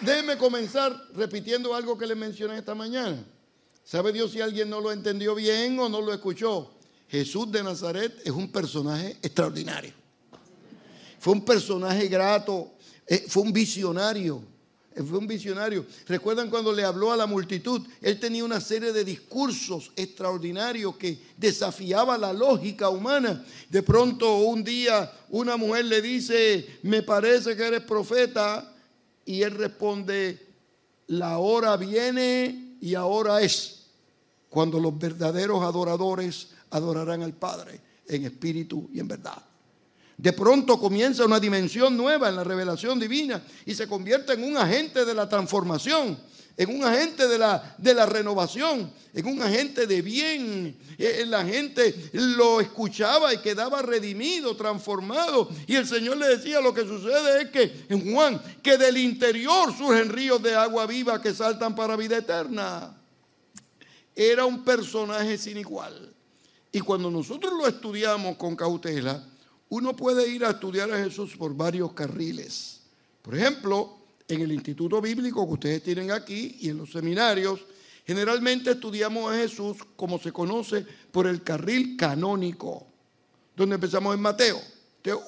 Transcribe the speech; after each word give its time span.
déjeme 0.00 0.36
comenzar 0.36 1.08
repitiendo 1.14 1.74
algo 1.74 1.96
que 1.96 2.06
le 2.06 2.14
mencioné 2.14 2.58
esta 2.58 2.74
mañana. 2.74 3.24
¿Sabe 3.84 4.12
Dios 4.12 4.32
si 4.32 4.40
alguien 4.40 4.70
no 4.70 4.80
lo 4.80 4.92
entendió 4.92 5.34
bien 5.34 5.78
o 5.78 5.88
no 5.88 6.00
lo 6.00 6.12
escuchó? 6.12 6.70
Jesús 7.08 7.50
de 7.50 7.62
Nazaret 7.64 8.20
es 8.24 8.30
un 8.30 8.50
personaje 8.52 9.16
extraordinario. 9.22 9.92
Fue 11.18 11.32
un 11.32 11.44
personaje 11.44 12.06
grato, 12.06 12.72
eh, 13.06 13.24
fue 13.28 13.42
un 13.42 13.52
visionario. 13.52 14.42
Eh, 14.94 15.02
fue 15.02 15.18
un 15.18 15.26
visionario. 15.26 15.86
¿Recuerdan 16.06 16.50
cuando 16.50 16.72
le 16.72 16.84
habló 16.84 17.12
a 17.12 17.16
la 17.16 17.26
multitud? 17.26 17.82
Él 18.00 18.18
tenía 18.18 18.44
una 18.44 18.60
serie 18.60 18.92
de 18.92 19.04
discursos 19.04 19.92
extraordinarios 19.96 20.96
que 20.96 21.20
desafiaba 21.36 22.16
la 22.16 22.32
lógica 22.32 22.88
humana. 22.88 23.44
De 23.68 23.82
pronto 23.82 24.38
un 24.38 24.64
día 24.64 25.12
una 25.30 25.56
mujer 25.56 25.84
le 25.84 26.00
dice, 26.00 26.78
me 26.82 27.02
parece 27.02 27.56
que 27.56 27.66
eres 27.66 27.82
profeta. 27.82 28.69
Y 29.30 29.44
él 29.44 29.52
responde, 29.52 30.44
la 31.06 31.38
hora 31.38 31.76
viene 31.76 32.74
y 32.80 32.96
ahora 32.96 33.40
es 33.40 33.86
cuando 34.48 34.80
los 34.80 34.98
verdaderos 34.98 35.62
adoradores 35.62 36.48
adorarán 36.70 37.22
al 37.22 37.34
Padre 37.34 37.80
en 38.08 38.24
espíritu 38.24 38.90
y 38.92 38.98
en 38.98 39.06
verdad. 39.06 39.40
De 40.16 40.32
pronto 40.32 40.80
comienza 40.80 41.24
una 41.26 41.38
dimensión 41.38 41.96
nueva 41.96 42.28
en 42.28 42.34
la 42.34 42.42
revelación 42.42 42.98
divina 42.98 43.40
y 43.64 43.72
se 43.72 43.86
convierte 43.86 44.32
en 44.32 44.42
un 44.42 44.56
agente 44.56 45.04
de 45.04 45.14
la 45.14 45.28
transformación, 45.28 46.18
en 46.56 46.70
un 46.70 46.84
agente 46.84 47.26
de 47.26 47.38
la, 47.38 47.74
de 47.78 47.94
la 47.94 48.06
renovación, 48.06 48.92
en 49.14 49.26
un 49.26 49.40
agente 49.42 49.86
de 49.86 50.02
bien. 50.02 50.76
Eh, 50.98 51.24
la 51.26 51.44
gente 51.44 52.10
lo 52.12 52.60
escuchaba 52.60 53.32
y 53.32 53.38
quedaba 53.38 53.82
redimido, 53.82 54.56
transformado. 54.56 55.48
Y 55.66 55.76
el 55.76 55.86
Señor 55.86 56.16
le 56.16 56.28
decía, 56.28 56.60
lo 56.60 56.74
que 56.74 56.82
sucede 56.82 57.42
es 57.42 57.50
que 57.50 57.86
en 57.88 58.12
Juan, 58.12 58.40
que 58.62 58.76
del 58.76 58.98
interior 58.98 59.74
surgen 59.76 60.10
ríos 60.10 60.42
de 60.42 60.54
agua 60.54 60.86
viva 60.86 61.20
que 61.20 61.32
saltan 61.32 61.74
para 61.74 61.96
vida 61.96 62.18
eterna. 62.18 62.96
Era 64.14 64.44
un 64.44 64.64
personaje 64.64 65.38
sin 65.38 65.56
igual. 65.56 66.12
Y 66.72 66.80
cuando 66.80 67.10
nosotros 67.10 67.52
lo 67.52 67.66
estudiamos 67.66 68.36
con 68.36 68.54
cautela, 68.54 69.26
uno 69.70 69.94
puede 69.94 70.28
ir 70.28 70.44
a 70.44 70.50
estudiar 70.50 70.92
a 70.92 71.02
Jesús 71.02 71.36
por 71.36 71.54
varios 71.54 71.92
carriles. 71.92 72.80
Por 73.22 73.36
ejemplo, 73.36 73.99
en 74.30 74.42
el 74.42 74.52
instituto 74.52 75.00
bíblico 75.00 75.46
que 75.46 75.54
ustedes 75.54 75.82
tienen 75.82 76.10
aquí 76.10 76.56
y 76.60 76.68
en 76.68 76.78
los 76.78 76.90
seminarios, 76.90 77.60
generalmente 78.06 78.72
estudiamos 78.72 79.32
a 79.32 79.36
Jesús 79.36 79.78
como 79.96 80.18
se 80.18 80.32
conoce 80.32 80.86
por 81.10 81.26
el 81.26 81.42
carril 81.42 81.96
canónico, 81.96 82.86
donde 83.56 83.74
empezamos 83.74 84.14
en 84.14 84.20
Mateo. 84.20 84.60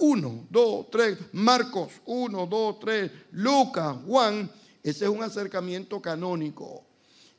1, 0.00 0.46
2, 0.50 0.90
3, 0.90 1.18
Marcos 1.32 1.92
1, 2.04 2.46
2, 2.46 2.80
3, 2.80 3.10
Lucas, 3.32 3.96
Juan. 4.06 4.50
Ese 4.82 5.04
es 5.04 5.10
un 5.10 5.22
acercamiento 5.22 6.00
canónico. 6.00 6.84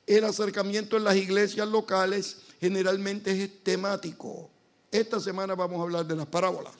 El 0.05 0.23
acercamiento 0.23 0.97
en 0.97 1.03
las 1.03 1.15
iglesias 1.15 1.67
locales 1.67 2.37
generalmente 2.59 3.31
es 3.31 3.63
temático. 3.63 4.49
Esta 4.91 5.19
semana 5.19 5.55
vamos 5.55 5.79
a 5.79 5.83
hablar 5.83 6.05
de 6.05 6.15
las 6.15 6.25
parábolas. 6.25 6.73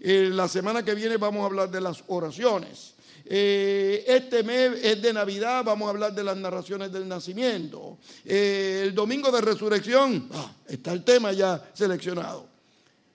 Eh, 0.00 0.30
la 0.32 0.48
semana 0.48 0.84
que 0.84 0.94
viene 0.94 1.16
vamos 1.16 1.42
a 1.42 1.46
hablar 1.46 1.70
de 1.70 1.80
las 1.80 2.02
oraciones. 2.08 2.94
Eh, 3.24 4.04
este 4.06 4.42
mes 4.42 4.72
es 4.82 5.00
de 5.00 5.12
Navidad, 5.12 5.64
vamos 5.64 5.86
a 5.86 5.90
hablar 5.90 6.14
de 6.14 6.24
las 6.24 6.36
narraciones 6.36 6.92
del 6.92 7.06
nacimiento. 7.06 7.98
Eh, 8.24 8.82
el 8.84 8.94
domingo 8.94 9.30
de 9.30 9.40
resurrección, 9.40 10.28
ah, 10.32 10.52
está 10.66 10.92
el 10.92 11.04
tema 11.04 11.32
ya 11.32 11.70
seleccionado. 11.72 12.48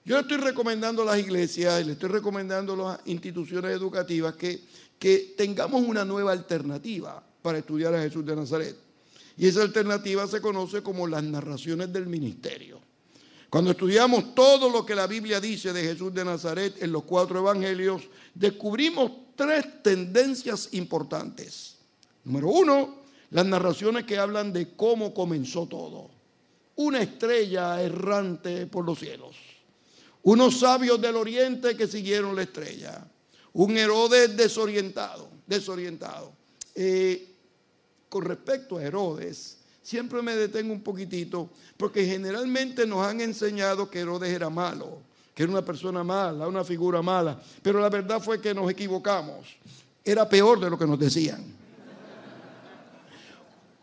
Yo 0.04 0.16
le 0.16 0.22
estoy 0.22 0.38
recomendando 0.38 1.02
a 1.02 1.06
las 1.06 1.20
iglesias 1.20 1.82
y 1.82 1.86
le 1.86 1.94
estoy 1.94 2.10
recomendando 2.10 2.74
a 2.74 2.92
las 2.92 3.08
instituciones 3.08 3.72
educativas 3.72 4.36
que, 4.36 4.62
que 5.00 5.34
tengamos 5.36 5.82
una 5.82 6.06
nueva 6.06 6.32
alternativa 6.32 7.24
para 7.42 7.58
estudiar 7.58 7.94
a 7.96 8.02
Jesús 8.02 8.26
de 8.26 8.36
Nazaret. 8.36 8.76
Y 9.38 9.48
esa 9.48 9.64
alternativa 9.64 10.28
se 10.28 10.42
conoce 10.42 10.82
como 10.82 11.08
las 11.08 11.24
narraciones 11.24 11.92
del 11.92 12.08
ministerio. 12.08 12.80
Cuando 13.50 13.72
estudiamos 13.72 14.36
todo 14.36 14.70
lo 14.70 14.86
que 14.86 14.96
la 14.96 15.08
Biblia 15.08 15.40
dice 15.40 15.74
de 15.74 15.82
Jesús 15.84 16.14
de 16.14 16.26
Nazaret 16.26 16.82
en 16.82 16.92
los 16.92 17.04
cuatro 17.04 17.40
evangelios, 17.40 18.04
descubrimos 18.34 19.12
tres 19.36 19.84
tendencias 19.84 20.70
importantes. 20.72 21.76
Número 22.24 22.50
uno, 22.50 23.04
las 23.32 23.46
narraciones 23.46 24.06
que 24.06 24.18
hablan 24.18 24.54
de 24.54 24.76
cómo 24.76 25.14
comenzó 25.14 25.68
todo. 25.68 26.10
Una 26.78 27.02
estrella 27.02 27.82
errante 27.82 28.68
por 28.68 28.86
los 28.86 29.00
cielos. 29.00 29.36
Unos 30.24 30.60
sabios 30.60 31.00
del 31.00 31.16
oriente 31.16 31.78
que 31.78 31.88
siguieron 31.88 32.36
la 32.36 32.44
estrella. 32.44 33.06
Un 33.54 33.78
Herodes 33.78 34.36
desorientado, 34.36 35.30
desorientado. 35.46 36.34
Eh, 36.74 37.36
con 38.10 38.26
respecto 38.26 38.78
a 38.78 38.84
Herodes, 38.84 39.58
siempre 39.82 40.22
me 40.22 40.36
detengo 40.36 40.74
un 40.74 40.82
poquitito, 40.82 41.52
porque 41.78 42.06
generalmente 42.06 42.88
nos 42.88 43.06
han 43.06 43.22
enseñado 43.22 43.90
que 43.90 44.00
Herodes 44.00 44.34
era 44.34 44.50
malo, 44.50 45.02
que 45.36 45.44
era 45.44 45.52
una 45.52 45.66
persona 45.66 46.02
mala, 46.02 46.48
una 46.48 46.64
figura 46.64 47.02
mala, 47.02 47.38
pero 47.62 47.82
la 47.82 47.90
verdad 47.90 48.22
fue 48.22 48.40
que 48.40 48.54
nos 48.54 48.72
equivocamos. 48.72 49.46
Era 50.04 50.28
peor 50.28 50.62
de 50.62 50.70
lo 50.70 50.80
que 50.80 50.88
nos 50.88 50.98
decían. 50.98 51.44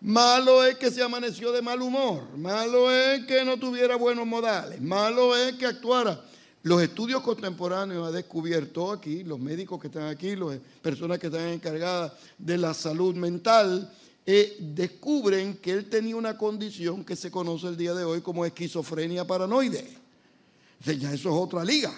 Malo 0.01 0.65
es 0.65 0.79
que 0.79 0.91
se 0.91 1.03
amaneció 1.03 1.53
de 1.53 1.61
mal 1.61 1.81
humor, 1.83 2.37
malo 2.37 2.91
es 2.91 3.25
que 3.27 3.45
no 3.45 3.59
tuviera 3.59 3.97
buenos 3.97 4.27
modales, 4.27 4.81
malo 4.81 5.37
es 5.37 5.53
que 5.53 5.67
actuara. 5.67 6.25
Los 6.63 6.81
estudios 6.83 7.21
contemporáneos 7.21 8.09
han 8.09 8.15
descubierto 8.15 8.91
aquí, 8.91 9.23
los 9.23 9.39
médicos 9.39 9.79
que 9.79 9.89
están 9.89 10.07
aquí, 10.07 10.34
las 10.34 10.59
personas 10.81 11.19
que 11.19 11.27
están 11.27 11.49
encargadas 11.49 12.13
de 12.39 12.57
la 12.57 12.73
salud 12.73 13.15
mental, 13.15 13.93
eh, 14.25 14.57
descubren 14.59 15.57
que 15.59 15.73
él 15.73 15.91
tenía 15.91 16.17
una 16.17 16.39
condición 16.39 17.05
que 17.05 17.15
se 17.15 17.31
conoce 17.31 17.67
el 17.67 17.77
día 17.77 17.93
de 17.93 18.05
hoy 18.05 18.23
como 18.23 18.47
esquizofrenia 18.47 19.27
paranoide. 19.27 20.02
Ya 20.84 21.12
eso 21.12 21.28
es 21.28 21.34
otra 21.34 21.65
liga. 21.65 21.93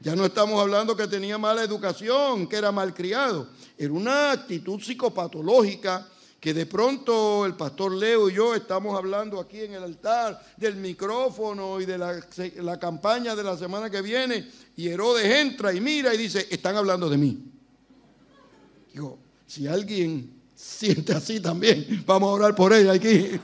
Ya 0.00 0.16
no 0.16 0.24
estamos 0.24 0.60
hablando 0.60 0.96
que 0.96 1.06
tenía 1.06 1.36
mala 1.36 1.62
educación, 1.62 2.46
que 2.46 2.56
era 2.56 2.72
malcriado. 2.72 3.48
Era 3.76 3.92
una 3.92 4.32
actitud 4.32 4.80
psicopatológica 4.80 6.08
que 6.40 6.54
de 6.54 6.64
pronto 6.64 7.44
el 7.44 7.54
pastor 7.54 7.92
Leo 7.92 8.30
y 8.30 8.34
yo 8.34 8.54
estamos 8.54 8.96
hablando 8.96 9.38
aquí 9.38 9.60
en 9.60 9.74
el 9.74 9.82
altar 9.82 10.40
del 10.56 10.76
micrófono 10.76 11.80
y 11.80 11.84
de 11.84 11.98
la, 11.98 12.18
la 12.56 12.78
campaña 12.78 13.36
de 13.36 13.42
la 13.42 13.58
semana 13.58 13.90
que 13.90 14.00
viene 14.00 14.50
y 14.74 14.88
Herodes 14.88 15.26
entra 15.26 15.74
y 15.74 15.82
mira 15.82 16.14
y 16.14 16.16
dice, 16.16 16.46
están 16.50 16.76
hablando 16.76 17.10
de 17.10 17.18
mí. 17.18 17.44
Digo, 18.94 19.18
si 19.46 19.66
alguien 19.66 20.40
siente 20.60 21.12
así 21.14 21.40
también. 21.40 22.04
Vamos 22.06 22.28
a 22.28 22.32
orar 22.32 22.54
por 22.54 22.72
ella 22.72 22.92
aquí. 22.92 23.40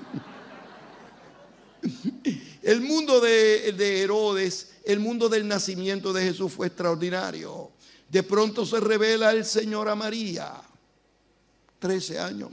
El 2.66 2.80
mundo 2.80 3.20
de, 3.20 4.02
Herodes, 4.02 4.72
el 4.84 4.98
mundo 4.98 5.28
del 5.28 5.46
nacimiento 5.46 6.12
de 6.12 6.24
Jesús 6.24 6.52
fue 6.52 6.66
extraordinario. 6.66 7.70
De 8.08 8.24
pronto 8.24 8.66
se 8.66 8.80
revela 8.80 9.30
el 9.30 9.44
Señor 9.44 9.88
a 9.88 9.94
María. 9.94 10.52
13 11.78 12.18
años, 12.18 12.50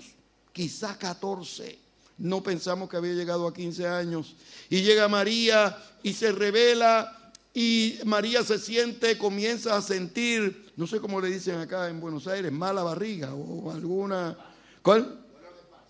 quizá 0.51 0.99
14. 0.99 1.79
No 2.19 2.43
pensamos 2.43 2.87
que 2.87 2.97
había 2.97 3.13
llegado 3.13 3.47
a 3.47 3.55
15 3.55 3.87
años. 3.87 4.35
Y 4.69 4.83
llega 4.83 5.07
María 5.07 5.75
y 6.03 6.13
se 6.13 6.31
revela 6.31 7.31
y 7.51 7.97
María 8.05 8.43
se 8.43 8.59
siente, 8.59 9.17
comienza 9.17 9.75
a 9.75 9.81
sentir, 9.81 10.71
no 10.75 10.85
sé 10.85 10.99
cómo 10.99 11.21
le 11.21 11.29
dicen 11.29 11.55
acá 11.55 11.89
en 11.89 11.99
Buenos 11.99 12.27
Aires, 12.27 12.51
mala 12.51 12.83
barriga 12.83 13.33
o 13.33 13.71
alguna 13.71 14.37
¿Cuál? 14.83 15.22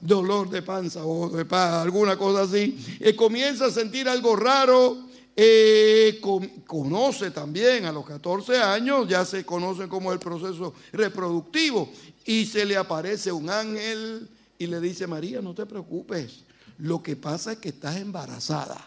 Dolor 0.06 0.50
de 0.50 0.62
panza 0.62 1.06
o 1.06 1.30
de 1.30 1.46
panza, 1.46 1.82
alguna 1.82 2.18
cosa 2.18 2.42
así. 2.42 2.78
Y 3.00 3.14
comienza 3.14 3.68
a 3.68 3.72
sentir 3.72 4.10
algo 4.10 4.36
raro. 4.36 5.08
Eh, 5.36 6.22
conoce 6.68 7.32
también 7.32 7.86
a 7.86 7.92
los 7.92 8.06
14 8.06 8.58
años, 8.58 9.08
ya 9.08 9.26
se 9.26 9.44
conoce 9.44 9.88
como 9.88 10.12
el 10.12 10.20
proceso 10.20 10.74
reproductivo. 10.92 11.90
Y 12.26 12.46
se 12.46 12.66
le 12.66 12.76
aparece 12.76 13.32
un 13.32 13.50
ángel 13.50 14.28
y 14.58 14.68
le 14.68 14.82
dice, 14.82 15.08
María, 15.08 15.42
no 15.42 15.56
te 15.56 15.66
preocupes. 15.66 16.44
Lo 16.80 17.02
que 17.02 17.16
pasa 17.16 17.54
es 17.54 17.58
que 17.60 17.70
estás 17.70 17.96
embarazada. 17.96 18.86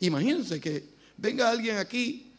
Imagínense 0.00 0.60
que 0.60 0.84
venga 1.16 1.50
alguien 1.50 1.76
aquí 1.76 2.32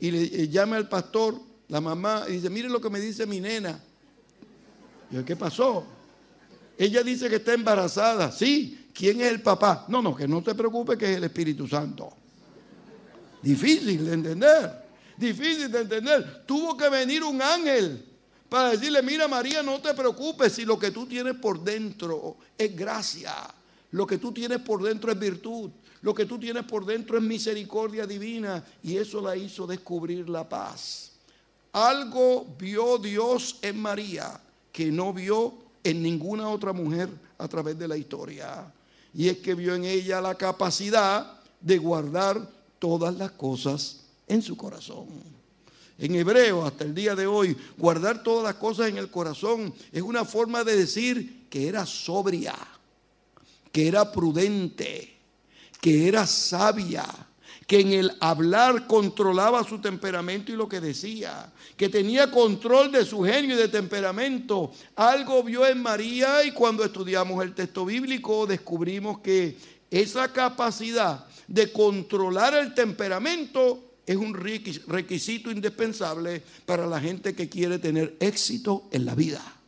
y 0.00 0.10
le 0.10 0.22
eh, 0.22 0.48
llame 0.48 0.76
al 0.76 0.88
pastor, 0.88 1.40
la 1.68 1.80
mamá, 1.80 2.24
y 2.28 2.32
dice, 2.32 2.50
mire 2.50 2.68
lo 2.68 2.80
que 2.80 2.90
me 2.90 3.00
dice 3.00 3.26
mi 3.26 3.40
nena. 3.40 3.80
¿qué 5.26 5.36
pasó? 5.36 5.84
Ella 6.78 7.02
dice 7.02 7.28
que 7.28 7.36
está 7.36 7.54
embarazada. 7.54 8.32
Sí, 8.32 8.88
¿quién 8.94 9.20
es 9.20 9.28
el 9.28 9.42
papá? 9.42 9.84
No, 9.88 10.02
no, 10.02 10.14
que 10.14 10.26
no 10.26 10.42
te 10.42 10.54
preocupes 10.54 10.98
que 10.98 11.10
es 11.10 11.16
el 11.16 11.24
Espíritu 11.24 11.68
Santo. 11.68 12.12
Difícil 13.42 14.06
de 14.06 14.12
entender. 14.14 14.82
Difícil 15.16 15.70
de 15.70 15.80
entender. 15.80 16.44
Tuvo 16.46 16.76
que 16.76 16.88
venir 16.88 17.22
un 17.22 17.40
ángel 17.42 18.04
para 18.48 18.70
decirle, 18.70 19.02
mira 19.02 19.28
María, 19.28 19.62
no 19.62 19.80
te 19.80 19.94
preocupes 19.94 20.52
si 20.52 20.64
lo 20.64 20.78
que 20.78 20.90
tú 20.90 21.06
tienes 21.06 21.34
por 21.36 21.62
dentro 21.62 22.36
es 22.56 22.74
gracia. 22.76 23.34
Lo 23.92 24.06
que 24.06 24.18
tú 24.18 24.32
tienes 24.32 24.58
por 24.60 24.82
dentro 24.82 25.12
es 25.12 25.18
virtud. 25.18 25.70
Lo 26.00 26.14
que 26.14 26.26
tú 26.26 26.38
tienes 26.38 26.64
por 26.64 26.84
dentro 26.84 27.16
es 27.16 27.22
misericordia 27.22 28.06
divina. 28.06 28.64
Y 28.82 28.96
eso 28.96 29.20
la 29.20 29.36
hizo 29.36 29.66
descubrir 29.66 30.28
la 30.28 30.48
paz. 30.48 31.12
algo 31.72 32.46
vio 32.58 32.98
Dios 32.98 33.56
en 33.62 33.80
María 33.80 34.38
que 34.72 34.90
no 34.90 35.12
vio 35.12 35.61
en 35.84 36.02
ninguna 36.02 36.48
otra 36.48 36.72
mujer 36.72 37.08
a 37.38 37.48
través 37.48 37.78
de 37.78 37.88
la 37.88 37.96
historia. 37.96 38.72
Y 39.14 39.28
es 39.28 39.38
que 39.38 39.54
vio 39.54 39.74
en 39.74 39.84
ella 39.84 40.20
la 40.20 40.34
capacidad 40.34 41.40
de 41.60 41.78
guardar 41.78 42.48
todas 42.78 43.16
las 43.16 43.32
cosas 43.32 44.00
en 44.26 44.42
su 44.42 44.56
corazón. 44.56 45.08
En 45.98 46.14
hebreo, 46.14 46.64
hasta 46.64 46.84
el 46.84 46.94
día 46.94 47.14
de 47.14 47.26
hoy, 47.26 47.56
guardar 47.76 48.22
todas 48.22 48.44
las 48.44 48.54
cosas 48.56 48.88
en 48.88 48.98
el 48.98 49.10
corazón 49.10 49.72
es 49.92 50.02
una 50.02 50.24
forma 50.24 50.64
de 50.64 50.76
decir 50.76 51.46
que 51.48 51.68
era 51.68 51.86
sobria, 51.86 52.56
que 53.70 53.86
era 53.86 54.10
prudente, 54.10 55.16
que 55.80 56.08
era 56.08 56.26
sabia, 56.26 57.06
que 57.72 57.80
en 57.80 57.94
el 57.94 58.12
hablar 58.20 58.86
controlaba 58.86 59.64
su 59.64 59.78
temperamento 59.78 60.52
y 60.52 60.56
lo 60.56 60.68
que 60.68 60.78
decía, 60.78 61.50
que 61.74 61.88
tenía 61.88 62.30
control 62.30 62.92
de 62.92 63.06
su 63.06 63.22
genio 63.22 63.54
y 63.54 63.58
de 63.58 63.68
temperamento. 63.68 64.72
Algo 64.94 65.42
vio 65.42 65.66
en 65.66 65.80
María 65.80 66.44
y 66.44 66.50
cuando 66.50 66.84
estudiamos 66.84 67.42
el 67.42 67.54
texto 67.54 67.86
bíblico 67.86 68.46
descubrimos 68.46 69.20
que 69.20 69.56
esa 69.90 70.30
capacidad 70.34 71.24
de 71.48 71.72
controlar 71.72 72.52
el 72.52 72.74
temperamento 72.74 73.94
es 74.04 74.16
un 74.16 74.34
requisito 74.34 75.50
indispensable 75.50 76.42
para 76.66 76.86
la 76.86 77.00
gente 77.00 77.34
que 77.34 77.48
quiere 77.48 77.78
tener 77.78 78.18
éxito 78.20 78.86
en 78.92 79.06
la 79.06 79.14
vida 79.14 79.61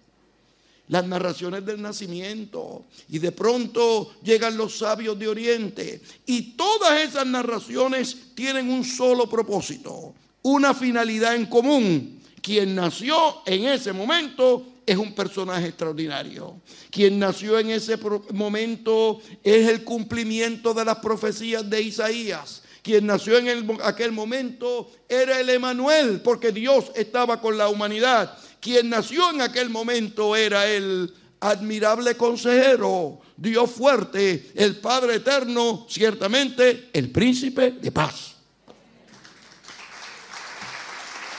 las 0.88 1.06
narraciones 1.06 1.64
del 1.64 1.80
nacimiento. 1.80 2.84
Y 3.08 3.18
de 3.18 3.32
pronto 3.32 4.14
llegan 4.22 4.56
los 4.56 4.78
sabios 4.78 5.18
de 5.18 5.28
Oriente. 5.28 6.00
Y 6.26 6.52
todas 6.52 7.00
esas 7.00 7.26
narraciones 7.26 8.16
tienen 8.34 8.70
un 8.70 8.84
solo 8.84 9.28
propósito, 9.28 10.14
una 10.42 10.74
finalidad 10.74 11.34
en 11.34 11.46
común. 11.46 12.20
Quien 12.42 12.74
nació 12.74 13.42
en 13.46 13.64
ese 13.66 13.92
momento 13.92 14.74
es 14.86 14.96
un 14.96 15.14
personaje 15.14 15.68
extraordinario. 15.68 16.60
Quien 16.90 17.18
nació 17.18 17.58
en 17.58 17.70
ese 17.70 17.96
momento 18.32 19.20
es 19.42 19.68
el 19.68 19.82
cumplimiento 19.82 20.74
de 20.74 20.84
las 20.84 20.96
profecías 20.96 21.68
de 21.68 21.80
Isaías. 21.80 22.62
Quien 22.82 23.06
nació 23.06 23.38
en 23.38 23.78
aquel 23.82 24.12
momento 24.12 24.90
era 25.08 25.40
el 25.40 25.48
Emanuel, 25.48 26.20
porque 26.20 26.52
Dios 26.52 26.92
estaba 26.94 27.40
con 27.40 27.56
la 27.56 27.68
humanidad. 27.70 28.36
Quien 28.64 28.88
nació 28.88 29.28
en 29.28 29.42
aquel 29.42 29.68
momento 29.68 30.34
era 30.34 30.66
el 30.66 31.14
admirable 31.40 32.16
consejero, 32.16 33.20
Dios 33.36 33.70
fuerte, 33.70 34.52
el 34.54 34.76
Padre 34.76 35.16
eterno, 35.16 35.86
ciertamente 35.86 36.88
el 36.94 37.10
príncipe 37.10 37.72
de 37.72 37.92
paz. 37.92 38.36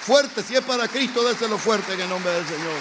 Fuerte, 0.04 0.44
si 0.44 0.54
es 0.54 0.62
para 0.62 0.88
Cristo, 0.88 1.28
déselo 1.28 1.58
fuerte 1.58 1.94
en 1.94 2.02
el 2.02 2.10
nombre 2.10 2.32
del 2.32 2.46
Señor. 2.46 2.80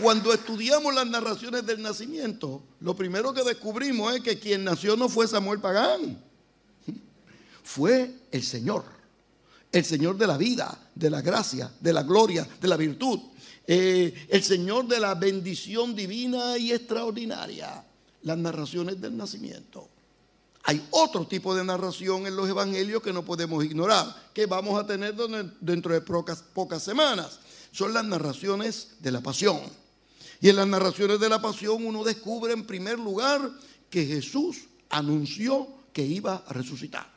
Cuando 0.00 0.32
estudiamos 0.32 0.94
las 0.94 1.06
narraciones 1.06 1.66
del 1.66 1.82
nacimiento, 1.82 2.62
lo 2.80 2.96
primero 2.96 3.34
que 3.34 3.44
descubrimos 3.44 4.14
es 4.14 4.22
que 4.22 4.38
quien 4.38 4.64
nació 4.64 4.96
no 4.96 5.10
fue 5.10 5.28
Samuel 5.28 5.60
Pagán, 5.60 6.24
fue 7.62 8.10
el 8.30 8.42
Señor 8.42 8.93
el 9.74 9.84
Señor 9.84 10.16
de 10.16 10.28
la 10.28 10.38
vida, 10.38 10.78
de 10.94 11.10
la 11.10 11.20
gracia, 11.20 11.68
de 11.80 11.92
la 11.92 12.04
gloria, 12.04 12.46
de 12.60 12.68
la 12.68 12.76
virtud, 12.76 13.18
eh, 13.66 14.28
el 14.28 14.40
Señor 14.44 14.86
de 14.86 15.00
la 15.00 15.16
bendición 15.16 15.96
divina 15.96 16.56
y 16.56 16.70
extraordinaria, 16.70 17.84
las 18.22 18.38
narraciones 18.38 19.00
del 19.00 19.16
nacimiento. 19.16 19.88
Hay 20.62 20.86
otro 20.92 21.26
tipo 21.26 21.56
de 21.56 21.64
narración 21.64 22.24
en 22.28 22.36
los 22.36 22.48
evangelios 22.48 23.02
que 23.02 23.12
no 23.12 23.24
podemos 23.24 23.64
ignorar, 23.64 24.30
que 24.32 24.46
vamos 24.46 24.80
a 24.80 24.86
tener 24.86 25.16
dentro 25.60 25.92
de 25.92 26.00
pocas, 26.02 26.40
pocas 26.40 26.80
semanas. 26.80 27.40
Son 27.72 27.92
las 27.92 28.04
narraciones 28.04 28.90
de 29.00 29.10
la 29.10 29.22
pasión. 29.22 29.60
Y 30.40 30.50
en 30.50 30.56
las 30.56 30.68
narraciones 30.68 31.18
de 31.18 31.28
la 31.28 31.42
pasión 31.42 31.84
uno 31.84 32.04
descubre 32.04 32.52
en 32.52 32.64
primer 32.64 32.96
lugar 33.00 33.50
que 33.90 34.06
Jesús 34.06 34.68
anunció 34.88 35.66
que 35.92 36.06
iba 36.06 36.44
a 36.46 36.52
resucitar. 36.52 37.13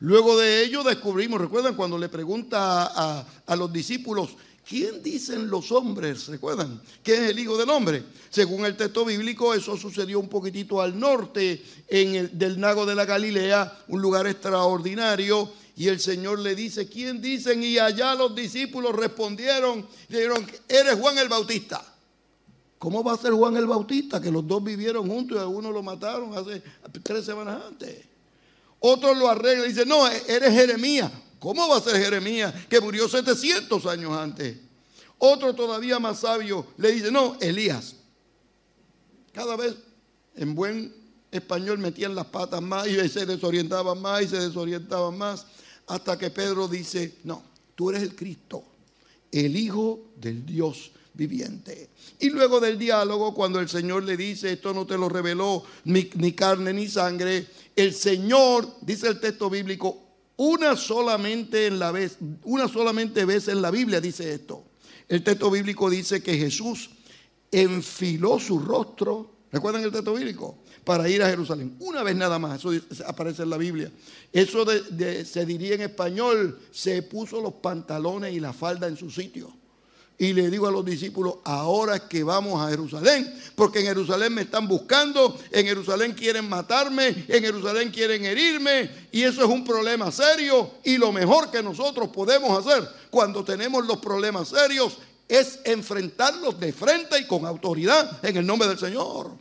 Luego 0.00 0.38
de 0.38 0.64
ello 0.64 0.82
descubrimos, 0.82 1.40
recuerdan 1.40 1.74
cuando 1.74 1.96
le 1.96 2.08
pregunta 2.08 3.24
a, 3.46 3.56
los 3.56 3.72
discípulos, 3.72 4.30
¿quién 4.68 5.02
dicen 5.02 5.48
los 5.48 5.72
hombres? 5.72 6.26
¿Recuerdan? 6.28 6.82
¿Quién 7.02 7.24
es 7.24 7.30
el 7.30 7.38
Hijo 7.38 7.56
del 7.56 7.70
Hombre? 7.70 8.02
Según 8.28 8.66
el 8.66 8.76
texto 8.76 9.06
bíblico, 9.06 9.54
eso 9.54 9.74
sucedió 9.76 10.20
un 10.20 10.28
poquitito 10.28 10.82
al 10.82 10.98
norte 10.98 11.64
en 11.88 12.14
el, 12.14 12.38
del 12.38 12.60
lago 12.60 12.84
de 12.84 12.94
la 12.94 13.06
Galilea, 13.06 13.84
un 13.88 14.02
lugar 14.02 14.26
extraordinario. 14.26 15.50
Y 15.78 15.88
el 15.88 15.98
Señor 15.98 16.40
le 16.40 16.54
dice, 16.54 16.88
¿quién 16.88 17.22
dicen? 17.22 17.62
Y 17.62 17.78
allá 17.78 18.14
los 18.14 18.34
discípulos 18.34 18.94
respondieron, 18.94 19.86
dijeron, 20.08 20.46
eres 20.68 20.94
Juan 20.98 21.16
el 21.18 21.28
Bautista. 21.28 21.82
¿Cómo 22.78 23.02
va 23.02 23.14
a 23.14 23.18
ser 23.18 23.32
Juan 23.32 23.56
el 23.56 23.66
Bautista? 23.66 24.20
Que 24.20 24.30
los 24.30 24.46
dos 24.46 24.62
vivieron 24.62 25.08
juntos 25.08 25.38
y 25.38 25.40
a 25.40 25.46
uno 25.46 25.70
lo 25.70 25.82
mataron 25.82 26.36
hace 26.36 26.62
tres 27.02 27.24
semanas 27.24 27.62
antes. 27.66 28.15
Otros 28.88 29.16
lo 29.16 29.28
arreglan 29.28 29.64
y 29.64 29.68
dicen, 29.70 29.88
no, 29.88 30.06
eres 30.06 30.52
Jeremías. 30.52 31.10
¿Cómo 31.40 31.68
va 31.68 31.78
a 31.78 31.80
ser 31.80 31.96
Jeremías 31.96 32.54
que 32.68 32.80
murió 32.80 33.08
700 33.08 33.84
años 33.86 34.12
antes? 34.12 34.58
Otro 35.18 35.56
todavía 35.56 35.98
más 35.98 36.20
sabio 36.20 36.68
le 36.76 36.92
dice, 36.92 37.10
no, 37.10 37.36
Elías. 37.40 37.96
Cada 39.32 39.56
vez 39.56 39.74
en 40.36 40.54
buen 40.54 40.94
español 41.32 41.78
metían 41.78 42.14
las 42.14 42.26
patas 42.26 42.62
más 42.62 42.86
y 42.86 43.08
se 43.08 43.26
desorientaban 43.26 44.00
más 44.00 44.22
y 44.22 44.28
se 44.28 44.38
desorientaban 44.38 45.18
más, 45.18 45.46
hasta 45.88 46.16
que 46.16 46.30
Pedro 46.30 46.68
dice, 46.68 47.16
no, 47.24 47.42
tú 47.74 47.90
eres 47.90 48.04
el 48.04 48.14
Cristo, 48.14 48.62
el 49.32 49.56
Hijo 49.56 50.12
del 50.14 50.46
Dios 50.46 50.92
viviente. 51.12 51.90
Y 52.20 52.30
luego 52.30 52.60
del 52.60 52.78
diálogo, 52.78 53.34
cuando 53.34 53.58
el 53.58 53.68
Señor 53.68 54.04
le 54.04 54.16
dice, 54.16 54.52
esto 54.52 54.72
no 54.72 54.86
te 54.86 54.96
lo 54.96 55.08
reveló 55.08 55.64
ni, 55.84 56.08
ni 56.14 56.32
carne 56.34 56.72
ni 56.72 56.86
sangre, 56.86 57.46
el 57.76 57.92
Señor, 57.92 58.66
dice 58.80 59.06
el 59.06 59.20
texto 59.20 59.50
bíblico, 59.50 60.02
una 60.36 60.76
solamente 60.76 61.66
en 61.66 61.78
la 61.78 61.92
vez, 61.92 62.18
una 62.44 62.68
solamente 62.68 63.24
vez 63.24 63.48
en 63.48 63.62
la 63.62 63.70
Biblia 63.70 64.00
dice 64.00 64.32
esto. 64.32 64.64
El 65.08 65.22
texto 65.22 65.50
bíblico 65.50 65.88
dice 65.88 66.22
que 66.22 66.36
Jesús 66.36 66.90
enfiló 67.52 68.40
su 68.40 68.58
rostro, 68.58 69.34
¿recuerdan 69.52 69.84
el 69.84 69.92
texto 69.92 70.14
bíblico? 70.14 70.58
Para 70.84 71.08
ir 71.08 71.22
a 71.22 71.28
Jerusalén. 71.28 71.76
Una 71.80 72.02
vez 72.02 72.16
nada 72.16 72.38
más, 72.38 72.60
eso 72.60 72.70
aparece 73.06 73.42
en 73.42 73.50
la 73.50 73.56
Biblia. 73.56 73.90
Eso 74.32 74.64
se 75.24 75.46
diría 75.46 75.74
en 75.74 75.82
español, 75.82 76.58
se 76.70 77.02
puso 77.02 77.40
los 77.40 77.54
pantalones 77.54 78.34
y 78.34 78.40
la 78.40 78.52
falda 78.52 78.86
en 78.86 78.96
su 78.96 79.10
sitio. 79.10 79.52
Y 80.18 80.32
le 80.32 80.48
digo 80.48 80.66
a 80.66 80.70
los 80.70 80.84
discípulos, 80.84 81.36
ahora 81.44 81.96
es 81.96 82.02
que 82.02 82.24
vamos 82.24 82.60
a 82.60 82.70
Jerusalén, 82.70 83.38
porque 83.54 83.80
en 83.80 83.86
Jerusalén 83.86 84.32
me 84.32 84.42
están 84.42 84.66
buscando, 84.66 85.38
en 85.50 85.66
Jerusalén 85.66 86.12
quieren 86.12 86.48
matarme, 86.48 87.26
en 87.28 87.42
Jerusalén 87.42 87.90
quieren 87.90 88.24
herirme, 88.24 88.90
y 89.12 89.22
eso 89.22 89.42
es 89.42 89.48
un 89.48 89.62
problema 89.62 90.10
serio. 90.10 90.70
Y 90.84 90.96
lo 90.96 91.12
mejor 91.12 91.50
que 91.50 91.62
nosotros 91.62 92.08
podemos 92.08 92.66
hacer 92.66 92.88
cuando 93.10 93.44
tenemos 93.44 93.86
los 93.86 93.98
problemas 93.98 94.48
serios 94.48 94.96
es 95.28 95.60
enfrentarlos 95.64 96.58
de 96.58 96.72
frente 96.72 97.18
y 97.18 97.26
con 97.26 97.44
autoridad 97.44 98.24
en 98.24 98.38
el 98.38 98.46
nombre 98.46 98.68
del 98.68 98.78
Señor. 98.78 99.32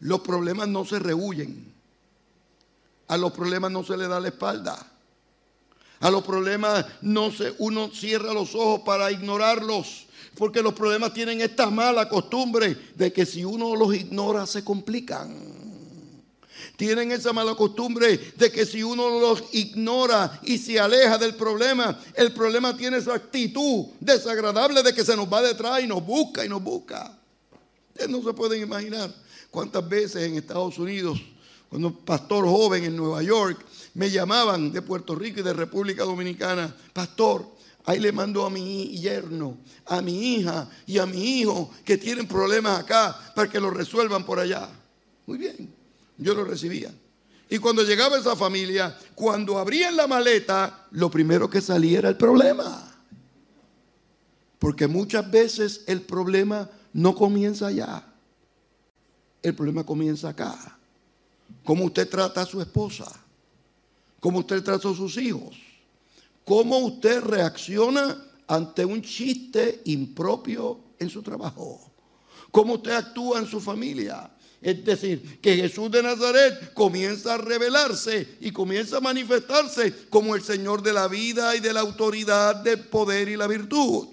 Los 0.00 0.20
problemas 0.20 0.66
no 0.66 0.84
se 0.84 0.98
rehuyen, 0.98 1.72
a 3.06 3.16
los 3.16 3.30
problemas 3.30 3.70
no 3.70 3.84
se 3.84 3.96
le 3.96 4.08
da 4.08 4.18
la 4.18 4.28
espalda. 4.28 4.91
A 6.02 6.10
los 6.10 6.24
problemas 6.24 6.84
no 7.00 7.30
se, 7.30 7.54
uno 7.58 7.90
cierra 7.94 8.34
los 8.34 8.54
ojos 8.54 8.82
para 8.84 9.10
ignorarlos. 9.10 10.06
Porque 10.34 10.62
los 10.62 10.74
problemas 10.74 11.14
tienen 11.14 11.40
esta 11.40 11.70
mala 11.70 12.08
costumbre 12.08 12.76
de 12.96 13.12
que 13.12 13.24
si 13.24 13.44
uno 13.44 13.76
los 13.76 13.94
ignora 13.94 14.46
se 14.46 14.64
complican. 14.64 15.52
Tienen 16.76 17.12
esa 17.12 17.32
mala 17.32 17.54
costumbre 17.54 18.18
de 18.36 18.50
que 18.50 18.66
si 18.66 18.82
uno 18.82 19.20
los 19.20 19.44
ignora 19.52 20.40
y 20.42 20.58
se 20.58 20.80
aleja 20.80 21.18
del 21.18 21.36
problema, 21.36 21.98
el 22.14 22.32
problema 22.32 22.76
tiene 22.76 22.96
esa 22.96 23.14
actitud 23.14 23.86
desagradable 24.00 24.82
de 24.82 24.92
que 24.92 25.04
se 25.04 25.16
nos 25.16 25.32
va 25.32 25.42
detrás 25.42 25.82
y 25.82 25.86
nos 25.86 26.04
busca 26.04 26.44
y 26.44 26.48
nos 26.48 26.62
busca. 26.62 27.16
Ustedes 27.90 28.10
no 28.10 28.22
se 28.22 28.32
pueden 28.32 28.60
imaginar 28.62 29.14
cuántas 29.50 29.88
veces 29.88 30.22
en 30.22 30.36
Estados 30.36 30.78
Unidos, 30.78 31.20
cuando 31.68 31.94
pastor 31.94 32.44
joven 32.44 32.84
en 32.84 32.96
Nueva 32.96 33.22
York, 33.22 33.64
me 33.94 34.10
llamaban 34.10 34.72
de 34.72 34.82
Puerto 34.82 35.14
Rico 35.14 35.40
y 35.40 35.42
de 35.42 35.52
República 35.52 36.04
Dominicana, 36.04 36.74
pastor, 36.92 37.46
ahí 37.84 37.98
le 37.98 38.12
mando 38.12 38.46
a 38.46 38.50
mi 38.50 38.88
yerno, 38.98 39.58
a 39.86 40.00
mi 40.00 40.34
hija 40.34 40.68
y 40.86 40.98
a 40.98 41.06
mi 41.06 41.40
hijo 41.40 41.70
que 41.84 41.98
tienen 41.98 42.26
problemas 42.26 42.80
acá 42.80 43.32
para 43.34 43.50
que 43.50 43.60
lo 43.60 43.70
resuelvan 43.70 44.24
por 44.24 44.38
allá. 44.38 44.68
Muy 45.26 45.38
bien, 45.38 45.72
yo 46.16 46.34
lo 46.34 46.44
recibía. 46.44 46.92
Y 47.50 47.58
cuando 47.58 47.82
llegaba 47.82 48.16
esa 48.16 48.34
familia, 48.34 48.96
cuando 49.14 49.58
abrían 49.58 49.94
la 49.94 50.06
maleta, 50.06 50.86
lo 50.92 51.10
primero 51.10 51.50
que 51.50 51.60
salía 51.60 51.98
era 51.98 52.08
el 52.08 52.16
problema. 52.16 52.88
Porque 54.58 54.86
muchas 54.86 55.30
veces 55.30 55.82
el 55.86 56.00
problema 56.00 56.70
no 56.94 57.14
comienza 57.14 57.66
allá. 57.66 58.06
El 59.42 59.54
problema 59.54 59.84
comienza 59.84 60.30
acá. 60.30 60.78
¿Cómo 61.62 61.84
usted 61.84 62.08
trata 62.08 62.40
a 62.40 62.46
su 62.46 62.62
esposa? 62.62 63.21
Cómo 64.22 64.38
usted 64.38 64.62
trata 64.62 64.88
a 64.88 64.94
sus 64.94 65.16
hijos, 65.16 65.56
cómo 66.44 66.78
usted 66.78 67.22
reacciona 67.22 68.24
ante 68.46 68.84
un 68.84 69.02
chiste 69.02 69.82
impropio 69.86 70.78
en 71.00 71.10
su 71.10 71.24
trabajo, 71.24 71.90
cómo 72.52 72.74
usted 72.74 72.92
actúa 72.92 73.40
en 73.40 73.48
su 73.48 73.60
familia. 73.60 74.30
Es 74.60 74.84
decir, 74.84 75.40
que 75.40 75.56
Jesús 75.56 75.90
de 75.90 76.04
Nazaret 76.04 76.72
comienza 76.72 77.34
a 77.34 77.38
revelarse 77.38 78.36
y 78.40 78.52
comienza 78.52 78.98
a 78.98 79.00
manifestarse 79.00 80.06
como 80.08 80.36
el 80.36 80.42
Señor 80.42 80.84
de 80.84 80.92
la 80.92 81.08
vida 81.08 81.56
y 81.56 81.58
de 81.60 81.72
la 81.72 81.80
autoridad, 81.80 82.54
del 82.62 82.78
poder 82.78 83.28
y 83.28 83.36
la 83.36 83.48
virtud. 83.48 84.06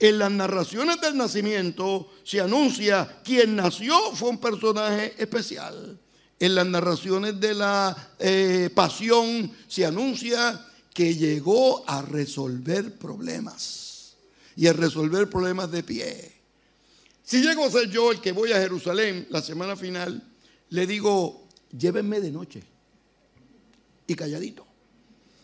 En 0.00 0.18
las 0.18 0.32
narraciones 0.32 1.00
del 1.00 1.16
nacimiento 1.16 2.10
se 2.24 2.40
anuncia 2.40 3.20
quien 3.22 3.54
nació 3.54 3.96
fue 4.12 4.30
un 4.30 4.38
personaje 4.38 5.14
especial. 5.18 6.00
En 6.40 6.54
las 6.54 6.66
narraciones 6.66 7.40
de 7.40 7.54
la 7.54 8.12
eh, 8.18 8.70
pasión 8.74 9.52
se 9.66 9.84
anuncia 9.84 10.64
que 10.94 11.14
llegó 11.14 11.88
a 11.88 12.02
resolver 12.02 12.96
problemas 12.96 14.14
y 14.56 14.66
a 14.66 14.72
resolver 14.72 15.28
problemas 15.28 15.70
de 15.70 15.82
pie. 15.82 16.32
Si 17.24 17.42
llego 17.42 17.64
a 17.64 17.70
ser 17.70 17.90
yo 17.90 18.10
el 18.10 18.20
que 18.20 18.32
voy 18.32 18.52
a 18.52 18.60
Jerusalén 18.60 19.26
la 19.30 19.42
semana 19.42 19.76
final, 19.76 20.22
le 20.70 20.86
digo, 20.86 21.46
llévenme 21.76 22.20
de 22.20 22.30
noche 22.30 22.62
y 24.06 24.14
calladito. 24.14 24.66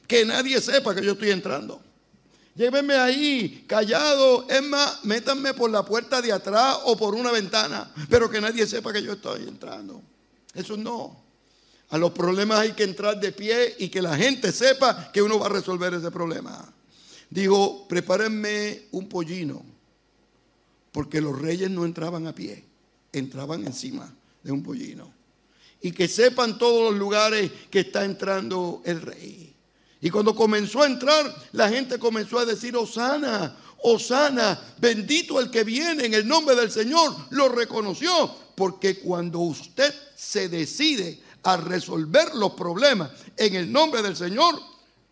Que 0.06 0.24
nadie 0.24 0.60
sepa 0.60 0.94
que 0.94 1.04
yo 1.04 1.12
estoy 1.12 1.30
entrando. 1.30 1.82
Llévenme 2.54 2.94
ahí, 2.94 3.64
callado. 3.66 4.48
Es 4.48 4.62
más, 4.62 5.04
métanme 5.04 5.54
por 5.54 5.70
la 5.70 5.84
puerta 5.84 6.22
de 6.22 6.32
atrás 6.32 6.78
o 6.84 6.96
por 6.96 7.14
una 7.14 7.32
ventana, 7.32 7.92
pero 8.08 8.30
que 8.30 8.40
nadie 8.40 8.66
sepa 8.66 8.92
que 8.92 9.02
yo 9.02 9.12
estoy 9.12 9.42
entrando. 9.42 10.02
Eso 10.54 10.76
no. 10.76 11.24
A 11.90 11.98
los 11.98 12.12
problemas 12.12 12.60
hay 12.60 12.72
que 12.72 12.84
entrar 12.84 13.20
de 13.20 13.32
pie 13.32 13.76
y 13.78 13.88
que 13.88 14.02
la 14.02 14.16
gente 14.16 14.52
sepa 14.52 15.12
que 15.12 15.22
uno 15.22 15.38
va 15.38 15.46
a 15.46 15.50
resolver 15.50 15.94
ese 15.94 16.10
problema. 16.10 16.72
Digo, 17.30 17.86
prepárenme 17.88 18.84
un 18.92 19.08
pollino 19.08 19.64
porque 20.94 21.20
los 21.20 21.36
reyes 21.36 21.68
no 21.70 21.84
entraban 21.84 22.28
a 22.28 22.34
pie, 22.34 22.64
entraban 23.12 23.66
encima 23.66 24.14
de 24.44 24.52
un 24.52 24.62
pollino. 24.62 25.12
Y 25.80 25.90
que 25.90 26.06
sepan 26.06 26.56
todos 26.56 26.92
los 26.92 26.98
lugares 26.98 27.50
que 27.68 27.80
está 27.80 28.04
entrando 28.04 28.80
el 28.84 29.02
rey. 29.02 29.52
Y 30.00 30.10
cuando 30.10 30.36
comenzó 30.36 30.82
a 30.82 30.86
entrar, 30.86 31.34
la 31.52 31.68
gente 31.68 31.98
comenzó 31.98 32.38
a 32.38 32.44
decir, 32.44 32.76
Osana, 32.76 33.56
Osana, 33.82 34.74
bendito 34.78 35.40
el 35.40 35.50
que 35.50 35.64
viene 35.64 36.06
en 36.06 36.14
el 36.14 36.28
nombre 36.28 36.54
del 36.54 36.70
Señor. 36.70 37.12
Lo 37.30 37.48
reconoció, 37.48 38.34
porque 38.54 38.98
cuando 39.00 39.40
usted 39.40 39.92
se 40.16 40.48
decide 40.48 41.20
a 41.42 41.56
resolver 41.56 42.34
los 42.34 42.52
problemas 42.52 43.10
en 43.36 43.54
el 43.54 43.70
nombre 43.70 44.02
del 44.02 44.16
Señor, 44.16 44.54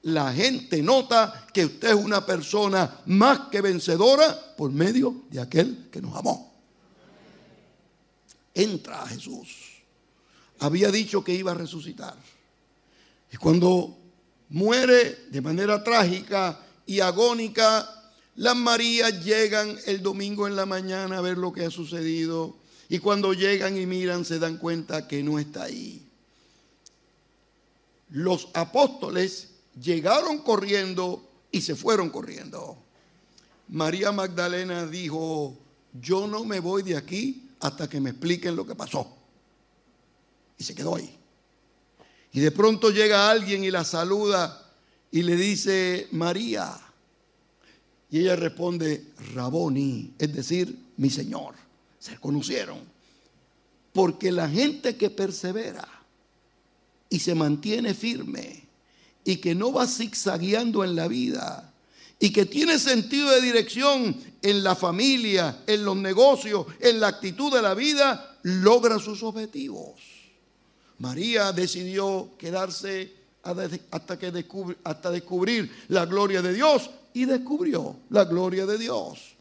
la 0.02 0.32
gente 0.32 0.82
nota 0.82 1.46
que 1.52 1.66
usted 1.66 1.90
es 1.90 1.94
una 1.94 2.26
persona 2.26 3.00
más 3.06 3.48
que 3.50 3.60
vencedora 3.60 4.56
por 4.56 4.70
medio 4.72 5.22
de 5.30 5.40
aquel 5.40 5.88
que 5.90 6.00
nos 6.00 6.16
amó. 6.16 6.52
Entra 8.54 9.02
a 9.02 9.06
Jesús. 9.06 9.48
Había 10.58 10.90
dicho 10.90 11.22
que 11.22 11.34
iba 11.34 11.52
a 11.52 11.54
resucitar. 11.54 12.16
Y 13.32 13.36
cuando 13.36 13.96
muere 14.50 15.26
de 15.30 15.40
manera 15.40 15.82
trágica 15.82 16.60
y 16.84 17.00
agónica, 17.00 17.88
las 18.36 18.56
Marías 18.56 19.24
llegan 19.24 19.76
el 19.86 20.02
domingo 20.02 20.46
en 20.46 20.56
la 20.56 20.66
mañana 20.66 21.18
a 21.18 21.22
ver 21.22 21.38
lo 21.38 21.52
que 21.52 21.64
ha 21.64 21.70
sucedido. 21.70 22.56
Y 22.92 22.98
cuando 22.98 23.32
llegan 23.32 23.78
y 23.78 23.86
miran 23.86 24.22
se 24.22 24.38
dan 24.38 24.58
cuenta 24.58 25.08
que 25.08 25.22
no 25.22 25.38
está 25.38 25.62
ahí. 25.62 26.06
Los 28.10 28.50
apóstoles 28.52 29.48
llegaron 29.80 30.40
corriendo 30.40 31.26
y 31.50 31.62
se 31.62 31.74
fueron 31.74 32.10
corriendo. 32.10 32.76
María 33.68 34.12
Magdalena 34.12 34.86
dijo, 34.86 35.56
yo 36.02 36.26
no 36.26 36.44
me 36.44 36.60
voy 36.60 36.82
de 36.82 36.98
aquí 36.98 37.48
hasta 37.60 37.88
que 37.88 37.98
me 37.98 38.10
expliquen 38.10 38.54
lo 38.54 38.66
que 38.66 38.74
pasó. 38.74 39.16
Y 40.58 40.62
se 40.62 40.74
quedó 40.74 40.96
ahí. 40.96 41.16
Y 42.30 42.40
de 42.40 42.50
pronto 42.50 42.90
llega 42.90 43.30
alguien 43.30 43.64
y 43.64 43.70
la 43.70 43.84
saluda 43.86 44.70
y 45.10 45.22
le 45.22 45.36
dice, 45.36 46.08
María. 46.10 46.78
Y 48.10 48.18
ella 48.18 48.36
responde, 48.36 49.12
Raboni, 49.32 50.12
es 50.18 50.34
decir, 50.34 50.78
mi 50.98 51.08
Señor. 51.08 51.61
Se 52.02 52.18
conocieron. 52.18 52.80
Porque 53.92 54.32
la 54.32 54.48
gente 54.48 54.96
que 54.96 55.10
persevera 55.10 55.86
y 57.08 57.20
se 57.20 57.34
mantiene 57.34 57.94
firme, 57.94 58.62
y 59.24 59.36
que 59.36 59.54
no 59.54 59.72
va 59.72 59.86
zigzagueando 59.86 60.82
en 60.82 60.96
la 60.96 61.06
vida 61.06 61.72
y 62.18 62.32
que 62.32 62.46
tiene 62.46 62.78
sentido 62.78 63.30
de 63.30 63.40
dirección 63.40 64.16
en 64.42 64.62
la 64.62 64.76
familia, 64.76 65.62
en 65.66 65.84
los 65.84 65.96
negocios, 65.96 66.66
en 66.80 67.00
la 67.00 67.08
actitud 67.08 67.52
de 67.52 67.60
la 67.60 67.74
vida, 67.74 68.38
logra 68.42 68.98
sus 69.00 69.22
objetivos. 69.24 70.00
María 70.98 71.50
decidió 71.50 72.30
quedarse 72.38 73.12
hasta, 73.42 74.18
que 74.18 74.46
hasta 74.84 75.10
descubrir 75.10 75.70
la 75.88 76.06
gloria 76.06 76.42
de 76.42 76.52
Dios 76.52 76.90
y 77.12 77.24
descubrió 77.24 77.96
la 78.10 78.24
gloria 78.24 78.66
de 78.66 78.78
Dios. 78.78 79.34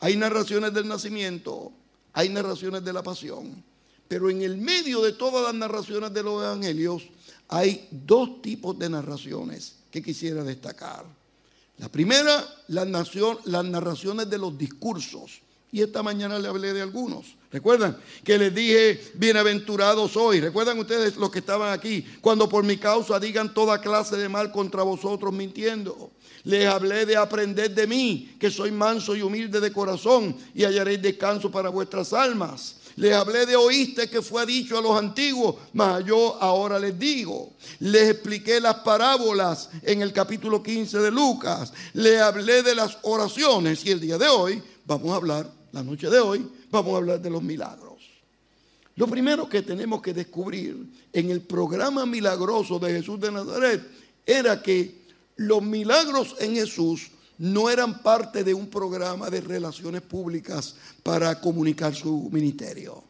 Hay 0.00 0.16
narraciones 0.16 0.72
del 0.72 0.88
nacimiento, 0.88 1.70
hay 2.12 2.28
narraciones 2.28 2.84
de 2.84 2.92
la 2.92 3.02
pasión, 3.02 3.62
pero 4.08 4.28
en 4.28 4.42
el 4.42 4.56
medio 4.56 5.02
de 5.02 5.12
todas 5.12 5.42
las 5.44 5.54
narraciones 5.54 6.12
de 6.12 6.22
los 6.22 6.42
evangelios, 6.42 7.02
hay 7.48 7.88
dos 7.90 8.42
tipos 8.42 8.78
de 8.78 8.90
narraciones 8.90 9.76
que 9.90 10.02
quisiera 10.02 10.42
destacar. 10.42 11.04
La 11.78 11.88
primera, 11.88 12.46
las, 12.68 12.86
narraciones 12.86 14.28
de 14.30 14.38
los 14.38 14.56
discursos. 14.56 15.40
Y 15.74 15.80
esta 15.80 16.02
mañana 16.02 16.38
le 16.38 16.48
hablé 16.48 16.74
de 16.74 16.82
algunos. 16.82 17.34
¿Recuerdan? 17.50 17.96
Que 18.22 18.36
les 18.36 18.54
dije, 18.54 19.12
bienaventurados 19.14 20.18
hoy. 20.18 20.38
¿Recuerdan 20.38 20.78
ustedes 20.78 21.16
los 21.16 21.30
que 21.30 21.38
estaban 21.38 21.72
aquí? 21.72 22.04
Cuando 22.20 22.46
por 22.46 22.62
mi 22.62 22.76
causa 22.76 23.18
digan 23.18 23.54
toda 23.54 23.80
clase 23.80 24.18
de 24.18 24.28
mal 24.28 24.52
contra 24.52 24.82
vosotros 24.82 25.32
mintiendo. 25.32 26.10
Les 26.44 26.66
hablé 26.66 27.06
de 27.06 27.16
aprender 27.16 27.74
de 27.74 27.86
mí, 27.86 28.36
que 28.38 28.50
soy 28.50 28.70
manso 28.70 29.16
y 29.16 29.22
humilde 29.22 29.60
de 29.60 29.72
corazón, 29.72 30.36
y 30.54 30.64
hallaréis 30.64 31.00
descanso 31.00 31.50
para 31.50 31.70
vuestras 31.70 32.12
almas. 32.12 32.76
Les 32.96 33.14
hablé 33.14 33.46
de 33.46 33.56
oíste 33.56 34.10
que 34.10 34.20
fue 34.20 34.44
dicho 34.44 34.76
a 34.76 34.82
los 34.82 34.98
antiguos, 34.98 35.56
mas 35.72 36.04
yo 36.04 36.36
ahora 36.38 36.78
les 36.78 36.98
digo. 36.98 37.54
Les 37.78 38.10
expliqué 38.10 38.60
las 38.60 38.74
parábolas 38.80 39.70
en 39.80 40.02
el 40.02 40.12
capítulo 40.12 40.62
15 40.62 40.98
de 40.98 41.10
Lucas. 41.10 41.72
Les 41.94 42.20
hablé 42.20 42.62
de 42.62 42.74
las 42.74 42.98
oraciones 43.02 43.86
y 43.86 43.90
el 43.90 44.00
día 44.00 44.18
de 44.18 44.28
hoy 44.28 44.62
vamos 44.84 45.12
a 45.12 45.16
hablar, 45.16 45.61
la 45.72 45.82
noche 45.82 46.08
de 46.08 46.20
hoy, 46.20 46.46
vamos 46.70 46.94
a 46.94 46.96
hablar 46.98 47.20
de 47.20 47.30
los 47.30 47.42
milagros. 47.42 47.92
Lo 48.96 49.06
primero 49.06 49.48
que 49.48 49.62
tenemos 49.62 50.02
que 50.02 50.12
descubrir 50.12 50.76
en 51.12 51.30
el 51.30 51.40
programa 51.40 52.04
milagroso 52.04 52.78
de 52.78 52.92
Jesús 52.92 53.18
de 53.18 53.32
Nazaret 53.32 53.82
era 54.26 54.62
que 54.62 55.02
los 55.36 55.62
milagros 55.62 56.36
en 56.40 56.54
Jesús 56.54 57.10
no 57.38 57.70
eran 57.70 58.02
parte 58.02 58.44
de 58.44 58.52
un 58.52 58.68
programa 58.68 59.30
de 59.30 59.40
relaciones 59.40 60.02
públicas 60.02 60.76
para 61.02 61.40
comunicar 61.40 61.94
su 61.94 62.28
ministerio. 62.30 63.02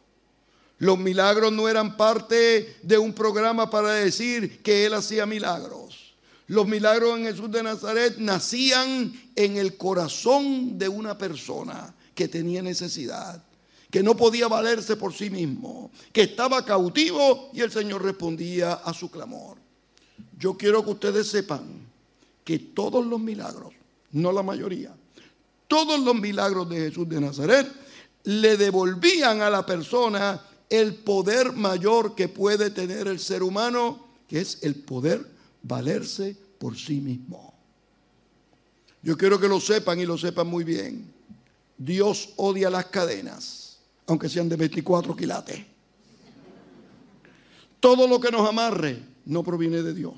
Los 0.79 0.97
milagros 0.97 1.51
no 1.51 1.67
eran 1.67 1.97
parte 1.97 2.77
de 2.81 2.97
un 2.97 3.13
programa 3.13 3.69
para 3.69 3.93
decir 3.93 4.61
que 4.63 4.85
Él 4.85 4.93
hacía 4.93 5.25
milagros. 5.25 6.15
Los 6.47 6.67
milagros 6.67 7.17
en 7.17 7.25
Jesús 7.25 7.51
de 7.51 7.63
Nazaret 7.63 8.17
nacían 8.17 9.13
en 9.35 9.57
el 9.57 9.75
corazón 9.75 10.77
de 10.77 10.87
una 10.87 11.17
persona 11.17 11.93
que 12.15 12.27
tenía 12.27 12.61
necesidad, 12.61 13.43
que 13.89 14.03
no 14.03 14.15
podía 14.15 14.47
valerse 14.47 14.95
por 14.95 15.13
sí 15.13 15.29
mismo, 15.29 15.91
que 16.11 16.23
estaba 16.23 16.65
cautivo 16.65 17.49
y 17.53 17.61
el 17.61 17.71
Señor 17.71 18.03
respondía 18.03 18.73
a 18.73 18.93
su 18.93 19.09
clamor. 19.09 19.57
Yo 20.37 20.55
quiero 20.57 20.83
que 20.83 20.91
ustedes 20.91 21.27
sepan 21.27 21.63
que 22.43 22.59
todos 22.59 23.05
los 23.05 23.19
milagros 23.19 23.73
no 24.11 24.31
la 24.31 24.43
mayoría. 24.43 24.95
Todos 25.67 25.99
los 25.99 26.15
milagros 26.15 26.69
de 26.69 26.77
Jesús 26.77 27.07
de 27.09 27.21
Nazaret 27.21 27.67
le 28.25 28.57
devolvían 28.57 29.41
a 29.41 29.49
la 29.49 29.65
persona 29.65 30.41
el 30.69 30.95
poder 30.95 31.53
mayor 31.53 32.15
que 32.15 32.29
puede 32.29 32.69
tener 32.71 33.07
el 33.07 33.19
ser 33.19 33.43
humano, 33.43 34.07
que 34.27 34.41
es 34.41 34.59
el 34.63 34.75
poder 34.75 35.25
valerse 35.61 36.35
por 36.57 36.77
sí 36.77 36.99
mismo. 36.99 37.53
Yo 39.01 39.17
quiero 39.17 39.39
que 39.39 39.47
lo 39.47 39.59
sepan 39.59 39.99
y 39.99 40.05
lo 40.05 40.17
sepan 40.17 40.47
muy 40.47 40.63
bien. 40.63 41.12
Dios 41.83 42.29
odia 42.37 42.69
las 42.69 42.85
cadenas, 42.85 43.79
aunque 44.07 44.29
sean 44.29 44.47
de 44.47 44.55
24 44.55 45.15
quilates. 45.15 45.65
Todo 47.79 48.07
lo 48.07 48.21
que 48.21 48.31
nos 48.31 48.47
amarre 48.47 49.03
no 49.25 49.43
proviene 49.43 49.81
de 49.81 49.93
Dios. 49.93 50.15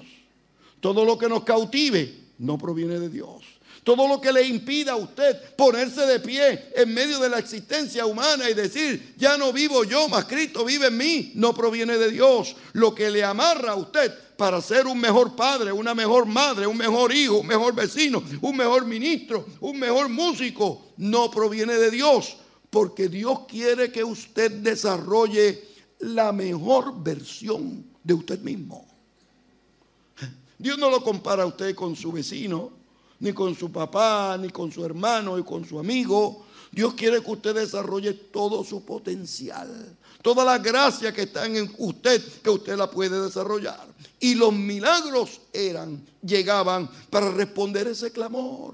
Todo 0.80 1.04
lo 1.04 1.18
que 1.18 1.28
nos 1.28 1.44
cautive 1.44 2.26
no 2.38 2.60
proviene 2.60 3.00
de 3.00 3.10
Dios. 3.10 3.44
Todo 3.86 4.08
lo 4.08 4.20
que 4.20 4.34
le 4.34 4.42
impida 4.42 4.94
a 4.94 4.96
usted 4.96 5.40
ponerse 5.56 6.08
de 6.08 6.20
pie 6.20 6.72
en 6.76 6.92
medio 6.92 7.20
de 7.20 7.30
la 7.30 7.38
existencia 7.38 8.08
humana 8.08 8.50
y 8.50 8.56
decir, 8.56 9.14
ya 9.16 9.38
no 9.38 9.54
vivo 9.54 9.84
yo, 9.84 10.10
más 10.10 10.26
Cristo 10.26 10.66
vive 10.66 10.88
en 10.88 10.98
mí, 10.98 11.32
no 11.36 11.54
proviene 11.54 11.96
de 11.96 12.10
Dios. 12.10 12.56
Lo 12.74 12.96
que 12.96 13.12
le 13.12 13.24
amarra 13.24 13.74
a 13.74 13.76
usted 13.76 14.12
para 14.38 14.60
ser 14.60 14.88
un 14.88 15.00
mejor 15.00 15.36
padre, 15.36 15.72
una 15.72 15.94
mejor 15.94 16.26
madre, 16.26 16.66
un 16.66 16.78
mejor 16.78 17.14
hijo, 17.14 17.38
un 17.38 17.46
mejor 17.46 17.76
vecino, 17.76 18.24
un 18.42 18.58
mejor 18.58 18.88
ministro, 18.88 19.46
un 19.60 19.78
mejor 19.78 20.10
músico, 20.10 20.88
no 20.98 21.30
proviene 21.30 21.76
de 21.76 21.92
Dios. 21.92 22.38
Porque 22.72 23.08
Dios 23.08 23.42
quiere 23.48 23.92
que 23.92 24.04
usted 24.04 24.52
desarrolle 24.52 25.64
la 26.00 26.32
mejor 26.32 27.04
versión 27.04 27.86
de 28.04 28.16
usted 28.16 28.40
mismo. 28.40 28.84
Dios 30.58 30.80
no 30.80 30.90
lo 30.90 31.04
compara 31.04 31.44
a 31.44 31.46
usted 31.46 31.76
con 31.76 31.96
su 31.96 32.12
vecino, 32.12 32.75
ni 33.20 33.34
con 33.34 33.56
su 33.56 33.72
papá, 33.72 34.38
ni 34.40 34.50
con 34.50 34.72
su 34.72 34.84
hermano, 34.84 35.38
ni 35.38 35.44
con 35.44 35.66
su 35.66 35.80
amigo. 35.80 36.46
Dios 36.72 36.94
quiere 36.94 37.22
que 37.22 37.32
usted 37.32 37.56
desarrolle 37.56 38.14
todo 38.14 38.64
su 38.64 38.84
potencial, 38.84 39.96
toda 40.22 40.44
la 40.44 40.58
gracia 40.58 41.14
que 41.14 41.24
está 41.24 41.46
en 41.46 41.74
usted, 41.78 42.22
que 42.42 42.50
usted 42.50 42.76
la 42.76 42.90
puede 42.90 43.22
desarrollar. 43.22 43.88
Y 44.20 44.36
los 44.36 44.54
milagros 44.54 45.42
eran, 45.54 46.06
llegaban 46.22 46.90
para 47.10 47.32
responder 47.32 47.88
ese 47.88 48.12
clamor. 48.12 48.74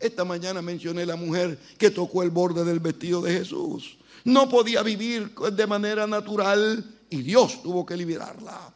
Esta 0.00 0.24
mañana 0.24 0.62
mencioné 0.62 1.04
la 1.04 1.16
mujer 1.16 1.58
que 1.76 1.90
tocó 1.90 2.22
el 2.22 2.30
borde 2.30 2.64
del 2.64 2.80
vestido 2.80 3.20
de 3.20 3.32
Jesús. 3.32 3.98
No 4.24 4.48
podía 4.48 4.82
vivir 4.82 5.34
de 5.34 5.66
manera 5.66 6.06
natural 6.06 6.84
y 7.10 7.22
Dios 7.22 7.62
tuvo 7.62 7.84
que 7.84 7.96
liberarla. 7.96 8.74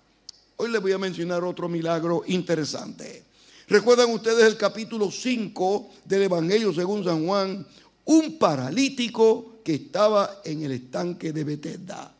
Hoy 0.56 0.70
les 0.70 0.80
voy 0.80 0.92
a 0.92 0.98
mencionar 0.98 1.42
otro 1.42 1.68
milagro 1.68 2.22
interesante. 2.26 3.23
¿Recuerdan 3.66 4.10
ustedes 4.10 4.44
el 4.44 4.58
capítulo 4.58 5.10
5 5.10 5.90
del 6.04 6.22
Evangelio 6.22 6.72
según 6.74 7.02
San 7.02 7.26
Juan? 7.26 7.66
Un 8.04 8.38
paralítico 8.38 9.60
que 9.64 9.74
estaba 9.74 10.42
en 10.44 10.64
el 10.64 10.72
estanque 10.72 11.32
de 11.32 11.44
Betesda. 11.44 12.14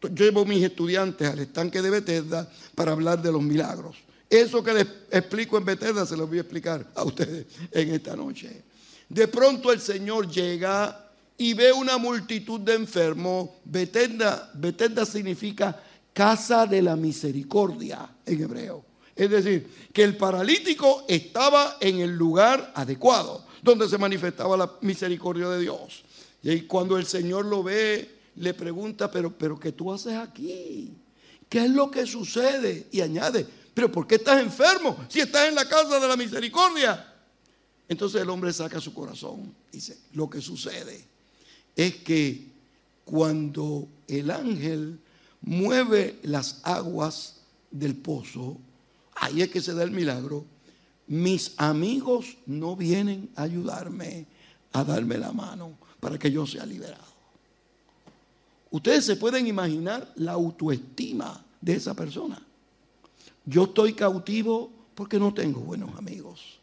Yo 0.00 0.24
llevo 0.24 0.40
a 0.40 0.44
mis 0.46 0.64
estudiantes 0.64 1.28
al 1.28 1.40
estanque 1.40 1.82
de 1.82 1.90
Betesda 1.90 2.50
para 2.74 2.92
hablar 2.92 3.20
de 3.20 3.30
los 3.30 3.42
milagros. 3.42 3.96
Eso 4.30 4.64
que 4.64 4.72
les 4.72 4.86
explico 5.10 5.58
en 5.58 5.66
Betesda 5.66 6.06
se 6.06 6.16
los 6.16 6.26
voy 6.26 6.38
a 6.38 6.40
explicar 6.40 6.90
a 6.94 7.04
ustedes 7.04 7.46
en 7.70 7.90
esta 7.90 8.16
noche. 8.16 8.62
De 9.10 9.28
pronto 9.28 9.70
el 9.70 9.80
Señor 9.80 10.26
llega 10.30 11.10
y 11.36 11.52
ve 11.52 11.70
una 11.70 11.98
multitud 11.98 12.60
de 12.60 12.74
enfermos. 12.74 13.50
Betesda, 13.66 14.50
Betesda 14.54 15.04
significa 15.04 15.78
casa 16.14 16.66
de 16.66 16.80
la 16.80 16.96
misericordia 16.96 18.08
en 18.24 18.42
hebreo. 18.42 18.91
Es 19.22 19.30
decir, 19.30 19.70
que 19.92 20.02
el 20.02 20.16
paralítico 20.16 21.04
estaba 21.06 21.76
en 21.78 22.00
el 22.00 22.10
lugar 22.10 22.72
adecuado, 22.74 23.44
donde 23.62 23.88
se 23.88 23.96
manifestaba 23.96 24.56
la 24.56 24.72
misericordia 24.80 25.48
de 25.48 25.60
Dios. 25.60 26.02
Y 26.42 26.62
cuando 26.62 26.96
el 26.96 27.06
Señor 27.06 27.44
lo 27.44 27.62
ve, 27.62 28.18
le 28.34 28.52
pregunta, 28.52 29.08
pero, 29.12 29.30
pero 29.30 29.60
¿qué 29.60 29.70
tú 29.70 29.92
haces 29.92 30.14
aquí? 30.14 30.92
¿Qué 31.48 31.66
es 31.66 31.70
lo 31.70 31.88
que 31.88 32.04
sucede? 32.04 32.88
Y 32.90 33.00
añade, 33.00 33.46
pero 33.72 33.92
¿por 33.92 34.08
qué 34.08 34.16
estás 34.16 34.42
enfermo 34.42 34.96
si 35.08 35.20
estás 35.20 35.48
en 35.48 35.54
la 35.54 35.68
casa 35.68 36.00
de 36.00 36.08
la 36.08 36.16
misericordia? 36.16 37.14
Entonces 37.88 38.22
el 38.22 38.30
hombre 38.30 38.52
saca 38.52 38.80
su 38.80 38.92
corazón. 38.92 39.54
Dice, 39.70 39.98
lo 40.14 40.28
que 40.28 40.40
sucede 40.40 41.04
es 41.76 41.94
que 41.98 42.48
cuando 43.04 43.86
el 44.08 44.32
ángel 44.32 44.98
mueve 45.42 46.18
las 46.24 46.60
aguas 46.64 47.36
del 47.70 47.94
pozo, 47.94 48.58
ahí 49.22 49.40
es 49.40 49.50
que 49.50 49.60
se 49.60 49.72
da 49.72 49.84
el 49.84 49.92
milagro, 49.92 50.44
mis 51.06 51.54
amigos 51.56 52.36
no 52.44 52.74
vienen 52.74 53.30
a 53.36 53.42
ayudarme, 53.42 54.26
a 54.72 54.82
darme 54.82 55.16
la 55.16 55.32
mano 55.32 55.78
para 56.00 56.18
que 56.18 56.30
yo 56.30 56.44
sea 56.44 56.66
liberado. 56.66 57.12
Ustedes 58.72 59.04
se 59.04 59.16
pueden 59.16 59.46
imaginar 59.46 60.12
la 60.16 60.32
autoestima 60.32 61.44
de 61.60 61.74
esa 61.74 61.94
persona. 61.94 62.42
Yo 63.44 63.64
estoy 63.64 63.92
cautivo 63.92 64.72
porque 64.96 65.20
no 65.20 65.32
tengo 65.32 65.60
buenos 65.60 65.96
amigos. 65.96 66.58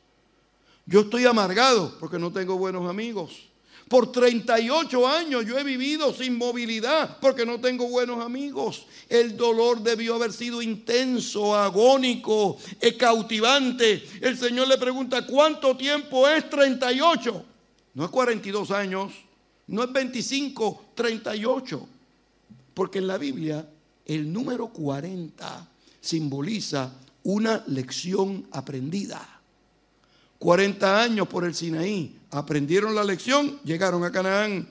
Yo 0.86 1.02
estoy 1.02 1.26
amargado 1.26 1.98
porque 1.98 2.20
no 2.20 2.32
tengo 2.32 2.58
buenos 2.58 2.90
amigos. 2.90 3.49
Por 3.90 4.12
38 4.12 5.08
años 5.08 5.46
yo 5.48 5.58
he 5.58 5.64
vivido 5.64 6.14
sin 6.14 6.38
movilidad 6.38 7.18
porque 7.20 7.44
no 7.44 7.60
tengo 7.60 7.90
buenos 7.90 8.24
amigos. 8.24 8.86
El 9.10 9.36
dolor 9.36 9.82
debió 9.82 10.14
haber 10.14 10.32
sido 10.32 10.62
intenso, 10.62 11.56
agónico, 11.56 12.58
cautivante. 13.00 14.08
El 14.22 14.38
Señor 14.38 14.68
le 14.68 14.78
pregunta, 14.78 15.26
¿cuánto 15.26 15.76
tiempo 15.76 16.28
es 16.28 16.48
38? 16.52 17.46
No 17.96 18.06
es 18.06 18.12
42 18.12 18.70
años, 18.70 19.12
no 19.66 19.84
es 19.84 19.92
25, 19.92 20.86
38. 20.94 21.88
Porque 22.76 23.00
en 23.00 23.08
la 23.08 23.18
Biblia 23.18 23.68
el 24.06 24.32
número 24.32 24.68
40 24.68 25.68
simboliza 26.00 26.94
una 27.24 27.64
lección 27.66 28.46
aprendida. 28.52 29.42
40 30.38 31.02
años 31.02 31.28
por 31.28 31.44
el 31.44 31.56
Sinaí, 31.56 32.19
aprendieron 32.32 32.96
la 32.96 33.04
lección, 33.04 33.60
llegaron 33.64 34.04
a 34.04 34.12
Canaán. 34.12 34.68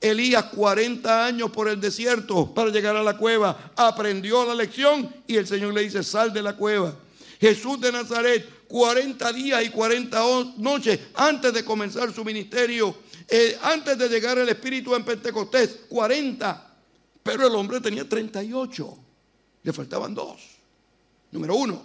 Elías 0.00 0.44
40 0.44 1.26
años 1.26 1.50
por 1.50 1.68
el 1.68 1.80
desierto 1.80 2.54
para 2.54 2.70
llegar 2.70 2.94
a 2.94 3.02
la 3.02 3.16
cueva, 3.16 3.72
aprendió 3.74 4.44
la 4.44 4.54
lección 4.54 5.12
y 5.26 5.36
el 5.36 5.46
Señor 5.46 5.74
le 5.74 5.82
dice, 5.82 6.04
sal 6.04 6.32
de 6.32 6.42
la 6.42 6.56
cueva. 6.56 6.94
Jesús 7.40 7.80
de 7.80 7.90
Nazaret, 7.90 8.48
40 8.68 9.32
días 9.32 9.64
y 9.64 9.70
40 9.70 10.20
noches 10.58 11.00
antes 11.14 11.52
de 11.52 11.64
comenzar 11.64 12.12
su 12.12 12.24
ministerio, 12.24 12.96
eh, 13.28 13.58
antes 13.62 13.98
de 13.98 14.08
llegar 14.08 14.38
el 14.38 14.48
Espíritu 14.48 14.94
en 14.94 15.04
Pentecostés, 15.04 15.80
40. 15.88 16.76
Pero 17.22 17.46
el 17.46 17.54
hombre 17.54 17.80
tenía 17.80 18.08
38, 18.08 18.98
le 19.62 19.72
faltaban 19.72 20.14
dos. 20.14 20.40
Número 21.30 21.56
uno, 21.56 21.84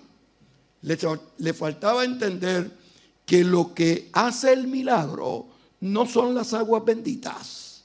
le, 0.82 0.98
le 1.38 1.54
faltaba 1.54 2.04
entender 2.04 2.83
que 3.26 3.44
lo 3.44 3.74
que 3.74 4.10
hace 4.14 4.54
el 4.54 4.68
milagro 4.68 5.48
no 5.82 6.06
son 6.06 6.34
las 6.34 6.54
aguas 6.54 6.84
benditas. 6.86 7.84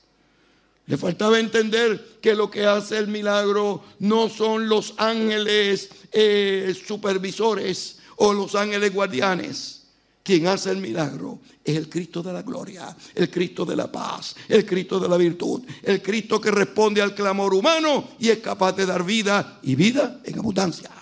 Le 0.87 0.97
faltaba 0.97 1.39
entender 1.39 2.19
que 2.21 2.35
lo 2.35 2.51
que 2.51 2.65
hace 2.65 2.97
el 2.97 3.09
milagro 3.09 3.83
no 3.99 4.29
son 4.29 4.69
los 4.69 4.95
ángeles 4.97 5.91
eh, 6.13 6.75
supervisores 6.87 7.99
o 8.17 8.33
los 8.33 8.55
ángeles 8.55 8.93
guardianes. 8.95 9.85
Quien 10.23 10.47
hace 10.47 10.71
el 10.71 10.79
milagro 10.79 11.41
es 11.65 11.77
el 11.77 11.89
Cristo 11.89 12.23
de 12.23 12.33
la 12.33 12.43
gloria, 12.43 12.95
el 13.15 13.31
Cristo 13.31 13.65
de 13.65 13.77
la 13.77 13.91
paz, 13.91 14.35
el 14.49 14.65
Cristo 14.65 14.99
de 14.99 15.09
la 15.09 15.17
virtud, 15.17 15.63
el 15.83 16.03
Cristo 16.03 16.41
que 16.41 16.51
responde 16.51 17.03
al 17.03 17.15
clamor 17.15 17.53
humano 17.53 18.09
y 18.19 18.31
es 18.31 18.39
capaz 18.39 18.73
de 18.73 18.87
dar 18.87 19.05
vida 19.05 19.59
y 19.63 19.75
vida 19.75 20.21
en 20.25 20.39
abundancia. 20.39 20.98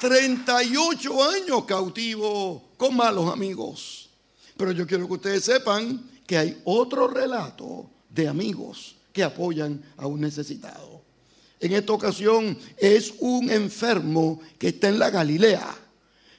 38 0.00 1.24
años 1.24 1.64
cautivo 1.64 2.70
con 2.76 2.96
malos 2.96 3.32
amigos. 3.32 4.10
Pero 4.56 4.72
yo 4.72 4.86
quiero 4.86 5.06
que 5.06 5.14
ustedes 5.14 5.44
sepan 5.44 6.10
que 6.26 6.38
hay 6.38 6.60
otro 6.64 7.08
relato 7.08 7.88
de 8.10 8.28
amigos 8.28 8.96
que 9.12 9.22
apoyan 9.22 9.82
a 9.96 10.06
un 10.06 10.20
necesitado. 10.20 11.02
En 11.60 11.72
esta 11.72 11.92
ocasión 11.92 12.58
es 12.76 13.14
un 13.18 13.50
enfermo 13.50 14.40
que 14.58 14.68
está 14.68 14.88
en 14.88 14.98
la 14.98 15.10
Galilea. 15.10 15.74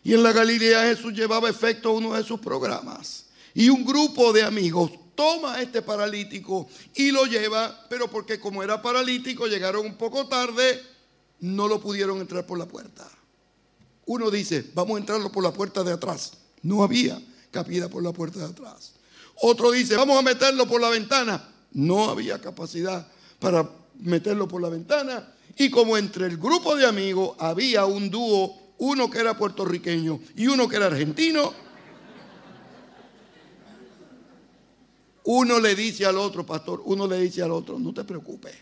Y 0.03 0.13
en 0.13 0.23
la 0.23 0.31
Galilea 0.31 0.83
Jesús 0.83 1.13
llevaba 1.13 1.49
efecto 1.49 1.93
uno 1.93 2.13
de 2.13 2.23
sus 2.23 2.39
programas. 2.39 3.25
Y 3.53 3.69
un 3.69 3.83
grupo 3.83 4.31
de 4.31 4.43
amigos 4.43 4.91
toma 5.15 5.55
a 5.55 5.61
este 5.63 5.81
paralítico 5.81 6.69
y 6.93 7.09
lo 7.11 7.25
lleva, 7.25 7.87
pero 7.89 8.07
porque 8.07 8.39
como 8.39 8.61
era 8.61 8.81
paralítico 8.81 9.47
llegaron 9.47 9.85
un 9.85 9.95
poco 9.95 10.27
tarde, 10.27 10.79
no 11.39 11.67
lo 11.67 11.81
pudieron 11.81 12.19
entrar 12.19 12.45
por 12.45 12.59
la 12.59 12.67
puerta. 12.67 13.09
Uno 14.07 14.31
dice, 14.31 14.65
vamos 14.73 14.95
a 14.95 14.99
entrarlo 14.99 15.31
por 15.31 15.43
la 15.43 15.51
puerta 15.51 15.83
de 15.83 15.91
atrás. 15.91 16.33
No 16.63 16.81
había 16.81 17.21
cabida 17.51 17.89
por 17.89 18.01
la 18.01 18.13
puerta 18.13 18.39
de 18.39 18.45
atrás. 18.45 18.93
Otro 19.41 19.71
dice, 19.71 19.95
vamos 19.95 20.17
a 20.17 20.21
meterlo 20.21 20.65
por 20.65 20.81
la 20.81 20.89
ventana. 20.89 21.49
No 21.73 22.09
había 22.09 22.39
capacidad 22.39 23.07
para 23.39 23.69
meterlo 23.99 24.47
por 24.47 24.61
la 24.61 24.69
ventana. 24.69 25.33
Y 25.57 25.69
como 25.69 25.97
entre 25.97 26.25
el 26.25 26.37
grupo 26.37 26.75
de 26.75 26.85
amigos 26.85 27.35
había 27.37 27.85
un 27.85 28.09
dúo, 28.09 28.55
uno 28.77 29.09
que 29.09 29.19
era 29.19 29.37
puertorriqueño 29.37 30.21
y 30.35 30.47
uno 30.47 30.69
que 30.69 30.77
era 30.77 30.85
argentino, 30.85 31.53
uno 35.25 35.59
le 35.59 35.75
dice 35.75 36.05
al 36.05 36.17
otro, 36.17 36.45
pastor, 36.45 36.81
uno 36.85 37.07
le 37.07 37.19
dice 37.19 37.41
al 37.41 37.51
otro, 37.51 37.77
no 37.77 37.93
te 37.93 38.05
preocupes, 38.05 38.55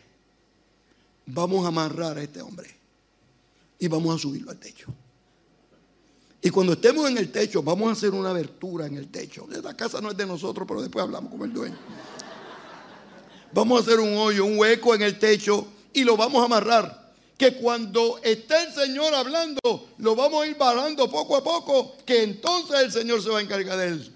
vamos 1.27 1.63
a 1.65 1.67
amarrar 1.67 2.17
a 2.17 2.23
este 2.23 2.41
hombre 2.41 2.75
y 3.77 3.88
vamos 3.88 4.15
a 4.15 4.17
subirlo 4.17 4.49
al 4.49 4.58
techo. 4.58 4.88
Y 6.45 6.51
cuando 6.51 6.73
estemos 6.73 7.10
en 7.10 7.17
el 7.17 7.31
techo, 7.31 7.63
vamos 7.63 7.89
a 7.89 7.93
hacer 7.93 8.12
una 8.12 8.29
abertura 8.29 8.86
en 8.86 8.97
el 8.97 9.08
techo. 9.08 9.47
La 9.63 9.75
casa 9.75 9.99
no 9.99 10.12
es 10.12 10.15
de 10.15 10.27
nosotros, 10.27 10.67
pero 10.67 10.79
después 10.79 11.01
hablamos 11.01 11.31
con 11.31 11.41
el 11.41 11.51
dueño. 11.51 11.75
Vamos 13.51 13.79
a 13.79 13.81
hacer 13.81 13.99
un 13.99 14.15
hoyo, 14.15 14.45
un 14.45 14.60
hueco 14.60 14.93
en 14.93 15.01
el 15.01 15.17
techo 15.17 15.65
y 15.91 16.03
lo 16.03 16.15
vamos 16.15 16.43
a 16.43 16.45
amarrar. 16.45 17.13
que 17.36 17.55
cuando 17.55 18.19
esté 18.21 18.62
el 18.62 18.73
Señor 18.73 19.12
hablando, 19.15 19.89
lo 19.97 20.15
vamos 20.15 20.43
a 20.43 20.47
ir 20.47 20.55
bajando 20.55 21.10
poco 21.10 21.36
a 21.36 21.43
poco, 21.43 21.95
que 22.05 22.21
entonces 22.21 22.79
el 22.79 22.91
Señor 22.91 23.23
se 23.23 23.29
va 23.29 23.39
a 23.39 23.41
encargar 23.41 23.79
de 23.79 23.88
él. 23.88 24.13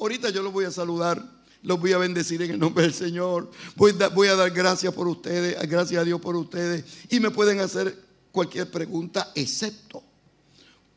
Ahorita 0.00 0.30
yo 0.30 0.42
los 0.42 0.54
voy 0.54 0.64
a 0.64 0.70
saludar, 0.70 1.22
los 1.60 1.78
voy 1.78 1.92
a 1.92 1.98
bendecir 1.98 2.40
en 2.40 2.52
el 2.52 2.58
nombre 2.58 2.84
del 2.84 2.94
Señor. 2.94 3.50
Voy 3.76 4.28
a 4.28 4.36
dar 4.36 4.50
gracias 4.50 4.94
por 4.94 5.06
ustedes, 5.06 5.54
gracias 5.68 6.00
a 6.00 6.04
Dios 6.04 6.18
por 6.18 6.34
ustedes. 6.34 6.84
Y 7.10 7.20
me 7.20 7.30
pueden 7.30 7.60
hacer 7.60 7.94
cualquier 8.32 8.70
pregunta, 8.70 9.30
excepto, 9.34 10.01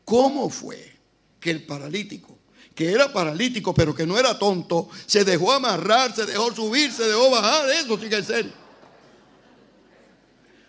¿cómo 0.06 0.48
fue 0.48 0.94
que 1.38 1.50
el 1.50 1.64
paralítico, 1.64 2.38
que 2.74 2.90
era 2.90 3.12
paralítico 3.12 3.74
pero 3.74 3.94
que 3.94 4.06
no 4.06 4.18
era 4.18 4.38
tonto, 4.38 4.88
se 5.04 5.24
dejó 5.24 5.52
amarrar, 5.52 6.14
se 6.14 6.24
dejó 6.24 6.54
subir, 6.54 6.90
se 6.90 7.04
dejó 7.04 7.30
bajar? 7.30 7.68
Eso 7.68 7.98
sí 8.00 8.08
que 8.08 8.18
es 8.18 8.26
serio. 8.26 8.52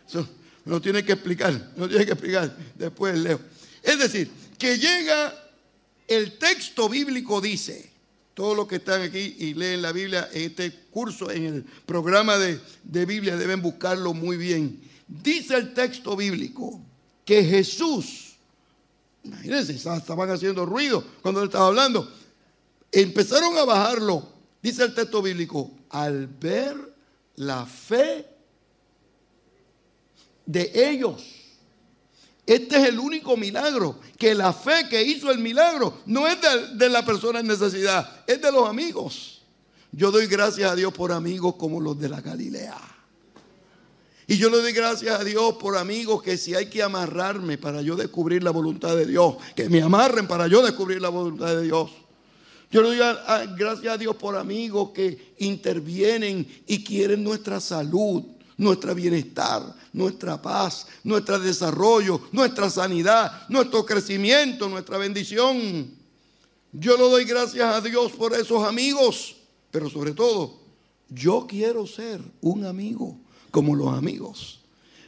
Eso 0.05 0.27
no 0.65 0.81
tiene 0.81 1.05
que 1.05 1.13
explicar, 1.13 1.71
no 1.77 1.87
tiene 1.87 2.05
que 2.05 2.11
explicar. 2.11 2.57
Después 2.75 3.17
leo. 3.17 3.39
Es 3.83 3.99
decir, 3.99 4.29
que 4.57 4.77
llega, 4.77 5.33
el 6.07 6.37
texto 6.37 6.89
bíblico 6.89 7.39
dice, 7.39 7.91
todos 8.33 8.57
los 8.57 8.67
que 8.67 8.77
están 8.77 9.01
aquí 9.01 9.35
y 9.39 9.53
leen 9.53 9.81
la 9.81 9.91
Biblia 9.91 10.29
en 10.33 10.43
este 10.43 10.71
curso, 10.89 11.29
en 11.29 11.45
el 11.45 11.63
programa 11.85 12.37
de, 12.37 12.59
de 12.83 13.05
Biblia, 13.05 13.37
deben 13.37 13.61
buscarlo 13.61 14.13
muy 14.13 14.35
bien. 14.35 14.81
Dice 15.07 15.55
el 15.55 15.73
texto 15.73 16.15
bíblico 16.15 16.81
que 17.23 17.43
Jesús, 17.43 18.26
imagínense, 19.27 19.73
estaban 19.73 20.29
haciendo 20.29 20.65
ruido 20.65 21.03
cuando 21.21 21.41
él 21.41 21.47
estaba 21.47 21.67
hablando, 21.67 22.11
empezaron 22.91 23.57
a 23.57 23.65
bajarlo, 23.65 24.27
dice 24.61 24.83
el 24.83 24.93
texto 24.93 25.21
bíblico, 25.21 25.71
al 25.89 26.27
ver 26.27 26.75
la 27.35 27.65
fe 27.65 28.25
de 30.45 30.71
ellos. 30.73 31.23
Este 32.45 32.77
es 32.77 32.87
el 32.87 32.97
único 32.97 33.35
milagro, 33.35 33.99
que 34.17 34.33
la 34.33 34.53
fe 34.53 34.87
que 34.89 35.03
hizo 35.03 35.29
el 35.29 35.39
milagro 35.39 36.01
no 36.05 36.27
es 36.27 36.37
de, 36.75 36.89
la 36.89 37.03
persona 37.05 37.41
en 37.41 37.47
necesidad, 37.47 38.23
es 38.25 38.41
de 38.41 38.51
los 38.51 38.67
amigos. 38.67 39.41
Yo 39.91 40.11
doy 40.11 40.27
gracias 40.27 40.71
a 40.71 40.75
Dios 40.75 40.93
por 40.93 41.11
amigos 41.11 41.55
como 41.55 41.81
los 41.81 41.99
de 41.99 42.07
la 42.07 42.21
Galilea. 42.21 42.96
Y 44.27 44.37
yo 44.37 44.49
le 44.49 44.57
doy 44.57 44.73
gracias 44.73 45.19
a 45.19 45.23
Dios 45.23 45.55
por 45.55 45.77
amigos 45.77 46.21
que 46.21 46.37
si 46.37 46.53
hay 46.53 46.65
que 46.65 46.83
amarrarme 46.83 47.57
para 47.57 47.81
yo 47.81 47.95
descubrir 47.95 48.43
la 48.43 48.51
voluntad 48.51 48.95
de 48.95 49.05
Dios, 49.05 49.37
que 49.55 49.69
me 49.69 49.81
amarren 49.81 50.27
para 50.27 50.47
yo 50.47 50.61
descubrir 50.61 51.01
la 51.01 51.09
voluntad 51.09 51.55
de 51.55 51.63
Dios. 51.63 51.89
Yo 52.69 52.81
le 52.81 52.97
doy 52.97 53.15
gracias 53.57 53.93
a 53.93 53.97
Dios 53.97 54.17
por 54.17 54.35
amigos 54.35 54.91
que 54.91 55.33
intervienen 55.37 56.45
y 56.67 56.83
quieren 56.83 57.23
nuestra 57.23 57.61
salud 57.61 58.23
nuestro 58.57 58.95
bienestar, 58.95 59.61
nuestra 59.93 60.41
paz, 60.41 60.87
nuestro 61.03 61.39
desarrollo, 61.39 62.21
nuestra 62.31 62.69
sanidad, 62.69 63.47
nuestro 63.49 63.85
crecimiento, 63.85 64.67
nuestra 64.67 64.97
bendición. 64.97 65.91
Yo 66.71 66.97
le 66.97 67.03
doy 67.03 67.25
gracias 67.25 67.73
a 67.73 67.81
Dios 67.81 68.11
por 68.13 68.33
esos 68.33 68.63
amigos, 68.63 69.37
pero 69.71 69.89
sobre 69.89 70.13
todo, 70.13 70.59
yo 71.09 71.45
quiero 71.47 71.85
ser 71.87 72.19
un 72.41 72.65
amigo 72.65 73.17
como 73.51 73.75
los 73.75 73.93
amigos. 73.93 74.61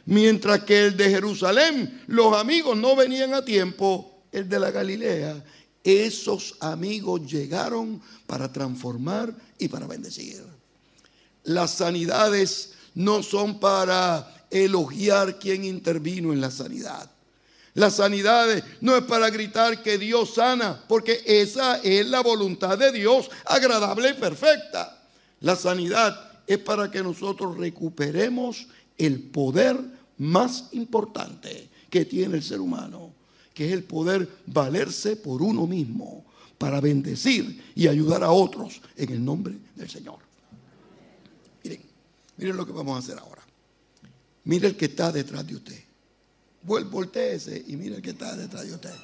Mientras 0.06 0.64
que 0.64 0.86
el 0.86 0.96
de 0.96 1.10
Jerusalén, 1.10 2.02
los 2.06 2.36
amigos 2.36 2.76
no 2.76 2.96
venían 2.96 3.34
a 3.34 3.44
tiempo, 3.44 4.22
el 4.32 4.48
de 4.48 4.58
la 4.58 4.70
Galilea, 4.70 5.44
esos 5.84 6.56
amigos 6.60 7.30
llegaron 7.30 8.00
para 8.26 8.52
transformar 8.52 9.34
y 9.58 9.68
para 9.68 9.86
bendecir. 9.86 10.44
Las 11.44 11.72
sanidades 11.72 12.72
no 12.94 13.22
son 13.22 13.60
para 13.60 14.46
elogiar 14.50 15.38
quien 15.38 15.64
intervino 15.64 16.32
en 16.32 16.40
la 16.40 16.50
sanidad. 16.50 17.10
La 17.74 17.90
sanidad 17.90 18.62
no 18.80 18.96
es 18.96 19.04
para 19.04 19.30
gritar 19.30 19.82
que 19.82 19.96
Dios 19.96 20.34
sana, 20.34 20.84
porque 20.88 21.22
esa 21.24 21.76
es 21.78 22.06
la 22.06 22.20
voluntad 22.20 22.76
de 22.76 22.90
Dios, 22.92 23.30
agradable 23.44 24.10
y 24.10 24.14
perfecta. 24.14 25.00
La 25.40 25.56
sanidad 25.56 26.29
es 26.50 26.58
para 26.58 26.90
que 26.90 27.00
nosotros 27.00 27.56
recuperemos 27.56 28.66
el 28.98 29.22
poder 29.22 29.78
más 30.18 30.68
importante 30.72 31.70
que 31.88 32.04
tiene 32.04 32.38
el 32.38 32.42
ser 32.42 32.60
humano, 32.60 33.14
que 33.54 33.68
es 33.68 33.72
el 33.72 33.84
poder 33.84 34.28
valerse 34.46 35.14
por 35.14 35.42
uno 35.42 35.68
mismo 35.68 36.24
para 36.58 36.80
bendecir 36.80 37.72
y 37.76 37.86
ayudar 37.86 38.24
a 38.24 38.32
otros 38.32 38.82
en 38.96 39.12
el 39.12 39.24
nombre 39.24 39.54
del 39.76 39.88
Señor. 39.88 40.18
Miren 42.36 42.56
lo 42.56 42.66
que 42.66 42.72
vamos 42.72 42.96
a 42.96 42.98
hacer 42.98 43.16
ahora. 43.16 43.42
Mire 44.44 44.66
el 44.66 44.76
que 44.76 44.86
está 44.86 45.12
detrás 45.12 45.46
de 45.46 45.54
usted. 45.54 45.78
Volteese 46.62 47.62
y 47.68 47.76
mire 47.76 47.96
el 47.96 48.02
que 48.02 48.10
está 48.10 48.34
detrás 48.34 48.66
de 48.66 48.74
usted. 48.74 48.94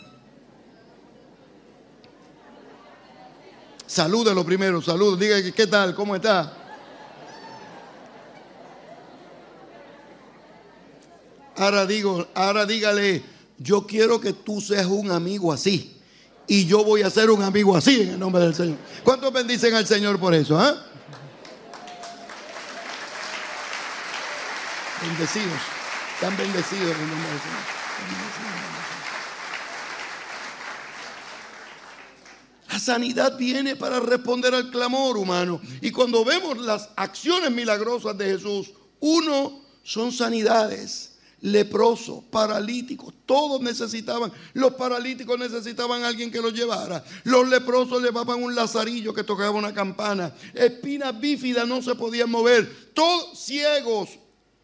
Salúdelo 3.86 4.44
primero, 4.44 4.82
saludo. 4.82 5.16
Diga 5.16 5.36
qué 5.52 5.66
tal, 5.68 5.94
cómo 5.94 6.16
está. 6.16 6.65
Ahora 11.56 11.86
digo, 11.86 12.28
ahora 12.34 12.66
dígale, 12.66 13.22
yo 13.58 13.86
quiero 13.86 14.20
que 14.20 14.32
tú 14.32 14.60
seas 14.60 14.86
un 14.86 15.10
amigo 15.10 15.52
así. 15.52 15.92
Y 16.46 16.66
yo 16.66 16.84
voy 16.84 17.02
a 17.02 17.10
ser 17.10 17.30
un 17.30 17.42
amigo 17.42 17.76
así 17.76 18.02
en 18.02 18.10
el 18.10 18.18
nombre 18.18 18.42
del 18.42 18.54
Señor. 18.54 18.76
¿Cuántos 19.02 19.32
bendicen 19.32 19.74
al 19.74 19.86
Señor 19.86 20.18
por 20.20 20.34
eso? 20.34 20.58
¿ah? 20.58 20.76
Bendecidos. 25.02 25.58
Están 26.14 26.36
bendecidos 26.36 26.82
en 26.82 27.02
el 27.02 27.08
nombre 27.08 27.30
del 27.30 27.40
Señor. 27.40 27.76
La 32.70 32.78
sanidad 32.78 33.36
viene 33.38 33.74
para 33.74 34.00
responder 34.00 34.54
al 34.54 34.70
clamor 34.70 35.16
humano. 35.16 35.60
Y 35.80 35.90
cuando 35.90 36.24
vemos 36.24 36.58
las 36.58 36.90
acciones 36.96 37.50
milagrosas 37.50 38.16
de 38.18 38.26
Jesús, 38.26 38.70
uno 39.00 39.62
son 39.82 40.12
sanidades. 40.12 41.15
Leprosos, 41.42 42.24
paralíticos, 42.24 43.12
todos 43.26 43.60
necesitaban, 43.60 44.32
los 44.54 44.72
paralíticos 44.74 45.38
necesitaban 45.38 46.02
a 46.02 46.08
alguien 46.08 46.30
que 46.30 46.40
los 46.40 46.54
llevara, 46.54 47.04
los 47.24 47.46
leprosos 47.48 48.02
llevaban 48.02 48.42
un 48.42 48.54
lazarillo 48.54 49.12
que 49.12 49.22
tocaba 49.22 49.50
una 49.50 49.74
campana, 49.74 50.34
espinas 50.54 51.20
bífidas 51.20 51.68
no 51.68 51.82
se 51.82 51.94
podían 51.94 52.30
mover, 52.30 52.90
todos 52.94 53.38
ciegos, 53.38 54.08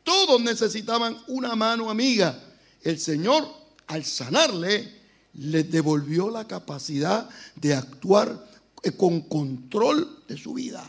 todos 0.03 0.41
necesitaban 0.41 1.17
una 1.29 1.55
mano 1.55 1.91
amiga. 1.91 2.43
El 2.83 2.99
Señor, 2.99 3.47
al 3.87 4.05
sanarle, 4.05 5.03
les 5.35 5.71
devolvió 5.71 6.31
la 6.31 6.47
capacidad 6.47 7.29
de 7.57 7.75
actuar 7.75 8.47
eh, 8.83 8.93
con 8.93 9.23
control 9.23 10.25
de 10.27 10.37
su 10.37 10.55
vida. 10.55 10.83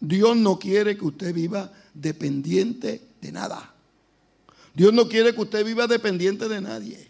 Dios 0.00 0.36
no 0.36 0.58
quiere 0.58 0.96
que 0.96 1.04
usted 1.04 1.34
viva 1.34 1.72
dependiente 1.94 3.02
de 3.20 3.32
nada. 3.32 3.74
Dios 4.76 4.92
no 4.92 5.08
quiere 5.08 5.34
que 5.34 5.40
usted 5.40 5.64
viva 5.64 5.86
dependiente 5.86 6.50
de 6.50 6.60
nadie. 6.60 7.08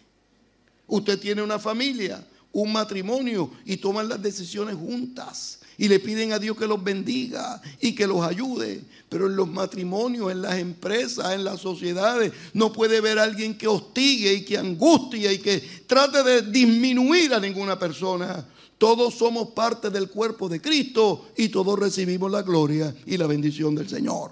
Usted 0.87 1.19
tiene 1.19 1.41
una 1.41 1.59
familia, 1.59 2.25
un 2.53 2.71
matrimonio 2.71 3.51
y 3.65 3.75
toman 3.75 4.07
las 4.07 4.21
decisiones 4.21 4.77
juntas 4.77 5.59
y 5.77 5.89
le 5.89 5.99
piden 5.99 6.31
a 6.31 6.39
Dios 6.39 6.55
que 6.55 6.65
los 6.65 6.81
bendiga 6.81 7.61
y 7.81 7.93
que 7.93 8.07
los 8.07 8.21
ayude. 8.21 8.85
Pero 9.09 9.27
en 9.27 9.35
los 9.35 9.49
matrimonios, 9.49 10.31
en 10.31 10.43
las 10.43 10.57
empresas, 10.57 11.33
en 11.33 11.43
las 11.43 11.59
sociedades, 11.59 12.31
no 12.53 12.71
puede 12.71 13.05
a 13.19 13.23
alguien 13.23 13.57
que 13.57 13.67
hostigue 13.67 14.33
y 14.33 14.45
que 14.45 14.57
angustie 14.57 15.33
y 15.33 15.39
que 15.39 15.59
trate 15.85 16.23
de 16.23 16.43
disminuir 16.43 17.33
a 17.33 17.39
ninguna 17.41 17.77
persona. 17.77 18.47
Todos 18.77 19.15
somos 19.15 19.49
parte 19.49 19.89
del 19.89 20.07
cuerpo 20.07 20.47
de 20.47 20.61
Cristo 20.61 21.31
y 21.35 21.49
todos 21.49 21.77
recibimos 21.77 22.31
la 22.31 22.43
gloria 22.43 22.95
y 23.05 23.17
la 23.17 23.27
bendición 23.27 23.75
del 23.75 23.89
Señor. 23.89 24.31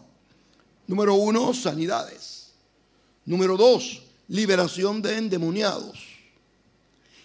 Número 0.88 1.16
uno, 1.16 1.54
sanidades. 1.54 2.35
Número 3.26 3.58
dos, 3.58 4.04
liberación 4.28 5.02
de 5.02 5.18
endemoniados. 5.18 6.00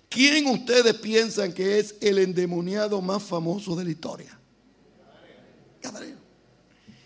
¿Quién 0.09 0.47
ustedes 0.47 0.95
piensan 0.95 1.53
que 1.53 1.79
es 1.79 1.95
el 2.01 2.19
endemoniado 2.19 3.01
más 3.01 3.23
famoso 3.23 3.77
de 3.77 3.85
la 3.85 3.91
historia? 3.91 4.39
Gadareno. 5.83 6.19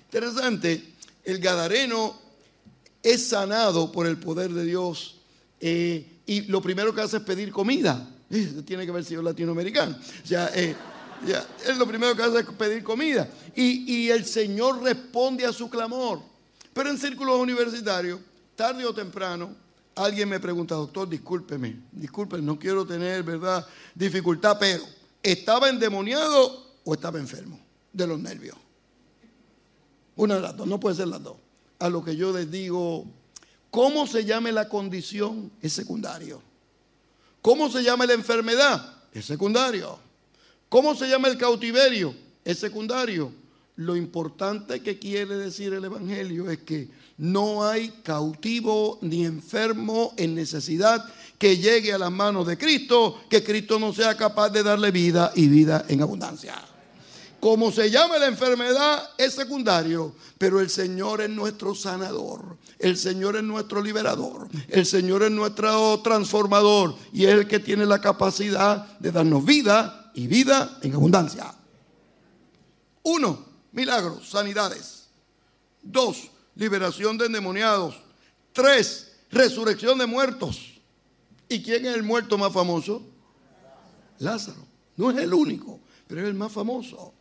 Interesante, 0.07 0.95
el 1.25 1.39
Gadareno 1.39 2.19
es 3.03 3.27
sanado 3.27 3.93
por 3.93 4.07
el 4.07 4.19
poder 4.19 4.53
de 4.53 4.65
Dios 4.65 5.21
eh, 5.61 6.07
y 6.25 6.43
lo 6.43 6.63
primero 6.63 6.95
que 6.95 7.03
hace 7.03 7.19
es 7.19 7.23
pedir 7.23 7.53
comida. 7.53 8.11
Eh, 8.31 8.63
tiene 8.65 8.85
que 8.85 8.91
haber 8.91 9.05
sido 9.05 9.23
latinoamericano. 9.23 9.97
O 9.97 10.35
eh, 10.55 10.75
es 11.67 11.77
lo 11.77 11.87
primero 11.87 12.17
que 12.17 12.23
hace 12.23 12.41
es 12.41 12.47
pedir 12.47 12.83
comida. 12.83 13.29
Y, 13.55 13.93
y 13.93 14.11
el 14.11 14.25
Señor 14.25 14.83
responde 14.83 15.45
a 15.45 15.53
su 15.53 15.69
clamor. 15.69 16.23
Pero 16.73 16.91
en 16.91 16.99
círculos 16.99 17.39
universitarios, 17.39 18.19
tarde 18.57 18.85
o 18.85 18.95
temprano, 18.95 19.55
Alguien 19.97 20.29
me 20.29 20.41
pregunta, 20.41 20.75
doctor, 20.75 21.09
discúlpeme, 21.09 21.83
discúlpeme, 21.93 22.43
no 22.43 22.59
quiero 22.59 22.85
tener, 22.85 23.23
¿verdad?, 23.23 23.65
dificultad, 23.95 24.57
pero 24.59 24.83
¿estaba 25.23 25.69
endemoniado 25.69 26.75
o 26.85 26.95
estaba 26.95 27.21
enfermo 27.21 27.61
de 27.93 28.07
los 28.07 28.19
nervios? 28.19 28.57
Una 30.17 30.37
de 30.37 30.41
las 30.41 30.57
dos, 30.57 30.67
no 30.67 30.81
puede 30.81 30.97
ser 30.97 31.09
las 31.09 31.23
dos. 31.23 31.37
a 31.79 31.89
lo 31.91 32.03
que 32.05 32.17
yo 32.17 32.33
les 32.33 32.51
digo, 32.51 33.05
cómo 33.71 34.07
se 34.07 34.25
llame 34.25 34.53
la 34.53 34.69
condición 34.69 35.53
es 35.61 35.73
secundario. 35.73 36.41
¿Cómo 37.43 37.69
se 37.69 37.83
llama 37.83 38.07
la 38.07 38.15
enfermedad? 38.15 39.03
Es 39.13 39.27
secundario. 39.27 39.99
¿Cómo 40.69 40.95
se 40.95 41.09
llama 41.09 41.29
el 41.29 41.37
cautiverio? 41.37 42.15
Es 42.45 42.59
secundario. 42.59 43.33
Lo 43.77 43.97
importante 43.97 44.81
que 44.83 44.99
quiere 44.99 45.37
decir 45.37 45.75
el 45.75 45.85
Evangelio 45.85 46.49
es 46.49 46.59
que 46.59 46.89
no 47.17 47.65
hay 47.67 47.91
cautivo 48.03 48.99
ni 49.03 49.25
enfermo 49.25 50.15
en 50.17 50.35
necesidad 50.35 51.05
que 51.39 51.59
llegue 51.59 51.93
a 51.93 51.99
las 51.99 52.11
manos 52.11 52.47
de 52.47 52.59
Cristo, 52.59 53.21
que 53.29 53.45
Cristo 53.45 53.79
no 53.79 53.93
sea 53.93 54.17
capaz 54.17 54.51
de 54.51 54.63
darle 54.63 54.91
vida 54.91 55.33
y 55.35 55.47
vida 55.49 55.85
en 55.89 56.03
abundancia. 56.03 56.55
Como 57.41 57.71
se 57.71 57.91
llama 57.91 58.17
la 58.17 58.27
enfermedad, 58.27 59.11
es 59.19 59.35
secundario, 59.35 60.15
pero 60.39 60.61
el 60.61 60.71
Señor 60.71 61.21
es 61.21 61.29
nuestro 61.29 61.75
sanador, 61.75 62.57
el 62.79 62.97
Señor 62.97 63.37
es 63.37 63.43
nuestro 63.43 63.83
liberador, 63.83 64.49
el 64.69 64.87
Señor 64.87 65.25
es 65.25 65.31
nuestro 65.31 66.01
transformador 66.01 66.95
y 67.13 67.27
es 67.27 67.33
el 67.33 67.47
que 67.47 67.61
tiene 67.61 67.85
la 67.85 68.01
capacidad 68.01 68.99
de 68.99 69.13
darnos 69.13 69.45
vida 69.45 70.11
y 70.15 70.27
vida 70.27 70.79
en 70.81 70.95
abundancia. 70.95 71.55
Uno, 73.03 73.45
milagros, 73.73 74.31
sanidades. 74.31 75.05
Dos, 75.83 76.31
liberación 76.57 77.19
de 77.19 77.27
endemoniados. 77.27 77.97
Tres, 78.53 79.13
resurrección 79.31 79.99
de 79.99 80.07
muertos. 80.07 80.81
¿Y 81.49 81.63
quién 81.63 81.87
es 81.87 81.95
el 81.95 82.03
muerto 82.03 82.39
más 82.39 82.53
famoso? 82.53 83.03
Lázaro. 84.19 84.67
No 84.97 85.11
es 85.11 85.19
el 85.19 85.35
único, 85.35 85.81
pero 86.07 86.23
es 86.23 86.29
el 86.29 86.35
más 86.35 86.53
famoso. 86.53 87.13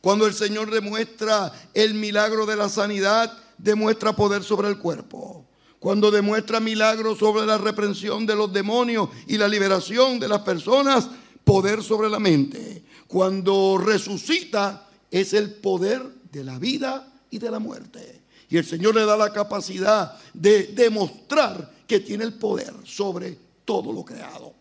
Cuando 0.00 0.26
el 0.26 0.34
Señor 0.34 0.70
demuestra 0.70 1.52
el 1.72 1.94
milagro 1.94 2.44
de 2.44 2.56
la 2.56 2.68
sanidad, 2.68 3.32
demuestra 3.56 4.14
poder 4.14 4.42
sobre 4.42 4.68
el 4.68 4.78
cuerpo. 4.78 5.46
Cuando 5.78 6.10
demuestra 6.10 6.60
milagros 6.60 7.18
sobre 7.18 7.46
la 7.46 7.58
reprensión 7.58 8.26
de 8.26 8.36
los 8.36 8.52
demonios 8.52 9.08
y 9.26 9.38
la 9.38 9.48
liberación 9.48 10.18
de 10.18 10.28
las 10.28 10.40
personas, 10.40 11.08
poder 11.44 11.82
sobre 11.82 12.08
la 12.08 12.18
mente. 12.18 12.84
Cuando 13.06 13.78
resucita, 13.78 14.88
es 15.10 15.32
el 15.32 15.54
poder 15.54 16.02
de 16.32 16.42
la 16.42 16.58
vida 16.58 17.12
y 17.30 17.38
de 17.38 17.50
la 17.50 17.58
muerte. 17.58 18.23
Y 18.48 18.56
el 18.56 18.64
Señor 18.64 18.94
le 18.94 19.04
da 19.04 19.16
la 19.16 19.32
capacidad 19.32 20.18
de 20.32 20.68
demostrar 20.68 21.72
que 21.86 22.00
tiene 22.00 22.24
el 22.24 22.34
poder 22.34 22.74
sobre 22.84 23.38
todo 23.64 23.92
lo 23.92 24.04
creado. 24.04 24.52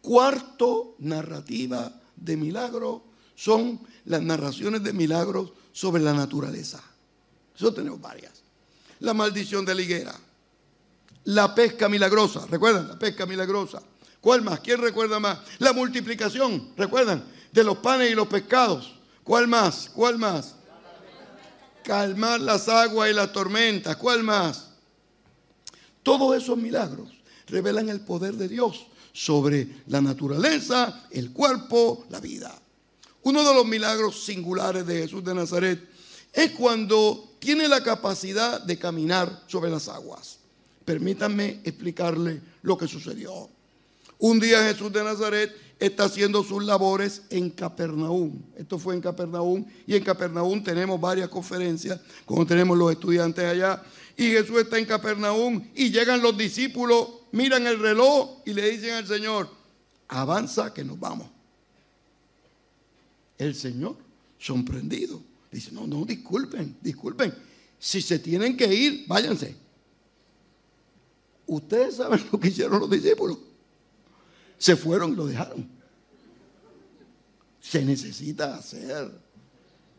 Cuarto 0.00 0.94
narrativa 0.98 1.92
de 2.16 2.36
milagro 2.36 3.04
son 3.34 3.80
las 4.06 4.22
narraciones 4.22 4.82
de 4.82 4.92
milagros 4.92 5.52
sobre 5.72 6.02
la 6.02 6.12
naturaleza. 6.12 6.82
Eso 7.54 7.72
tenemos 7.72 8.00
varias. 8.00 8.42
La 9.00 9.14
maldición 9.14 9.64
de 9.64 9.74
la 9.74 9.82
higuera. 9.82 10.14
La 11.24 11.54
pesca 11.54 11.88
milagrosa. 11.88 12.46
¿Recuerdan? 12.46 12.88
La 12.88 12.98
pesca 12.98 13.26
milagrosa. 13.26 13.82
¿Cuál 14.20 14.42
más? 14.42 14.60
¿Quién 14.60 14.80
recuerda 14.80 15.20
más? 15.20 15.38
La 15.58 15.72
multiplicación. 15.72 16.72
¿Recuerdan? 16.76 17.24
De 17.52 17.62
los 17.62 17.78
panes 17.78 18.10
y 18.10 18.14
los 18.14 18.28
pescados. 18.28 18.94
¿Cuál 19.22 19.46
más? 19.46 19.90
¿Cuál 19.94 20.18
más? 20.18 20.54
Calmar 21.84 22.40
las 22.40 22.68
aguas 22.68 23.10
y 23.10 23.14
las 23.14 23.32
tormentas. 23.32 23.96
¿Cuál 23.96 24.22
más? 24.22 24.68
Todos 26.02 26.36
esos 26.36 26.56
milagros 26.56 27.10
revelan 27.46 27.88
el 27.88 28.00
poder 28.00 28.34
de 28.34 28.48
Dios 28.48 28.86
sobre 29.12 29.68
la 29.86 30.00
naturaleza, 30.00 31.06
el 31.10 31.32
cuerpo, 31.32 32.06
la 32.10 32.20
vida. 32.20 32.54
Uno 33.22 33.46
de 33.46 33.54
los 33.54 33.66
milagros 33.66 34.24
singulares 34.24 34.86
de 34.86 35.02
Jesús 35.02 35.24
de 35.24 35.34
Nazaret 35.34 35.88
es 36.32 36.52
cuando 36.52 37.36
tiene 37.38 37.68
la 37.68 37.82
capacidad 37.82 38.60
de 38.60 38.78
caminar 38.78 39.44
sobre 39.46 39.70
las 39.70 39.88
aguas. 39.88 40.38
Permítanme 40.84 41.60
explicarle 41.64 42.40
lo 42.62 42.78
que 42.78 42.88
sucedió. 42.88 43.50
Un 44.18 44.40
día 44.40 44.64
Jesús 44.64 44.92
de 44.92 45.04
Nazaret 45.04 45.54
está 45.78 46.04
haciendo 46.04 46.42
sus 46.42 46.64
labores 46.64 47.22
en 47.30 47.50
Capernaum. 47.50 48.42
Esto 48.56 48.78
fue 48.78 48.94
en 48.94 49.00
Capernaum 49.00 49.64
y 49.86 49.94
en 49.94 50.02
Capernaum 50.02 50.62
tenemos 50.62 51.00
varias 51.00 51.28
conferencias, 51.28 52.00
como 52.24 52.44
tenemos 52.44 52.76
los 52.76 52.90
estudiantes 52.90 53.44
allá. 53.44 53.82
Y 54.16 54.30
Jesús 54.30 54.58
está 54.58 54.78
en 54.78 54.86
Capernaum 54.86 55.68
y 55.74 55.90
llegan 55.90 56.20
los 56.20 56.36
discípulos, 56.36 57.08
miran 57.30 57.66
el 57.66 57.78
reloj 57.78 58.42
y 58.44 58.52
le 58.52 58.70
dicen 58.70 58.94
al 58.94 59.06
Señor, 59.06 59.48
avanza 60.08 60.74
que 60.74 60.82
nos 60.82 60.98
vamos 60.98 61.28
el 63.38 63.54
Señor, 63.54 63.96
sorprendido. 64.38 65.22
Dice, 65.50 65.70
no, 65.72 65.86
no, 65.86 66.04
disculpen, 66.04 66.76
disculpen. 66.82 67.32
Si 67.78 68.02
se 68.02 68.18
tienen 68.18 68.56
que 68.56 68.66
ir, 68.74 69.04
váyanse. 69.06 69.56
Ustedes 71.46 71.96
saben 71.96 72.20
lo 72.30 72.38
que 72.38 72.48
hicieron 72.48 72.80
los 72.80 72.90
discípulos. 72.90 73.38
Se 74.58 74.76
fueron 74.76 75.12
y 75.12 75.16
lo 75.16 75.26
dejaron. 75.26 75.68
Se 77.60 77.84
necesita 77.84 78.60
ser 78.60 79.10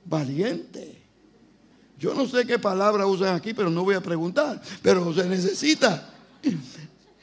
valiente. 0.05 1.01
Yo 1.97 2.13
no 2.13 2.27
sé 2.27 2.45
qué 2.45 2.57
palabra 2.59 3.05
usan 3.05 3.35
aquí, 3.35 3.53
pero 3.53 3.69
no 3.69 3.83
voy 3.83 3.95
a 3.95 4.01
preguntar. 4.01 4.61
Pero 4.81 5.13
se 5.13 5.25
necesita 5.25 6.13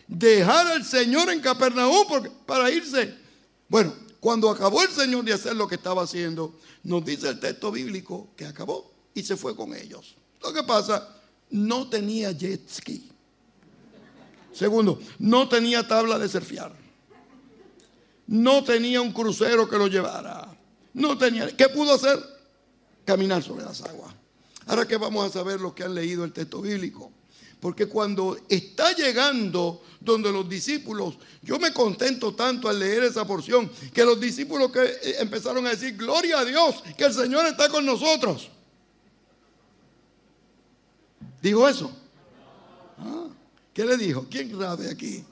dejar 0.07 0.66
al 0.68 0.85
Señor 0.85 1.31
en 1.31 1.40
Capernaum 1.40 2.07
para 2.44 2.70
irse. 2.70 3.14
Bueno, 3.68 3.94
cuando 4.20 4.51
acabó 4.51 4.83
el 4.83 4.90
Señor 4.90 5.25
de 5.25 5.33
hacer 5.33 5.57
lo 5.57 5.66
que 5.66 5.77
estaba 5.77 6.03
haciendo, 6.03 6.59
nos 6.83 7.05
dice 7.05 7.29
el 7.29 7.40
texto 7.40 7.72
bíblico 7.72 8.29
que 8.37 8.46
acabó 8.46 8.92
y 9.14 9.22
se 9.22 9.37
fue 9.37 9.57
con 9.57 9.75
ellos. 9.75 10.16
Lo 10.42 10.53
que 10.53 10.62
pasa, 10.62 11.16
no 11.51 11.88
tenía 11.88 12.33
jet 12.33 12.68
ski. 12.68 13.11
Segundo, 14.53 15.01
no 15.18 15.49
tenía 15.49 15.87
tabla 15.87 16.18
de 16.18 16.29
surfear. 16.29 16.86
No 18.27 18.65
tenía 18.65 19.01
un 19.01 19.12
crucero 19.12 19.69
que 19.69 19.77
lo 19.77 19.87
llevara. 19.87 20.57
No 20.95 21.17
tenía. 21.17 21.55
¿Qué 21.57 21.69
pudo 21.69 21.95
hacer? 21.95 22.19
Caminar 23.05 23.43
sobre 23.43 23.65
las 23.65 23.83
aguas. 23.83 24.15
Ahora 24.67 24.87
que 24.87 24.97
vamos 24.97 25.25
a 25.25 25.33
saber 25.33 25.61
los 25.61 25.75
que 25.75 25.85
han 25.85 25.95
leído 25.95 26.25
el 26.25 26.33
texto 26.33 26.61
bíblico. 26.61 27.12
Porque 27.61 27.87
cuando 27.87 28.37
está 28.49 28.93
llegando 28.93 29.83
donde 30.01 30.31
los 30.31 30.49
discípulos, 30.49 31.17
yo 31.43 31.59
me 31.59 31.73
contento 31.73 32.35
tanto 32.35 32.69
al 32.69 32.79
leer 32.79 33.05
esa 33.05 33.27
porción, 33.27 33.71
que 33.93 34.05
los 34.05 34.21
discípulos 34.21 34.71
que 34.71 34.83
eh, 34.85 35.17
empezaron 35.21 35.67
a 35.67 35.71
decir, 35.71 35.97
gloria 35.97 36.41
a 36.41 36.45
Dios, 36.45 36.83
que 36.97 37.05
el 37.05 37.15
Señor 37.15 37.47
está 37.47 37.69
con 37.69 37.87
nosotros. 37.87 38.51
¿Dijo 41.41 41.67
eso? 41.69 41.91
Ah, 42.99 43.29
¿Qué 43.73 43.85
le 43.85 43.97
dijo? 43.97 44.27
¿Quién 44.31 44.59
sabe 44.59 44.91
aquí? 44.91 45.25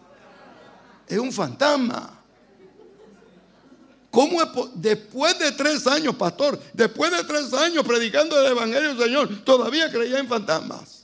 Es 1.06 1.18
un 1.18 1.32
fantasma. 1.32 2.13
¿Cómo 4.14 4.40
es 4.40 4.48
después 4.76 5.36
de 5.40 5.50
tres 5.50 5.88
años, 5.88 6.14
pastor, 6.14 6.56
después 6.72 7.10
de 7.10 7.24
tres 7.24 7.52
años 7.52 7.84
predicando 7.84 8.38
el 8.38 8.52
Evangelio 8.52 8.94
del 8.94 9.06
Señor, 9.06 9.44
todavía 9.44 9.90
creía 9.90 10.20
en 10.20 10.28
fantasmas? 10.28 11.02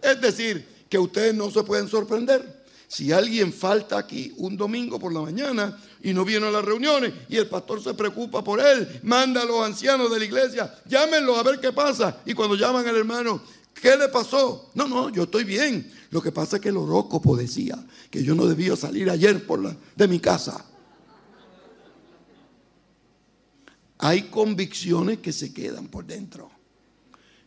Es 0.00 0.18
decir, 0.18 0.66
que 0.88 0.98
ustedes 0.98 1.34
no 1.34 1.50
se 1.50 1.62
pueden 1.62 1.88
sorprender. 1.88 2.64
Si 2.88 3.12
alguien 3.12 3.52
falta 3.52 3.98
aquí 3.98 4.32
un 4.38 4.56
domingo 4.56 4.98
por 4.98 5.12
la 5.12 5.20
mañana 5.20 5.78
y 6.02 6.14
no 6.14 6.24
viene 6.24 6.46
a 6.46 6.50
las 6.50 6.64
reuniones 6.64 7.12
y 7.28 7.36
el 7.36 7.48
pastor 7.48 7.84
se 7.84 7.92
preocupa 7.92 8.42
por 8.42 8.58
él, 8.58 9.00
manda 9.02 9.42
a 9.42 9.44
los 9.44 9.62
ancianos 9.62 10.10
de 10.10 10.20
la 10.20 10.24
iglesia, 10.24 10.74
llámenlo 10.86 11.36
a 11.36 11.42
ver 11.42 11.60
qué 11.60 11.70
pasa. 11.70 12.22
Y 12.24 12.32
cuando 12.32 12.56
llaman 12.56 12.88
al 12.88 12.96
hermano, 12.96 13.42
¿qué 13.74 13.94
le 13.98 14.08
pasó? 14.08 14.70
No, 14.72 14.88
no, 14.88 15.10
yo 15.10 15.24
estoy 15.24 15.44
bien. 15.44 15.92
Lo 16.08 16.22
que 16.22 16.32
pasa 16.32 16.56
es 16.56 16.62
que 16.62 16.70
el 16.70 16.78
horóscopo 16.78 17.36
decía 17.36 17.76
que 18.10 18.24
yo 18.24 18.34
no 18.34 18.46
debía 18.46 18.74
salir 18.74 19.10
ayer 19.10 19.46
por 19.46 19.62
la, 19.62 19.76
de 19.94 20.08
mi 20.08 20.18
casa. 20.18 20.64
Hay 24.04 24.22
convicciones 24.22 25.18
que 25.18 25.32
se 25.32 25.54
quedan 25.54 25.86
por 25.86 26.04
dentro 26.04 26.50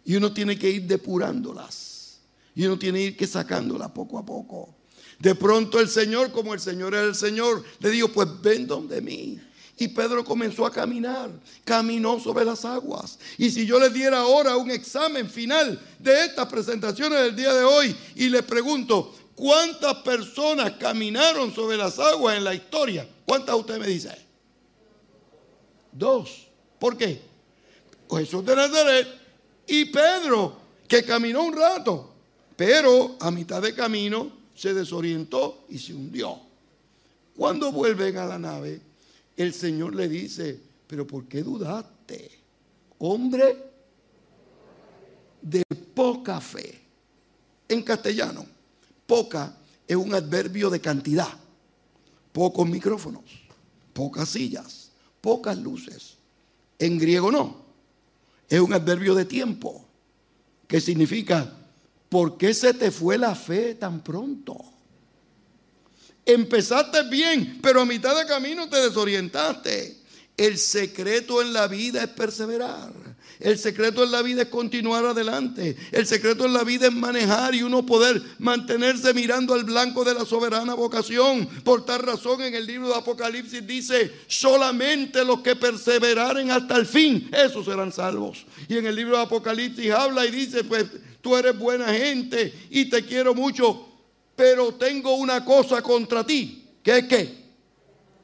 y 0.06 0.16
uno 0.16 0.32
tiene 0.32 0.58
que 0.58 0.70
ir 0.70 0.84
depurándolas. 0.84 2.22
Y 2.56 2.66
uno 2.66 2.80
tiene 2.80 3.00
que 3.00 3.06
ir 3.08 3.18
que 3.18 3.28
sacándola 3.28 3.94
poco 3.94 4.18
a 4.18 4.26
poco. 4.26 4.74
De 5.20 5.36
pronto 5.36 5.82
el 5.82 5.90
Señor, 5.90 6.32
como 6.32 6.54
el 6.54 6.62
Señor 6.62 6.94
era 6.94 7.04
el 7.04 7.16
Señor, 7.16 7.62
le 7.80 7.90
dijo, 7.90 8.08
pues 8.08 8.30
ven 8.42 8.68
donde 8.68 9.02
mí. 9.02 9.38
Y 9.78 9.90
Pedro 9.90 10.24
comenzó 10.24 10.66
a 10.66 10.72
caminar, 10.72 11.30
caminó 11.66 12.22
sobre 12.22 12.46
las 12.46 12.64
aguas. 12.64 13.20
Y 13.38 13.50
si 13.52 13.66
yo 13.66 13.78
le 13.78 13.90
diera 13.90 14.20
ahora 14.20 14.56
un 14.56 14.72
examen 14.72 15.30
final 15.30 15.78
de 16.00 16.24
estas 16.24 16.48
presentaciones 16.48 17.20
del 17.20 17.36
día 17.36 17.54
de 17.54 17.66
hoy 17.66 17.94
y 18.16 18.30
le 18.30 18.44
pregunto, 18.44 19.14
¿cuántas 19.36 19.96
personas 19.96 20.72
caminaron 20.80 21.54
sobre 21.54 21.76
las 21.76 22.00
aguas 22.00 22.38
en 22.38 22.46
la 22.46 22.56
historia? 22.56 23.06
¿Cuántas 23.26 23.56
usted 23.58 23.78
me 23.78 23.88
dice? 23.88 24.16
Dos. 25.92 26.45
¿Por 26.80 26.98
qué? 26.98 27.22
Jesús 28.10 28.46
de 28.46 28.56
Nazaret 28.56 29.08
y 29.68 29.86
Pedro, 29.86 30.58
que 30.88 31.04
caminó 31.04 31.44
un 31.44 31.56
rato. 31.56 32.14
Pero 32.56 33.18
a 33.20 33.32
mitad 33.32 33.62
de 33.62 33.74
camino 33.74 34.32
se 34.56 34.74
desorientó 34.74 35.66
y 35.70 35.78
se 35.78 35.94
hundió. 35.94 36.40
Cuando 37.36 37.72
vuelven 37.72 38.18
a 38.18 38.26
la 38.26 38.40
nave, 38.40 38.80
el 39.36 39.54
Señor 39.54 39.96
le 39.96 40.08
dice, 40.08 40.60
pero 40.88 41.06
¿por 41.06 41.26
qué 41.26 41.44
dudaste? 41.44 42.32
Hombre 43.00 43.58
de 45.42 45.64
poca 45.94 46.40
fe. 46.40 46.82
En 47.68 47.84
castellano, 47.84 48.46
poca 49.06 49.58
es 49.88 49.96
un 49.96 50.14
adverbio 50.14 50.70
de 50.70 50.80
cantidad. 50.80 51.38
Pocos 52.32 52.68
micrófonos, 52.68 53.24
pocas 53.94 54.30
sillas, 54.30 54.92
pocas 55.20 55.58
luces. 55.58 56.18
En 56.80 56.98
griego 56.98 57.32
no. 57.32 57.66
Es 58.50 58.60
un 58.60 58.74
adverbio 58.74 59.16
de 59.16 59.26
tiempo, 59.26 59.86
que 60.68 60.80
significa, 60.80 61.52
¿por 62.10 62.38
qué 62.38 62.54
se 62.54 62.74
te 62.74 62.92
fue 62.92 63.18
la 63.18 63.34
fe 63.34 63.76
tan 63.76 64.02
pronto? 64.02 64.56
Empezaste 66.26 67.04
bien, 67.10 67.60
pero 67.62 67.82
a 67.82 67.86
mitad 67.86 68.18
de 68.18 68.26
camino 68.26 68.68
te 68.68 68.78
desorientaste. 68.78 69.98
El 70.36 70.58
secreto 70.58 71.42
en 71.42 71.54
la 71.54 71.68
vida 71.68 72.04
es 72.04 72.10
perseverar. 72.10 72.92
El 73.40 73.58
secreto 73.58 74.04
en 74.04 74.12
la 74.12 74.22
vida 74.22 74.44
es 74.44 74.48
continuar 74.48 75.06
adelante. 75.06 75.76
El 75.92 76.06
secreto 76.06 76.46
en 76.46 76.54
la 76.54 76.64
vida 76.64 76.88
es 76.88 76.94
manejar 76.94 77.54
y 77.54 77.64
uno 77.64 77.86
poder 77.86 78.22
mantenerse 78.40 79.14
mirando 79.14 79.54
al 79.54 79.64
blanco 79.64 80.04
de 80.04 80.14
la 80.14 80.26
soberana 80.26 80.74
vocación. 80.74 81.48
Por 81.64 81.86
tal 81.86 82.00
razón 82.00 82.42
en 82.42 82.56
el 82.56 82.66
libro 82.66 82.88
de 82.88 82.96
Apocalipsis 82.96 83.66
dice, 83.66 84.12
solamente 84.28 85.26
los 85.26 85.42
que 85.42 85.56
perseveraren 85.56 86.52
hasta 86.52 86.78
el 86.78 86.86
fin, 86.86 87.30
esos 87.32 87.66
serán 87.66 87.92
salvos. 87.92 88.46
Y 88.68 88.78
en 88.78 88.86
el 88.86 88.96
libro 88.96 89.18
de 89.18 89.24
Apocalipsis 89.24 89.92
habla 89.92 90.26
y 90.26 90.32
dice, 90.32 90.64
pues 90.64 90.86
tú 91.22 91.36
eres 91.36 91.58
buena 91.58 91.94
gente 91.94 92.54
y 92.70 92.86
te 92.90 93.04
quiero 93.04 93.34
mucho, 93.34 93.88
pero 94.36 94.74
tengo 94.76 95.16
una 95.16 95.44
cosa 95.44 95.82
contra 95.82 96.26
ti. 96.26 96.68
¿Qué 96.82 97.00
es 97.00 97.06
qué? 97.06 97.46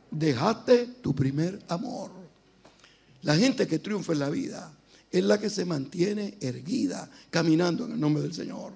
Dejaste 0.09 0.87
tu 1.01 1.15
primer 1.15 1.59
amor. 1.67 2.11
La 3.23 3.35
gente 3.35 3.67
que 3.67 3.79
triunfa 3.79 4.13
en 4.13 4.19
la 4.19 4.29
vida 4.29 4.71
es 5.11 5.23
la 5.23 5.39
que 5.39 5.49
se 5.49 5.65
mantiene 5.65 6.37
erguida, 6.39 7.09
caminando 7.29 7.85
en 7.85 7.93
el 7.93 7.99
nombre 7.99 8.23
del 8.23 8.33
Señor. 8.33 8.71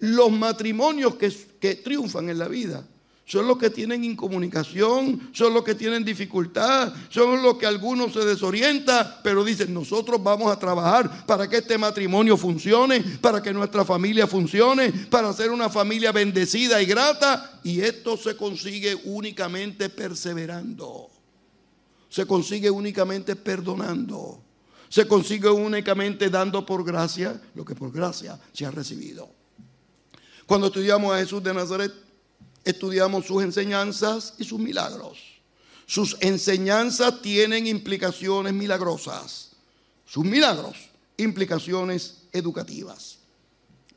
Los 0.00 0.32
matrimonios 0.32 1.14
que, 1.14 1.76
triunfan 1.76 2.28
en 2.28 2.38
la 2.38 2.48
vida 2.48 2.84
son 3.24 3.46
los 3.46 3.56
que 3.56 3.70
tienen 3.70 4.04
incomunicación, 4.04 5.30
son 5.32 5.54
los 5.54 5.64
que 5.64 5.74
tienen 5.74 6.04
dificultad, 6.04 6.92
son 7.08 7.42
los 7.42 7.56
que 7.56 7.64
algunos 7.64 8.12
se 8.12 8.22
desorientan, 8.22 9.20
pero 9.22 9.42
dicen, 9.42 9.72
nosotros 9.72 10.22
vamos 10.22 10.52
a 10.52 10.58
trabajar 10.58 11.24
para 11.24 11.48
que 11.48 11.58
este 11.58 11.78
matrimonio 11.78 12.36
funcione, 12.36 13.00
para 13.22 13.40
que 13.40 13.54
nuestra 13.54 13.82
familia 13.82 14.26
funcione, 14.26 14.92
para 15.08 15.32
ser 15.32 15.50
una 15.52 15.70
familia 15.70 16.12
bendecida 16.12 16.82
y 16.82 16.86
grata, 16.86 17.60
y 17.64 17.80
esto 17.80 18.18
se 18.18 18.36
consigue 18.36 18.94
únicamente 19.04 19.88
perseverando, 19.88 21.08
se 22.10 22.26
consigue 22.26 22.70
únicamente 22.70 23.36
perdonando, 23.36 24.43
se 24.94 25.08
consigue 25.08 25.50
únicamente 25.50 26.30
dando 26.30 26.64
por 26.64 26.84
gracia 26.84 27.42
lo 27.56 27.64
que 27.64 27.74
por 27.74 27.90
gracia 27.90 28.38
se 28.52 28.64
ha 28.64 28.70
recibido. 28.70 29.28
Cuando 30.46 30.68
estudiamos 30.68 31.12
a 31.12 31.18
Jesús 31.18 31.42
de 31.42 31.52
Nazaret, 31.52 31.92
estudiamos 32.64 33.26
sus 33.26 33.42
enseñanzas 33.42 34.34
y 34.38 34.44
sus 34.44 34.60
milagros. 34.60 35.18
Sus 35.84 36.16
enseñanzas 36.20 37.20
tienen 37.22 37.66
implicaciones 37.66 38.52
milagrosas. 38.52 39.56
Sus 40.06 40.24
milagros, 40.24 40.76
implicaciones 41.16 42.18
educativas. 42.30 43.18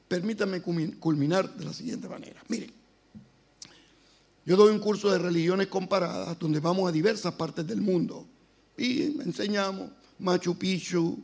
Permítanme 0.08 0.64
culminar 0.64 1.56
de 1.58 1.66
la 1.66 1.74
siguiente 1.74 2.10
manera. 2.10 2.42
Miren, 2.48 2.74
yo 4.48 4.58
doy 4.58 4.72
un 4.72 4.80
curso 4.80 5.12
de 5.12 5.20
religiones 5.20 5.68
comparadas 5.68 6.40
donde 6.40 6.60
vamos 6.60 6.90
a 6.90 6.92
diversas 6.92 7.36
partes 7.36 7.68
del 7.68 7.82
mundo 7.82 8.26
y 8.76 9.04
enseñamos 9.22 9.92
Machu 10.20 10.58
Picchu, 10.58 11.18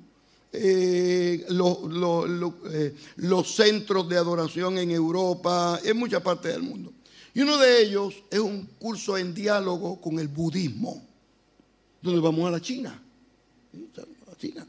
eh, 0.51 1.45
eh, 1.47 2.95
los 3.17 3.55
centros 3.55 4.07
de 4.07 4.17
adoración 4.17 4.77
en 4.77 4.91
Europa, 4.91 5.79
en 5.83 5.97
muchas 5.97 6.21
partes 6.21 6.53
del 6.53 6.63
mundo. 6.63 6.93
Y 7.33 7.41
uno 7.41 7.57
de 7.57 7.81
ellos 7.81 8.13
es 8.29 8.39
un 8.39 8.67
curso 8.77 9.17
en 9.17 9.33
diálogo 9.33 9.99
con 9.99 10.19
el 10.19 10.27
budismo, 10.27 11.03
donde 12.01 12.21
vamos 12.21 12.47
a 12.47 12.51
la 12.51 12.61
China. 12.61 13.01
China. 14.37 14.67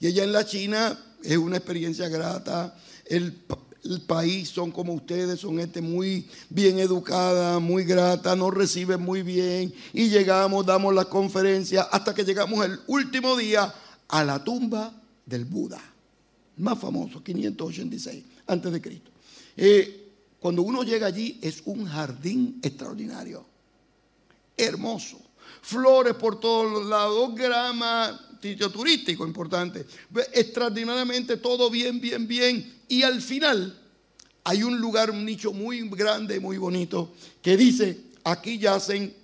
Y 0.00 0.06
allá 0.06 0.24
en 0.24 0.32
la 0.32 0.44
China 0.46 0.98
es 1.22 1.36
una 1.36 1.58
experiencia 1.58 2.08
grata. 2.08 2.76
El, 3.04 3.36
el, 3.84 4.00
país 4.02 4.48
son 4.48 4.70
como 4.70 4.94
ustedes, 4.94 5.40
son 5.40 5.58
gente 5.58 5.80
muy 5.80 6.26
bien 6.48 6.78
educada, 6.78 7.58
muy 7.58 7.84
grata, 7.84 8.36
nos 8.36 8.52
reciben 8.52 9.00
muy 9.00 9.22
bien. 9.22 9.72
Y 9.92 10.08
llegamos, 10.08 10.66
damos 10.66 10.94
la 10.94 11.04
conferencia, 11.04 11.82
hasta 11.82 12.14
que 12.14 12.24
llegamos 12.24 12.64
el 12.64 12.78
último 12.86 13.36
día 13.36 13.72
a 14.08 14.24
la 14.24 14.42
tumba 14.42 14.92
del 15.24 15.44
Buda, 15.44 15.80
más 16.56 16.78
famoso, 16.78 17.22
586 17.22 18.24
antes 18.46 18.72
de 18.72 18.80
Cristo. 18.80 19.10
Eh, 19.56 20.08
cuando 20.40 20.62
uno 20.62 20.82
llega 20.82 21.06
allí 21.06 21.38
es 21.42 21.62
un 21.64 21.86
jardín 21.86 22.58
extraordinario, 22.62 23.44
hermoso, 24.56 25.20
flores 25.62 26.14
por 26.14 26.40
todos 26.40 26.70
los 26.70 26.86
lados, 26.86 27.34
grama, 27.34 28.18
sitio 28.40 28.70
turístico 28.70 29.26
importante, 29.26 29.86
extraordinariamente 30.32 31.36
todo 31.36 31.70
bien, 31.70 32.00
bien, 32.00 32.26
bien. 32.26 32.80
Y 32.88 33.02
al 33.02 33.20
final 33.20 33.78
hay 34.44 34.62
un 34.62 34.80
lugar, 34.80 35.10
un 35.10 35.24
nicho 35.24 35.52
muy 35.52 35.88
grande, 35.90 36.40
muy 36.40 36.58
bonito, 36.58 37.12
que 37.42 37.56
dice, 37.56 38.00
aquí 38.24 38.58
yacen 38.58 39.14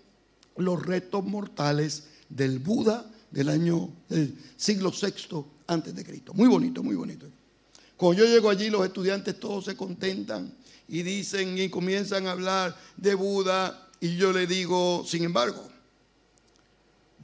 los 0.57 0.85
restos 0.85 1.25
mortales 1.25 2.05
del 2.29 2.59
Buda 2.59 3.11
del 3.31 3.49
año 3.49 3.91
del 4.09 4.35
siglo 4.57 4.91
VI 4.91 5.45
antes 5.67 5.95
de 5.95 6.05
Cristo. 6.05 6.33
Muy 6.35 6.49
bonito, 6.49 6.83
muy 6.83 6.95
bonito. 6.95 7.27
Cuando 7.97 8.23
yo 8.23 8.31
llego 8.31 8.51
allí, 8.51 8.71
los 8.71 8.85
estudiantes 8.85 9.39
todos 9.41 9.65
se 9.65 9.77
contentan 9.77 10.53
y 10.89 11.03
dicen 11.03 11.59
y 11.59 11.69
comienzan 11.69 12.27
a 12.27 12.33
hablar 12.33 12.77
de 12.97 13.15
Buda 13.15 13.89
y 14.01 14.17
yo 14.17 14.33
le 14.33 14.47
digo, 14.47 15.05
sin 15.07 15.25
embargo, 15.25 15.69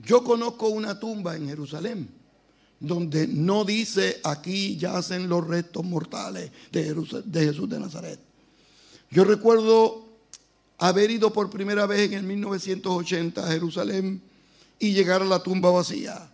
yo 0.05 0.23
conozco 0.25 0.69
una 0.69 0.99
tumba 0.99 1.37
en 1.37 1.49
Jerusalén 1.49 2.09
donde 2.81 3.29
no 3.29 3.65
dice 3.65 4.21
aquí 4.25 4.77
yacen 4.77 5.29
los 5.29 5.47
restos 5.47 5.85
mortales 5.85 6.51
de, 6.73 6.83
Jesús 7.33 7.69
de 7.69 7.79
Nazaret. 7.79 8.19
Yo 9.11 9.25
recuerdo 9.25 10.05
haber 10.79 11.11
ido 11.11 11.33
por 11.33 11.51
primera 11.51 11.87
vez 11.87 12.11
en 12.11 12.15
el 12.15 12.23
1980 12.25 13.47
a 13.47 13.53
Jerusalén 13.53 14.21
y 14.79 14.93
llegar 14.93 15.23
a 15.23 15.27
la 15.27 15.43
tumba 15.43 15.71
vacía 15.71 16.31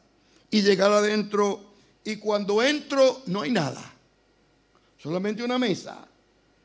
y 0.51 0.63
llegar 0.63 0.91
adentro 0.91 1.61
y 2.05 2.17
cuando 2.17 2.63
entro 2.63 3.23
no 3.27 3.43
hay 3.43 3.51
nada, 3.51 3.93
solamente 4.97 5.43
una 5.43 5.59
mesa 5.59 6.09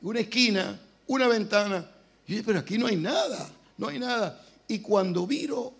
una 0.04 0.20
esquina, 0.20 0.80
una 1.08 1.28
ventana. 1.28 1.90
Y 2.28 2.36
yo, 2.36 2.44
pero 2.46 2.60
aquí 2.60 2.78
no 2.78 2.88
hay 2.88 2.98
nada, 2.98 3.50
no 3.78 3.88
hay 3.88 4.00
nada. 4.00 4.46
Y 4.68 4.80
cuando 4.80 5.26
viro, 5.26 5.74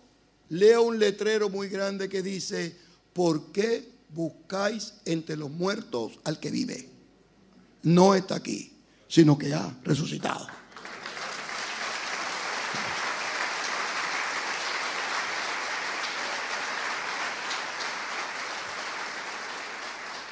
leo 0.48 0.82
un 0.82 0.98
letrero 0.98 1.48
muy 1.48 1.68
grande 1.68 2.08
que 2.08 2.22
dice, 2.22 2.76
¿por 3.12 3.52
qué 3.52 3.88
buscáis 4.10 4.94
entre 5.04 5.36
los 5.36 5.50
muertos 5.50 6.18
al 6.24 6.40
que 6.40 6.50
vive? 6.50 6.88
No 7.82 8.14
está 8.14 8.36
aquí, 8.36 8.72
sino 9.08 9.36
que 9.38 9.54
ha 9.54 9.76
resucitado. 9.84 10.46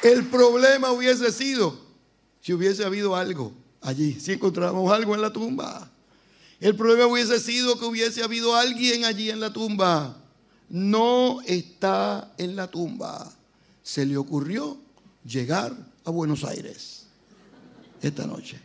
El 0.03 0.27
problema 0.27 0.91
hubiese 0.91 1.31
sido 1.31 1.79
si 2.43 2.53
hubiese 2.53 2.85
habido 2.85 3.15
algo 3.15 3.53
allí, 3.81 4.19
si 4.21 4.33
encontramos 4.33 4.93
algo 4.93 5.15
en 5.15 5.23
la 5.23 5.33
tumba. 5.33 5.92
El 6.63 6.77
problema 6.77 7.09
hubiese 7.09 7.41
sido 7.41 7.77
que 7.77 7.87
hubiese 7.87 8.23
habido 8.23 8.55
alguien 8.55 9.05
allí 9.05 9.31
en 9.31 9.41
la 9.41 9.53
tumba. 9.53 10.17
No 10.69 11.41
está 11.45 12.33
en 12.39 12.55
la 12.55 12.71
tumba. 12.71 13.33
Se 13.83 14.07
le 14.07 14.17
ocurrió 14.17 14.79
llegar 15.25 15.77
a 16.05 16.11
Buenos 16.13 16.45
Aires 16.45 17.07
esta 18.01 18.29
noche. 18.29 18.61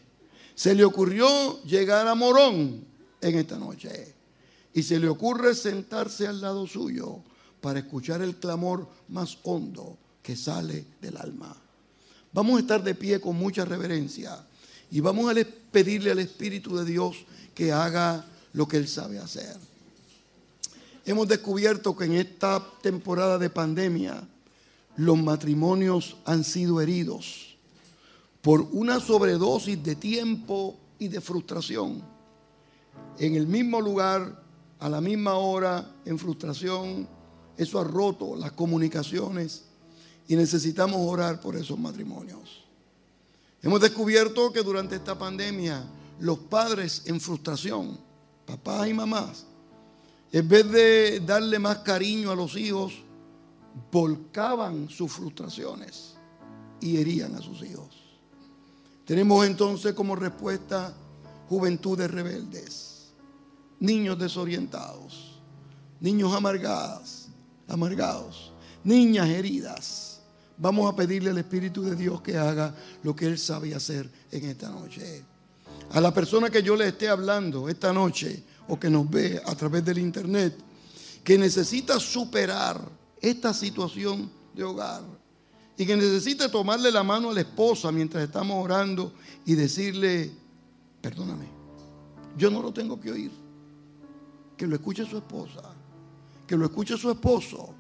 Se 0.53 0.75
le 0.75 0.85
ocurrió 0.85 1.59
llegar 1.63 2.07
a 2.07 2.13
Morón 2.13 2.85
en 3.19 3.35
esta 3.35 3.57
noche. 3.57 4.13
Y 4.75 4.83
se 4.83 4.99
le 4.99 5.09
ocurre 5.09 5.55
sentarse 5.55 6.27
al 6.27 6.39
lado 6.39 6.67
suyo 6.67 7.23
para 7.61 7.79
escuchar 7.79 8.21
el 8.21 8.35
clamor 8.35 8.87
más 9.07 9.39
hondo 9.41 9.97
que 10.21 10.35
sale 10.35 10.85
del 11.01 11.17
alma. 11.17 11.57
Vamos 12.31 12.57
a 12.57 12.59
estar 12.59 12.83
de 12.83 12.93
pie 12.93 13.19
con 13.19 13.35
mucha 13.37 13.65
reverencia 13.65 14.37
y 14.91 14.99
vamos 14.99 15.29
a 15.29 15.35
pedirle 15.71 16.11
al 16.11 16.19
Espíritu 16.19 16.77
de 16.77 16.85
Dios 16.85 17.25
que 17.53 17.71
haga 17.71 18.25
lo 18.53 18.67
que 18.67 18.77
Él 18.77 18.87
sabe 18.87 19.19
hacer. 19.19 19.55
Hemos 21.05 21.27
descubierto 21.27 21.95
que 21.95 22.05
en 22.05 22.13
esta 22.13 22.63
temporada 22.81 23.37
de 23.37 23.49
pandemia 23.49 24.27
los 24.97 25.17
matrimonios 25.17 26.17
han 26.25 26.43
sido 26.43 26.81
heridos 26.81 27.55
por 28.41 28.61
una 28.71 28.99
sobredosis 28.99 29.81
de 29.83 29.95
tiempo 29.95 30.77
y 30.99 31.07
de 31.07 31.21
frustración. 31.21 32.01
En 33.19 33.35
el 33.35 33.47
mismo 33.47 33.81
lugar, 33.81 34.43
a 34.79 34.89
la 34.89 35.01
misma 35.01 35.35
hora, 35.35 35.89
en 36.05 36.19
frustración, 36.19 37.07
eso 37.57 37.79
ha 37.79 37.83
roto 37.83 38.35
las 38.35 38.51
comunicaciones 38.51 39.63
y 40.27 40.35
necesitamos 40.35 40.99
orar 41.01 41.41
por 41.41 41.55
esos 41.55 41.79
matrimonios. 41.79 42.66
Hemos 43.61 43.81
descubierto 43.81 44.51
que 44.51 44.61
durante 44.61 44.95
esta 44.95 45.17
pandemia 45.17 45.83
los 46.19 46.39
padres 46.39 47.03
en 47.05 47.19
frustración, 47.19 47.97
papás 48.45 48.87
y 48.87 48.93
mamás, 48.93 49.45
en 50.31 50.47
vez 50.47 50.69
de 50.71 51.19
darle 51.21 51.57
más 51.59 51.79
cariño 51.79 52.31
a 52.31 52.35
los 52.35 52.55
hijos, 52.55 52.93
volcaban 53.91 54.89
sus 54.89 55.11
frustraciones 55.11 56.15
y 56.79 56.97
herían 56.97 57.35
a 57.35 57.41
sus 57.41 57.61
hijos. 57.63 58.07
Tenemos 59.05 59.45
entonces 59.45 59.93
como 59.93 60.15
respuesta 60.15 60.93
juventudes 61.49 62.11
rebeldes, 62.11 63.13
niños 63.79 64.19
desorientados, 64.19 65.39
niños 65.99 66.33
amargados, 66.33 67.29
amargados, 67.67 68.51
niñas 68.83 69.29
heridas. 69.29 70.06
Vamos 70.57 70.91
a 70.91 70.95
pedirle 70.95 71.29
al 71.29 71.37
Espíritu 71.37 71.83
de 71.83 71.95
Dios 71.95 72.21
que 72.21 72.37
haga 72.37 72.73
lo 73.03 73.15
que 73.15 73.27
Él 73.27 73.37
sabe 73.37 73.75
hacer 73.75 74.09
en 74.31 74.45
esta 74.45 74.69
noche. 74.69 75.23
A 75.91 76.01
la 76.01 76.13
persona 76.13 76.49
que 76.49 76.63
yo 76.63 76.75
le 76.75 76.87
esté 76.87 77.07
hablando 77.07 77.69
esta 77.69 77.93
noche 77.93 78.43
o 78.67 78.79
que 78.79 78.89
nos 78.89 79.09
ve 79.09 79.41
a 79.45 79.55
través 79.55 79.85
del 79.85 79.99
internet, 79.99 80.57
que 81.23 81.37
necesita 81.37 81.99
superar 81.99 82.81
esta 83.21 83.53
situación 83.53 84.29
de 84.53 84.63
hogar 84.63 85.03
y 85.77 85.85
que 85.85 85.95
necesita 85.95 86.49
tomarle 86.49 86.91
la 86.91 87.03
mano 87.03 87.29
a 87.29 87.33
la 87.33 87.41
esposa 87.41 87.91
mientras 87.91 88.23
estamos 88.23 88.63
orando 88.63 89.13
y 89.45 89.53
decirle, 89.53 90.31
perdóname, 91.01 91.45
yo 92.35 92.49
no 92.49 92.61
lo 92.61 92.73
tengo 92.73 92.99
que 92.99 93.11
oír, 93.11 93.31
que 94.57 94.65
lo 94.65 94.75
escuche 94.75 95.05
su 95.05 95.17
esposa, 95.17 95.61
que 96.47 96.57
lo 96.57 96.65
escuche 96.65 96.97
su 96.97 97.11
esposo, 97.11 97.75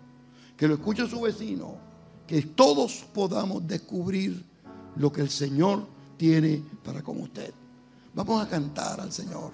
que 0.55 0.67
lo 0.67 0.75
escuche 0.75 1.07
su 1.07 1.21
vecino, 1.21 1.86
que 2.27 2.41
todos 2.41 3.05
podamos 3.13 3.65
descubrir 3.65 4.43
lo 4.97 5.11
que 5.11 5.21
el 5.21 5.29
Señor 5.29 5.87
tiene 6.17 6.61
para 6.83 7.01
con 7.01 7.21
usted. 7.21 7.53
Vamos 8.13 8.45
a 8.45 8.49
cantar 8.49 8.99
al 8.99 9.11
Señor. 9.11 9.51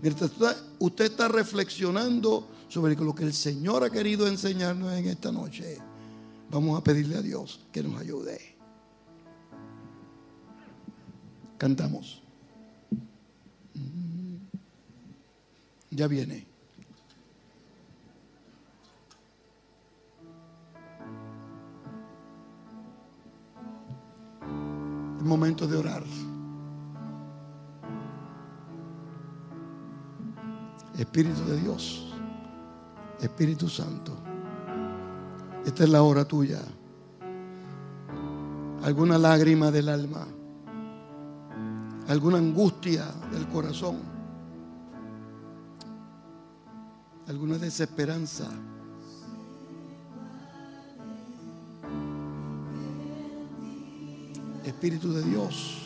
Mientras 0.00 0.30
usted 0.78 1.04
está 1.04 1.28
reflexionando 1.28 2.48
sobre 2.68 2.94
lo 2.94 3.14
que 3.14 3.24
el 3.24 3.34
Señor 3.34 3.84
ha 3.84 3.90
querido 3.90 4.26
enseñarnos 4.26 4.92
en 4.92 5.08
esta 5.08 5.30
noche, 5.30 5.78
vamos 6.50 6.78
a 6.78 6.84
pedirle 6.84 7.16
a 7.16 7.22
Dios 7.22 7.60
que 7.70 7.82
nos 7.82 8.00
ayude. 8.00 8.56
Cantamos. 11.58 12.22
Ya 15.90 16.06
viene. 16.06 16.55
Es 25.16 25.22
momento 25.22 25.66
de 25.66 25.76
orar. 25.76 26.02
Espíritu 30.98 31.44
de 31.44 31.60
Dios, 31.60 32.14
Espíritu 33.20 33.68
Santo, 33.68 34.12
esta 35.66 35.84
es 35.84 35.90
la 35.90 36.02
hora 36.02 36.24
tuya. 36.24 36.60
Alguna 38.82 39.18
lágrima 39.18 39.70
del 39.70 39.88
alma, 39.88 40.26
alguna 42.08 42.38
angustia 42.38 43.04
del 43.32 43.46
corazón, 43.48 43.96
alguna 47.26 47.58
desesperanza. 47.58 48.48
Espíritu 54.66 55.12
de 55.12 55.22
Dios. 55.22 55.82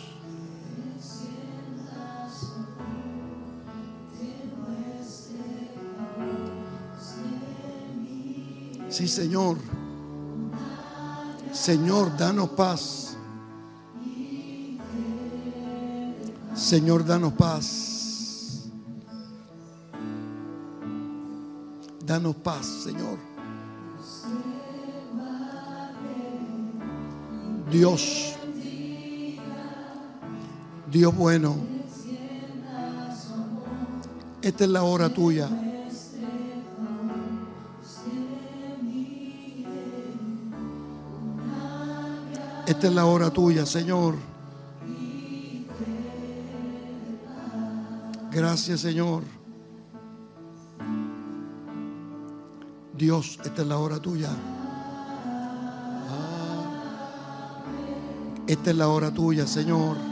Sí, 8.88 9.06
Señor. 9.06 9.58
Señor, 11.52 12.16
danos 12.16 12.48
paz. 12.50 13.16
Señor, 16.54 17.04
danos 17.04 17.34
paz. 17.34 18.70
Danos 22.02 22.36
paz, 22.36 22.66
Señor. 22.66 23.18
Dios. 27.70 28.39
Dios 30.90 31.14
bueno. 31.16 31.56
Esta 34.42 34.64
es 34.64 34.70
la 34.70 34.82
hora 34.82 35.08
tuya. 35.08 35.48
Esta 42.66 42.86
es 42.86 42.94
la 42.94 43.04
hora 43.04 43.30
tuya, 43.30 43.66
Señor. 43.66 44.16
Gracias, 48.32 48.80
Señor. 48.80 49.24
Dios, 52.96 53.38
esta 53.44 53.62
es 53.62 53.68
la 53.68 53.78
hora 53.78 53.98
tuya. 53.98 54.30
Esta 58.46 58.70
es 58.70 58.76
la 58.76 58.88
hora 58.88 59.12
tuya, 59.12 59.46
Señor. 59.46 60.09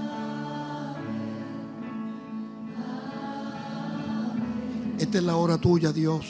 Esta 4.99 5.19
es 5.19 5.25
la 5.25 5.37
hora 5.37 5.57
tuya, 5.59 5.93
Dios. 5.93 6.27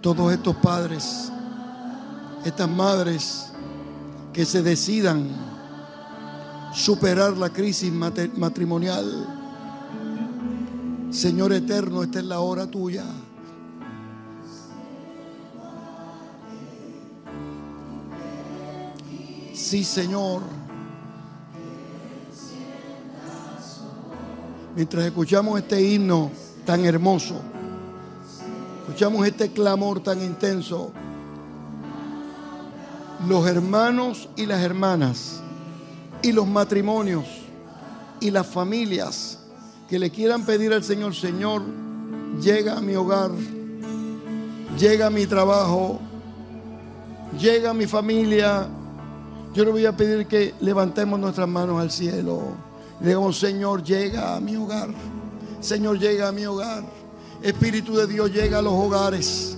Todos 0.00 0.32
estos 0.32 0.54
padres, 0.56 1.32
estas 2.44 2.70
madres, 2.70 3.52
que 4.32 4.44
se 4.44 4.62
decidan 4.62 5.26
superar 6.72 7.36
la 7.36 7.50
crisis 7.50 7.92
matrimonial. 7.92 9.26
Señor 11.10 11.52
eterno, 11.52 12.04
esta 12.04 12.20
es 12.20 12.26
la 12.26 12.38
hora 12.38 12.70
tuya. 12.70 13.04
Sí, 19.52 19.82
Señor. 19.82 20.42
Mientras 24.76 25.06
escuchamos 25.06 25.58
este 25.58 25.82
himno 25.82 26.45
tan 26.66 26.84
hermoso, 26.84 27.40
escuchamos 28.86 29.26
este 29.26 29.50
clamor 29.52 30.00
tan 30.00 30.20
intenso 30.20 30.92
los 33.26 33.48
hermanos 33.48 34.28
y 34.36 34.46
las 34.46 34.62
hermanas 34.62 35.40
y 36.22 36.32
los 36.32 36.46
matrimonios 36.46 37.24
y 38.20 38.30
las 38.30 38.46
familias 38.46 39.38
que 39.88 39.98
le 39.98 40.10
quieran 40.10 40.44
pedir 40.44 40.72
al 40.72 40.84
Señor, 40.84 41.14
Señor, 41.14 41.62
llega 42.40 42.76
a 42.76 42.80
mi 42.80 42.94
hogar, 42.94 43.30
llega 44.78 45.06
a 45.06 45.10
mi 45.10 45.26
trabajo, 45.26 46.00
llega 47.38 47.70
a 47.70 47.74
mi 47.74 47.86
familia. 47.86 48.68
Yo 49.54 49.64
le 49.64 49.70
voy 49.70 49.86
a 49.86 49.96
pedir 49.96 50.26
que 50.26 50.54
levantemos 50.60 51.18
nuestras 51.18 51.48
manos 51.48 51.80
al 51.80 51.90
cielo. 51.90 52.42
Le 53.00 53.08
digamos, 53.08 53.38
Señor, 53.38 53.82
llega 53.82 54.36
a 54.36 54.40
mi 54.40 54.56
hogar. 54.56 54.88
Señor, 55.66 55.98
llega 55.98 56.28
a 56.28 56.32
mi 56.32 56.46
hogar. 56.46 56.84
Espíritu 57.42 57.96
de 57.96 58.06
Dios, 58.06 58.32
llega 58.32 58.58
a 58.58 58.62
los 58.62 58.72
hogares. 58.72 59.56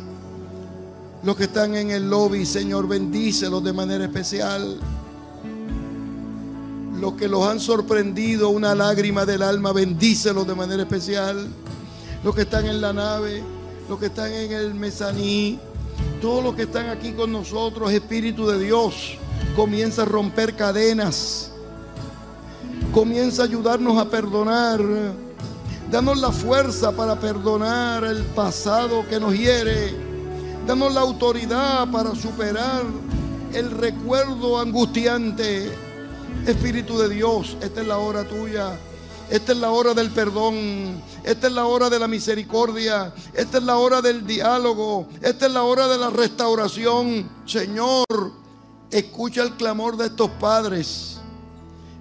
Los 1.23 1.37
que 1.37 1.45
están 1.45 1.77
en 1.77 1.91
el 1.91 2.09
lobby, 2.09 2.47
Señor, 2.47 2.89
bendícelos 2.89 3.63
de 3.63 3.75
manera 3.75 4.05
especial. 4.05 4.79
Los 6.99 7.13
que 7.13 7.29
los 7.29 7.47
han 7.47 7.61
sorprendido, 7.61 8.49
una 8.49 8.75
lágrima 8.75 9.27
del 9.27 9.43
alma, 9.43 9.73
bendícelos 9.73 10.47
de 10.47 10.55
manera 10.55 10.83
especial. 10.83 11.47
Los 12.25 12.35
que 12.35 12.43
están 12.43 12.65
en 12.65 12.81
la 12.81 12.95
nave, 12.95 13.43
los 13.87 13.99
que 13.99 14.07
están 14.07 14.33
en 14.33 14.53
el 14.53 14.73
mezaní, 14.73 15.59
todos 16.23 16.43
los 16.43 16.55
que 16.55 16.63
están 16.63 16.89
aquí 16.89 17.13
con 17.13 17.31
nosotros, 17.31 17.93
Espíritu 17.93 18.47
de 18.47 18.59
Dios, 18.59 19.19
comienza 19.55 20.03
a 20.03 20.07
romper 20.07 20.57
cadenas. 20.57 21.53
Comienza 22.95 23.43
a 23.43 23.45
ayudarnos 23.45 23.99
a 23.99 24.09
perdonar. 24.09 24.81
Danos 25.91 26.19
la 26.19 26.33
fuerza 26.33 26.93
para 26.93 27.19
perdonar 27.19 28.05
el 28.05 28.23
pasado 28.25 29.07
que 29.09 29.19
nos 29.19 29.33
hiere 29.35 30.09
Danos 30.69 30.93
la 30.93 31.01
autoridad 31.01 31.91
para 31.91 32.15
superar 32.15 32.85
el 33.55 33.71
recuerdo 33.71 34.59
angustiante. 34.59 35.73
Espíritu 36.47 36.99
de 36.99 37.09
Dios, 37.09 37.57
esta 37.63 37.81
es 37.81 37.87
la 37.87 37.97
hora 37.97 38.25
tuya. 38.25 38.79
Esta 39.31 39.53
es 39.53 39.59
la 39.59 39.71
hora 39.71 39.95
del 39.95 40.11
perdón. 40.11 41.03
Esta 41.25 41.47
es 41.47 41.55
la 41.55 41.65
hora 41.65 41.89
de 41.89 41.99
la 41.99 42.07
misericordia. 42.07 43.15
Esta 43.33 43.57
es 43.57 43.65
la 43.65 43.79
hora 43.79 44.03
del 44.03 44.27
diálogo. 44.27 45.09
Esta 45.23 45.47
es 45.47 45.53
la 45.53 45.63
hora 45.63 45.89
de 45.89 45.97
la 45.97 46.11
restauración. 46.11 47.31
Señor, 47.47 48.05
escucha 48.91 49.45
el 49.45 49.53
clamor 49.53 49.97
de 49.97 50.09
estos 50.09 50.29
padres. 50.33 51.17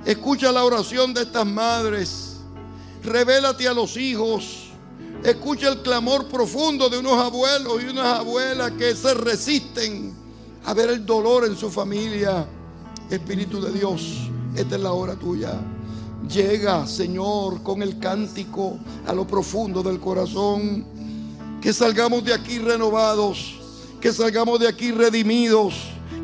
Escucha 0.03 0.51
la 0.51 0.65
oración 0.65 1.13
de 1.13 1.21
estas 1.21 1.45
madres. 1.45 2.36
Revélate 3.07 3.67
a 3.67 3.73
los 3.73 3.95
hijos. 3.95 4.67
Escucha 5.23 5.69
el 5.69 5.81
clamor 5.81 6.27
profundo 6.27 6.89
de 6.89 6.97
unos 6.97 7.13
abuelos 7.13 7.81
y 7.81 7.85
unas 7.85 8.19
abuelas 8.19 8.71
que 8.71 8.95
se 8.95 9.13
resisten 9.13 10.13
a 10.65 10.73
ver 10.73 10.89
el 10.89 11.05
dolor 11.05 11.45
en 11.45 11.55
su 11.55 11.71
familia. 11.71 12.45
Espíritu 13.09 13.61
de 13.61 13.71
Dios, 13.71 14.29
esta 14.55 14.75
es 14.75 14.81
la 14.81 14.91
hora 14.91 15.15
tuya. 15.15 15.53
Llega, 16.29 16.85
Señor, 16.85 17.63
con 17.63 17.81
el 17.81 17.97
cántico 17.97 18.77
a 19.07 19.13
lo 19.13 19.25
profundo 19.25 19.81
del 19.81 19.99
corazón. 19.99 20.85
Que 21.61 21.71
salgamos 21.71 22.25
de 22.25 22.33
aquí 22.33 22.59
renovados, 22.59 23.55
que 24.01 24.11
salgamos 24.11 24.59
de 24.59 24.67
aquí 24.67 24.91
redimidos, 24.91 25.73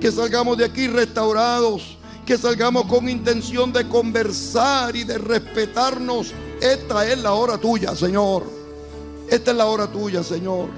que 0.01 0.11
salgamos 0.11 0.57
de 0.57 0.65
aquí 0.65 0.87
restaurados, 0.87 1.97
que 2.25 2.37
salgamos 2.37 2.85
con 2.85 3.07
intención 3.07 3.71
de 3.71 3.87
conversar 3.87 4.95
y 4.95 5.05
de 5.05 5.17
respetarnos. 5.17 6.33
Esta 6.63 7.05
es 7.05 7.17
la 7.17 7.33
hora 7.33 7.57
tuya, 7.57 7.93
Señor. 7.93 8.45
Esta 9.29 9.51
es 9.51 9.57
la 9.57 9.65
hora 9.65 9.85
tuya, 9.85 10.23
Señor. 10.23 10.69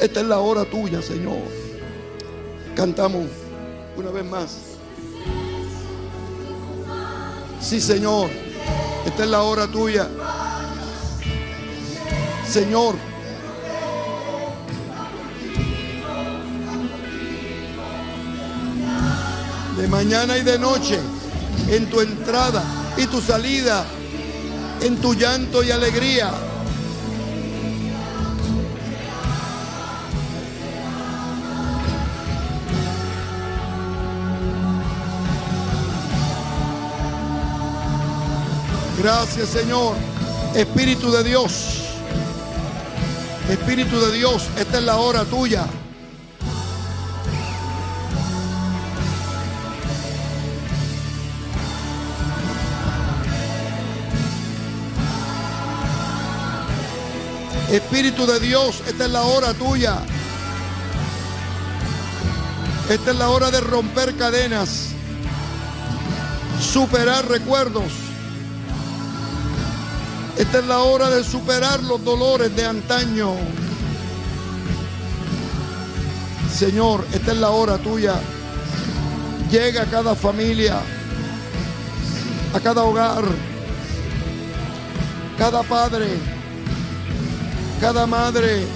Esta 0.00 0.20
es 0.20 0.26
la 0.26 0.38
hora 0.38 0.64
tuya, 0.64 1.02
Señor. 1.02 1.42
Cantamos 2.76 3.24
una 3.96 4.12
vez 4.12 4.24
más. 4.24 4.56
Sí, 7.60 7.80
Señor. 7.80 8.30
Esta 9.04 9.24
es 9.24 9.28
la 9.28 9.42
hora 9.42 9.66
tuya. 9.66 10.08
Señor. 12.48 12.94
De 19.76 19.88
mañana 19.88 20.38
y 20.38 20.42
de 20.42 20.56
noche, 20.56 21.00
en 21.68 21.90
tu 21.90 22.00
entrada 22.00 22.62
y 22.96 23.06
tu 23.06 23.20
salida, 23.20 23.84
en 24.80 24.96
tu 25.00 25.14
llanto 25.14 25.62
y 25.62 25.70
alegría. 25.70 26.30
Gracias 39.02 39.50
Señor. 39.50 39.94
Espíritu 40.54 41.12
de 41.12 41.22
Dios. 41.22 41.82
Espíritu 43.50 44.00
de 44.00 44.12
Dios, 44.12 44.48
esta 44.58 44.78
es 44.78 44.84
la 44.84 44.96
hora 44.96 45.24
tuya. 45.24 45.66
Espíritu 57.70 58.26
de 58.26 58.38
Dios, 58.38 58.80
esta 58.86 59.06
es 59.06 59.10
la 59.10 59.22
hora 59.22 59.52
tuya. 59.54 59.98
Esta 62.88 63.10
es 63.10 63.16
la 63.16 63.28
hora 63.30 63.50
de 63.50 63.60
romper 63.60 64.14
cadenas, 64.16 64.90
superar 66.60 67.28
recuerdos. 67.28 67.92
Esta 70.38 70.58
es 70.60 70.66
la 70.66 70.78
hora 70.78 71.10
de 71.10 71.24
superar 71.24 71.82
los 71.82 72.04
dolores 72.04 72.54
de 72.54 72.66
antaño. 72.66 73.32
Señor, 76.56 77.04
esta 77.12 77.32
es 77.32 77.38
la 77.38 77.50
hora 77.50 77.78
tuya. 77.78 78.14
Llega 79.50 79.82
a 79.82 79.86
cada 79.86 80.14
familia, 80.14 80.78
a 82.54 82.60
cada 82.60 82.84
hogar, 82.84 83.24
cada 85.36 85.64
padre, 85.64 86.35
cada 87.80 88.06
madre, 88.06 88.66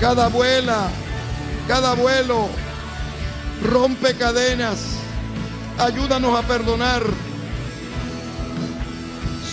cada 0.00 0.26
abuela, 0.26 0.88
cada 1.68 1.92
abuelo. 1.92 2.48
Rompe 3.62 4.14
cadenas. 4.14 4.96
Ayúdanos 5.78 6.38
a 6.38 6.42
perdonar. 6.46 7.02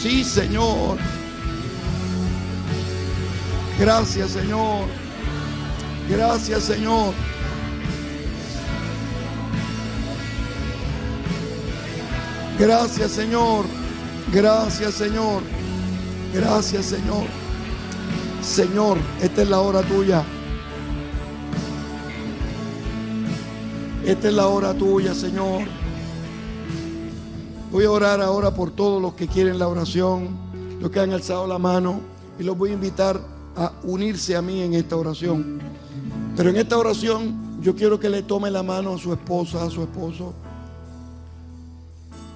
Sí, 0.01 0.23
Señor. 0.23 0.97
Gracias, 3.79 4.31
Señor. 4.31 4.87
Gracias, 6.09 6.63
Señor. 6.63 7.13
Gracias, 12.59 13.11
Señor. 13.11 13.65
Gracias, 14.31 14.93
Señor. 14.93 15.41
Gracias, 16.33 16.85
Señor. 16.85 17.42
Señor, 18.43 18.97
esta 19.21 19.41
es 19.41 19.49
la 19.49 19.61
hora 19.61 19.81
tuya. 19.81 20.23
Esta 24.05 24.27
es 24.27 24.33
la 24.33 24.47
hora 24.47 24.73
tuya, 24.73 25.15
Señor. 25.15 25.61
Voy 27.71 27.85
a 27.85 27.91
orar 27.91 28.21
ahora 28.21 28.53
por 28.53 28.71
todos 28.71 29.01
los 29.01 29.13
que 29.13 29.27
quieren 29.27 29.57
la 29.57 29.69
oración, 29.69 30.27
los 30.81 30.91
que 30.91 30.99
han 30.99 31.13
alzado 31.13 31.47
la 31.47 31.57
mano, 31.57 32.01
y 32.37 32.43
los 32.43 32.57
voy 32.57 32.71
a 32.71 32.73
invitar 32.73 33.19
a 33.55 33.71
unirse 33.83 34.35
a 34.35 34.41
mí 34.41 34.61
en 34.61 34.73
esta 34.73 34.97
oración. 34.97 35.59
Pero 36.35 36.49
en 36.49 36.57
esta 36.57 36.77
oración 36.77 37.61
yo 37.61 37.73
quiero 37.75 37.97
que 37.97 38.09
le 38.09 38.23
tome 38.23 38.51
la 38.51 38.61
mano 38.61 38.95
a 38.95 38.97
su 38.99 39.13
esposa, 39.13 39.63
a 39.63 39.69
su 39.69 39.81
esposo. 39.83 40.33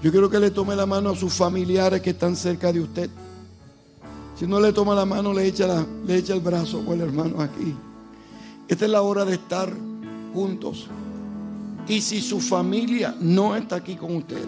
Yo 0.02 0.10
quiero 0.10 0.30
que 0.30 0.40
le 0.40 0.52
tome 0.52 0.74
la 0.74 0.86
mano 0.86 1.10
a 1.10 1.16
sus 1.16 1.34
familiares 1.34 2.02
que 2.02 2.12
están 2.12 2.36
cerca 2.38 2.72
de 2.72 2.80
usted. 2.80 3.10
Si 4.38 4.46
no 4.46 4.60
le 4.60 4.72
toma 4.72 4.94
la 4.94 5.06
mano, 5.06 5.34
le 5.34 5.48
echa, 5.48 5.86
el 6.08 6.40
brazo 6.42 6.84
o 6.86 6.94
el 6.94 7.02
hermano 7.02 7.42
aquí. 7.42 7.74
Esta 8.68 8.86
es 8.86 8.92
la 8.92 9.02
hora 9.02 9.26
de 9.26 9.34
estar 9.34 9.74
juntos. 10.32 10.88
Y 11.88 12.02
si 12.02 12.22
su 12.22 12.40
familia 12.40 13.16
no 13.20 13.56
está 13.56 13.78
aquí 13.78 13.96
con 13.96 14.16
usted, 14.16 14.46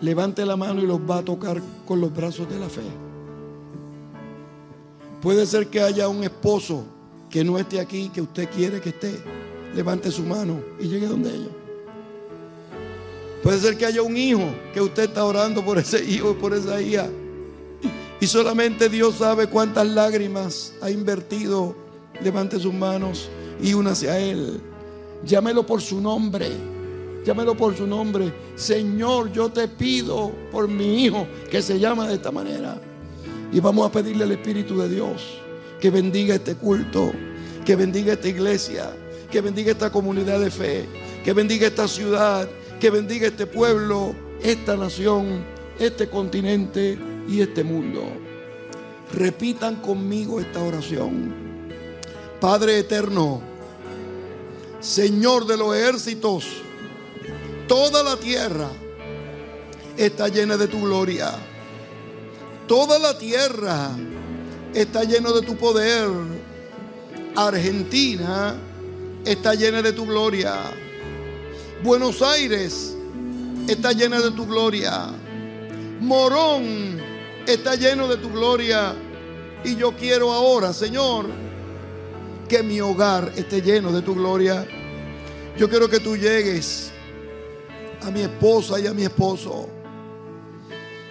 levante 0.00 0.46
la 0.46 0.56
mano 0.56 0.80
y 0.80 0.86
los 0.86 1.00
va 1.00 1.18
a 1.18 1.22
tocar 1.22 1.60
con 1.84 2.00
los 2.00 2.14
brazos 2.14 2.48
de 2.48 2.58
la 2.58 2.68
fe. 2.70 2.82
Puede 5.20 5.44
ser 5.44 5.66
que 5.66 5.82
haya 5.82 6.08
un 6.08 6.24
esposo 6.24 6.84
que 7.28 7.44
no 7.44 7.58
esté 7.58 7.80
aquí, 7.80 8.08
que 8.08 8.22
usted 8.22 8.48
quiere 8.48 8.80
que 8.80 8.88
esté. 8.90 9.22
Levante 9.74 10.10
su 10.10 10.22
mano 10.22 10.60
y 10.80 10.86
llegue 10.86 11.08
donde 11.08 11.34
ella. 11.34 11.50
Puede 13.42 13.58
ser 13.58 13.76
que 13.76 13.84
haya 13.84 14.00
un 14.00 14.16
hijo 14.16 14.44
que 14.72 14.80
usted 14.80 15.04
está 15.04 15.24
orando 15.24 15.62
por 15.62 15.76
ese 15.76 16.02
hijo 16.02 16.30
y 16.30 16.34
por 16.34 16.54
esa 16.54 16.80
hija. 16.80 17.06
Y 18.24 18.26
solamente 18.26 18.88
Dios 18.88 19.16
sabe 19.16 19.48
cuántas 19.48 19.86
lágrimas 19.86 20.72
ha 20.80 20.90
invertido. 20.90 21.76
Levante 22.22 22.58
sus 22.58 22.72
manos 22.72 23.28
y 23.62 23.74
únase 23.74 24.10
a 24.10 24.18
Él. 24.18 24.62
Llámelo 25.26 25.66
por 25.66 25.82
su 25.82 26.00
nombre. 26.00 26.48
Llámelo 27.26 27.54
por 27.54 27.76
su 27.76 27.86
nombre. 27.86 28.32
Señor, 28.56 29.30
yo 29.30 29.50
te 29.50 29.68
pido 29.68 30.32
por 30.50 30.68
mi 30.68 31.04
hijo 31.04 31.26
que 31.50 31.60
se 31.60 31.78
llama 31.78 32.08
de 32.08 32.14
esta 32.14 32.30
manera. 32.30 32.80
Y 33.52 33.60
vamos 33.60 33.86
a 33.86 33.92
pedirle 33.92 34.24
al 34.24 34.32
Espíritu 34.32 34.78
de 34.78 34.88
Dios 34.88 35.20
que 35.78 35.90
bendiga 35.90 36.36
este 36.36 36.54
culto, 36.54 37.12
que 37.66 37.76
bendiga 37.76 38.14
esta 38.14 38.28
iglesia, 38.28 38.90
que 39.30 39.42
bendiga 39.42 39.72
esta 39.72 39.92
comunidad 39.92 40.40
de 40.40 40.50
fe, 40.50 40.86
que 41.22 41.34
bendiga 41.34 41.66
esta 41.66 41.86
ciudad, 41.86 42.48
que 42.80 42.88
bendiga 42.88 43.26
este 43.26 43.46
pueblo, 43.46 44.14
esta 44.42 44.78
nación, 44.78 45.44
este 45.78 46.08
continente 46.08 46.98
y 47.28 47.40
este 47.40 47.64
mundo. 47.64 48.02
Repitan 49.12 49.76
conmigo 49.76 50.40
esta 50.40 50.62
oración. 50.62 51.34
Padre 52.40 52.78
eterno, 52.78 53.40
Señor 54.80 55.46
de 55.46 55.56
los 55.56 55.74
ejércitos, 55.76 56.46
toda 57.66 58.02
la 58.02 58.16
tierra 58.16 58.68
está 59.96 60.28
llena 60.28 60.56
de 60.56 60.68
tu 60.68 60.82
gloria. 60.82 61.32
Toda 62.66 62.98
la 62.98 63.16
tierra 63.18 63.90
está 64.74 65.04
llena 65.04 65.32
de 65.32 65.42
tu 65.42 65.56
poder. 65.56 66.08
Argentina 67.36 68.56
está 69.24 69.54
llena 69.54 69.82
de 69.82 69.92
tu 69.92 70.06
gloria. 70.06 70.54
Buenos 71.82 72.22
Aires 72.22 72.96
está 73.68 73.92
llena 73.92 74.20
de 74.20 74.30
tu 74.30 74.46
gloria. 74.46 75.08
Morón 76.00 77.13
está 77.46 77.74
lleno 77.74 78.08
de 78.08 78.16
tu 78.16 78.30
gloria. 78.30 78.94
Y 79.64 79.76
yo 79.76 79.92
quiero 79.96 80.32
ahora, 80.32 80.72
Señor, 80.72 81.26
que 82.48 82.62
mi 82.62 82.80
hogar 82.80 83.32
esté 83.36 83.62
lleno 83.62 83.92
de 83.92 84.02
tu 84.02 84.14
gloria. 84.14 84.66
Yo 85.56 85.68
quiero 85.68 85.88
que 85.88 86.00
tú 86.00 86.16
llegues 86.16 86.92
a 88.02 88.10
mi 88.10 88.20
esposa 88.20 88.78
y 88.80 88.86
a 88.86 88.92
mi 88.92 89.04
esposo. 89.04 89.68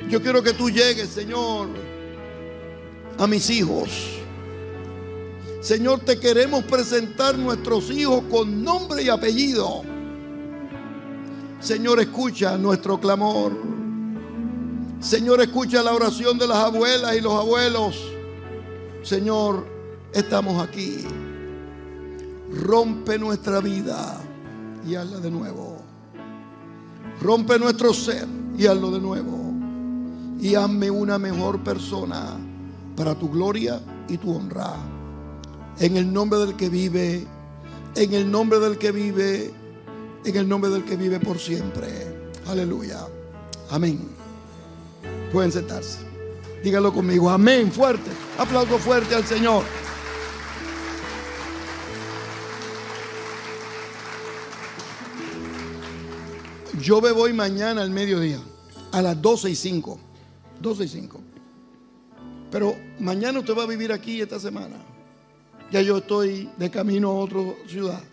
Yo 0.09 0.21
quiero 0.21 0.43
que 0.43 0.53
tú 0.53 0.69
llegues, 0.69 1.09
Señor, 1.09 1.69
a 3.17 3.25
mis 3.25 3.49
hijos. 3.49 3.89
Señor, 5.61 6.01
te 6.01 6.19
queremos 6.19 6.65
presentar 6.65 7.37
nuestros 7.37 7.89
hijos 7.89 8.23
con 8.29 8.63
nombre 8.63 9.01
y 9.01 9.09
apellido. 9.09 9.83
Señor, 11.61 12.01
escucha 12.01 12.57
nuestro 12.57 12.99
clamor. 12.99 13.72
Señor, 15.03 15.41
escucha 15.41 15.83
la 15.83 15.93
oración 15.93 16.37
de 16.37 16.47
las 16.47 16.57
abuelas 16.59 17.13
y 17.17 17.19
los 17.19 17.33
abuelos. 17.33 18.01
Señor, 19.03 19.67
estamos 20.13 20.63
aquí. 20.63 20.99
Rompe 22.49 23.19
nuestra 23.19 23.59
vida 23.59 24.21
y 24.87 24.95
hazla 24.95 25.19
de 25.19 25.29
nuevo. 25.29 25.77
Rompe 27.21 27.59
nuestro 27.59 27.93
ser 27.93 28.25
y 28.57 28.65
hazlo 28.65 28.91
de 28.91 29.01
nuevo. 29.01 29.53
Y 30.39 30.55
hazme 30.55 30.89
una 30.89 31.19
mejor 31.19 31.61
persona 31.65 32.37
para 32.95 33.13
tu 33.13 33.29
gloria 33.29 33.81
y 34.07 34.17
tu 34.17 34.33
honra. 34.33 34.73
En 35.79 35.97
el 35.97 36.13
nombre 36.13 36.39
del 36.39 36.55
que 36.55 36.69
vive, 36.69 37.27
en 37.95 38.13
el 38.13 38.31
nombre 38.31 38.57
del 38.59 38.77
que 38.77 38.93
vive, 38.93 39.53
en 40.23 40.35
el 40.37 40.47
nombre 40.47 40.71
del 40.71 40.85
que 40.85 40.95
vive 40.95 41.19
por 41.19 41.39
siempre. 41.39 42.31
Aleluya. 42.47 43.05
Amén. 43.69 44.22
Pueden 45.33 45.51
sentarse. 45.51 45.97
Dígalo 46.63 46.93
conmigo. 46.93 47.27
Amén. 47.27 47.71
Fuerte. 47.71 48.11
Aplauso 48.37 48.77
fuerte 48.77 49.15
al 49.15 49.25
Señor. 49.25 49.63
Yo 56.79 57.01
me 57.01 57.11
voy 57.11 57.33
mañana 57.33 57.81
al 57.81 57.89
mediodía, 57.89 58.39
a 58.91 59.01
las 59.01 59.19
12 59.19 59.49
y 59.49 59.55
5. 59.55 59.99
12 60.61 60.83
y 60.83 60.87
5. 60.87 61.21
Pero 62.51 62.75
mañana 62.99 63.39
usted 63.39 63.57
va 63.57 63.63
a 63.63 63.67
vivir 63.67 63.91
aquí 63.91 64.21
esta 64.21 64.39
semana. 64.39 64.75
Ya 65.71 65.81
yo 65.81 65.97
estoy 65.97 66.47
de 66.57 66.69
camino 66.69 67.09
a 67.09 67.15
otra 67.15 67.39
ciudad. 67.67 68.03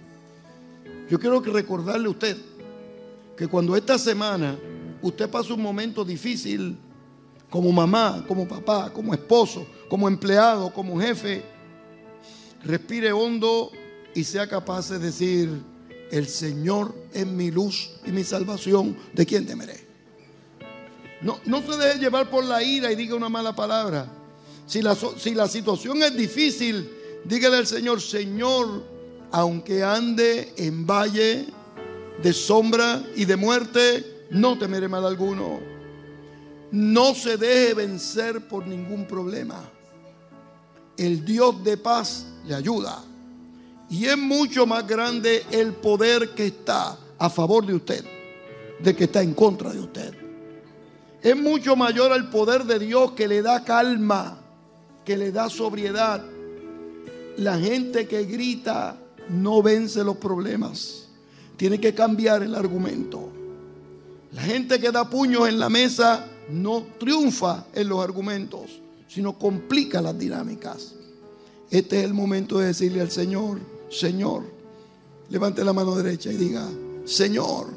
Yo 1.11 1.21
quiero 1.21 1.41
recordarle 1.41 2.07
a 2.07 2.11
usted 2.11 2.39
que 3.37 3.47
cuando 3.47 3.77
esta 3.77 3.99
semana 3.99 4.59
usted 5.03 5.29
pasa 5.29 5.53
un 5.53 5.61
momento 5.61 6.03
difícil, 6.03 6.79
como 7.51 7.73
mamá, 7.73 8.25
como 8.27 8.47
papá, 8.47 8.91
como 8.93 9.13
esposo, 9.13 9.67
como 9.89 10.07
empleado, 10.09 10.73
como 10.73 11.01
jefe, 11.01 11.43
respire 12.63 13.13
hondo 13.13 13.73
y 14.15 14.25
sea 14.25 14.49
capaz 14.49 14.89
de 14.89 14.99
decir, 15.01 15.51
el 16.11 16.29
Señor 16.29 16.95
es 17.13 17.27
mi 17.27 17.51
luz 17.51 17.91
y 18.07 18.13
mi 18.13 18.25
salvación, 18.25 18.97
¿de 19.13 19.27
quién 19.27 19.47
temeré? 19.47 19.89
No, 21.21 21.39
no 21.45 21.61
se 21.61 21.77
deje 21.77 21.99
llevar 21.99 22.31
por 22.31 22.45
la 22.45 22.63
ira 22.63 22.91
y 22.91 22.97
diga 22.97 23.15
una 23.15 23.29
mala 23.29 23.55
palabra. 23.55 24.07
Si 24.67 24.81
la, 24.81 24.95
si 24.95 25.35
la 25.35 25.49
situación 25.49 26.03
es 26.03 26.17
difícil, 26.17 26.89
dígale 27.25 27.57
al 27.57 27.67
Señor, 27.67 28.01
Señor, 28.01 28.85
aunque 29.33 29.83
ande 29.83 30.55
en 30.57 30.87
valle 30.87 31.47
de 32.23 32.33
sombra 32.33 33.03
y 33.17 33.25
de 33.25 33.37
muerte, 33.37 34.27
no 34.31 34.59
temeré 34.59 34.89
mal 34.89 35.05
alguno. 35.05 35.70
No 36.73 37.15
se 37.15 37.37
deje 37.37 37.75
vencer 37.75 38.47
por 38.47 38.67
ningún 38.67 39.07
problema. 39.07 39.69
El 40.97 41.25
Dios 41.25 41.63
de 41.65 41.77
paz 41.77 42.27
le 42.47 42.55
ayuda. 42.55 43.03
Y 43.89 44.07
es 44.07 44.17
mucho 44.17 44.67
más 44.67 44.87
grande 44.87 45.45
el 45.51 45.73
poder 45.73 46.31
que 46.31 46.47
está 46.47 46.97
a 47.19 47.29
favor 47.29 47.67
de 47.67 47.75
usted, 47.75 48.05
de 48.81 48.95
que 48.95 49.05
está 49.05 49.21
en 49.21 49.35
contra 49.35 49.73
de 49.73 49.81
usted. 49.81 50.15
Es 51.23 51.37
mucho 51.37 51.75
mayor 51.75 52.13
el 52.13 52.29
poder 52.29 52.65
de 52.65 52.79
Dios 52.79 53.13
que 53.13 53.27
le 53.27 53.43
da 53.43 53.65
calma, 53.65 54.39
que 55.05 55.17
le 55.17 55.33
da 55.33 55.51
sobriedad. 55.51 56.25
La 57.37 57.59
gente 57.59 58.07
que 58.07 58.25
grita 58.25 58.97
no 59.29 59.63
vence 59.63 60.05
los 60.05 60.17
problemas. 60.17 61.09
Tiene 61.57 61.81
que 61.81 61.95
cambiar 61.95 62.43
el 62.43 62.55
argumento. 62.55 63.29
La 64.33 64.43
gente 64.43 64.81
que 64.81 64.93
da 64.93 65.11
puños 65.11 65.49
en 65.49 65.59
la 65.59 65.69
mesa 65.69 66.30
no 66.53 66.87
triunfa 66.99 67.67
en 67.75 67.89
los 67.89 68.03
argumentos, 68.03 68.81
sino 69.09 69.39
complica 69.39 70.01
las 70.01 70.19
dinámicas. 70.19 70.95
Este 71.71 71.99
es 71.99 72.05
el 72.05 72.15
momento 72.15 72.59
de 72.59 72.69
decirle 72.69 73.01
al 73.01 73.11
Señor, 73.11 73.59
Señor, 73.89 74.43
levante 75.29 75.65
la 75.65 75.73
mano 75.73 75.95
derecha 75.95 76.33
y 76.33 76.37
diga, 76.37 76.69
Señor, 77.05 77.69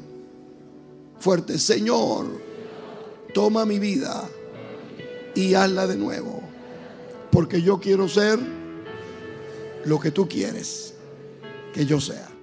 fuerte, 1.18 1.58
Señor, 1.58 2.26
toma 3.32 3.64
mi 3.64 3.78
vida 3.78 4.28
y 5.34 5.54
hazla 5.54 5.86
de 5.86 5.96
nuevo, 5.96 6.40
porque 7.30 7.62
yo 7.62 7.80
quiero 7.80 8.08
ser 8.08 8.38
lo 9.84 10.00
que 10.00 10.10
tú 10.10 10.28
quieres 10.28 10.94
que 11.72 11.86
yo 11.86 12.00
sea. 12.00 12.33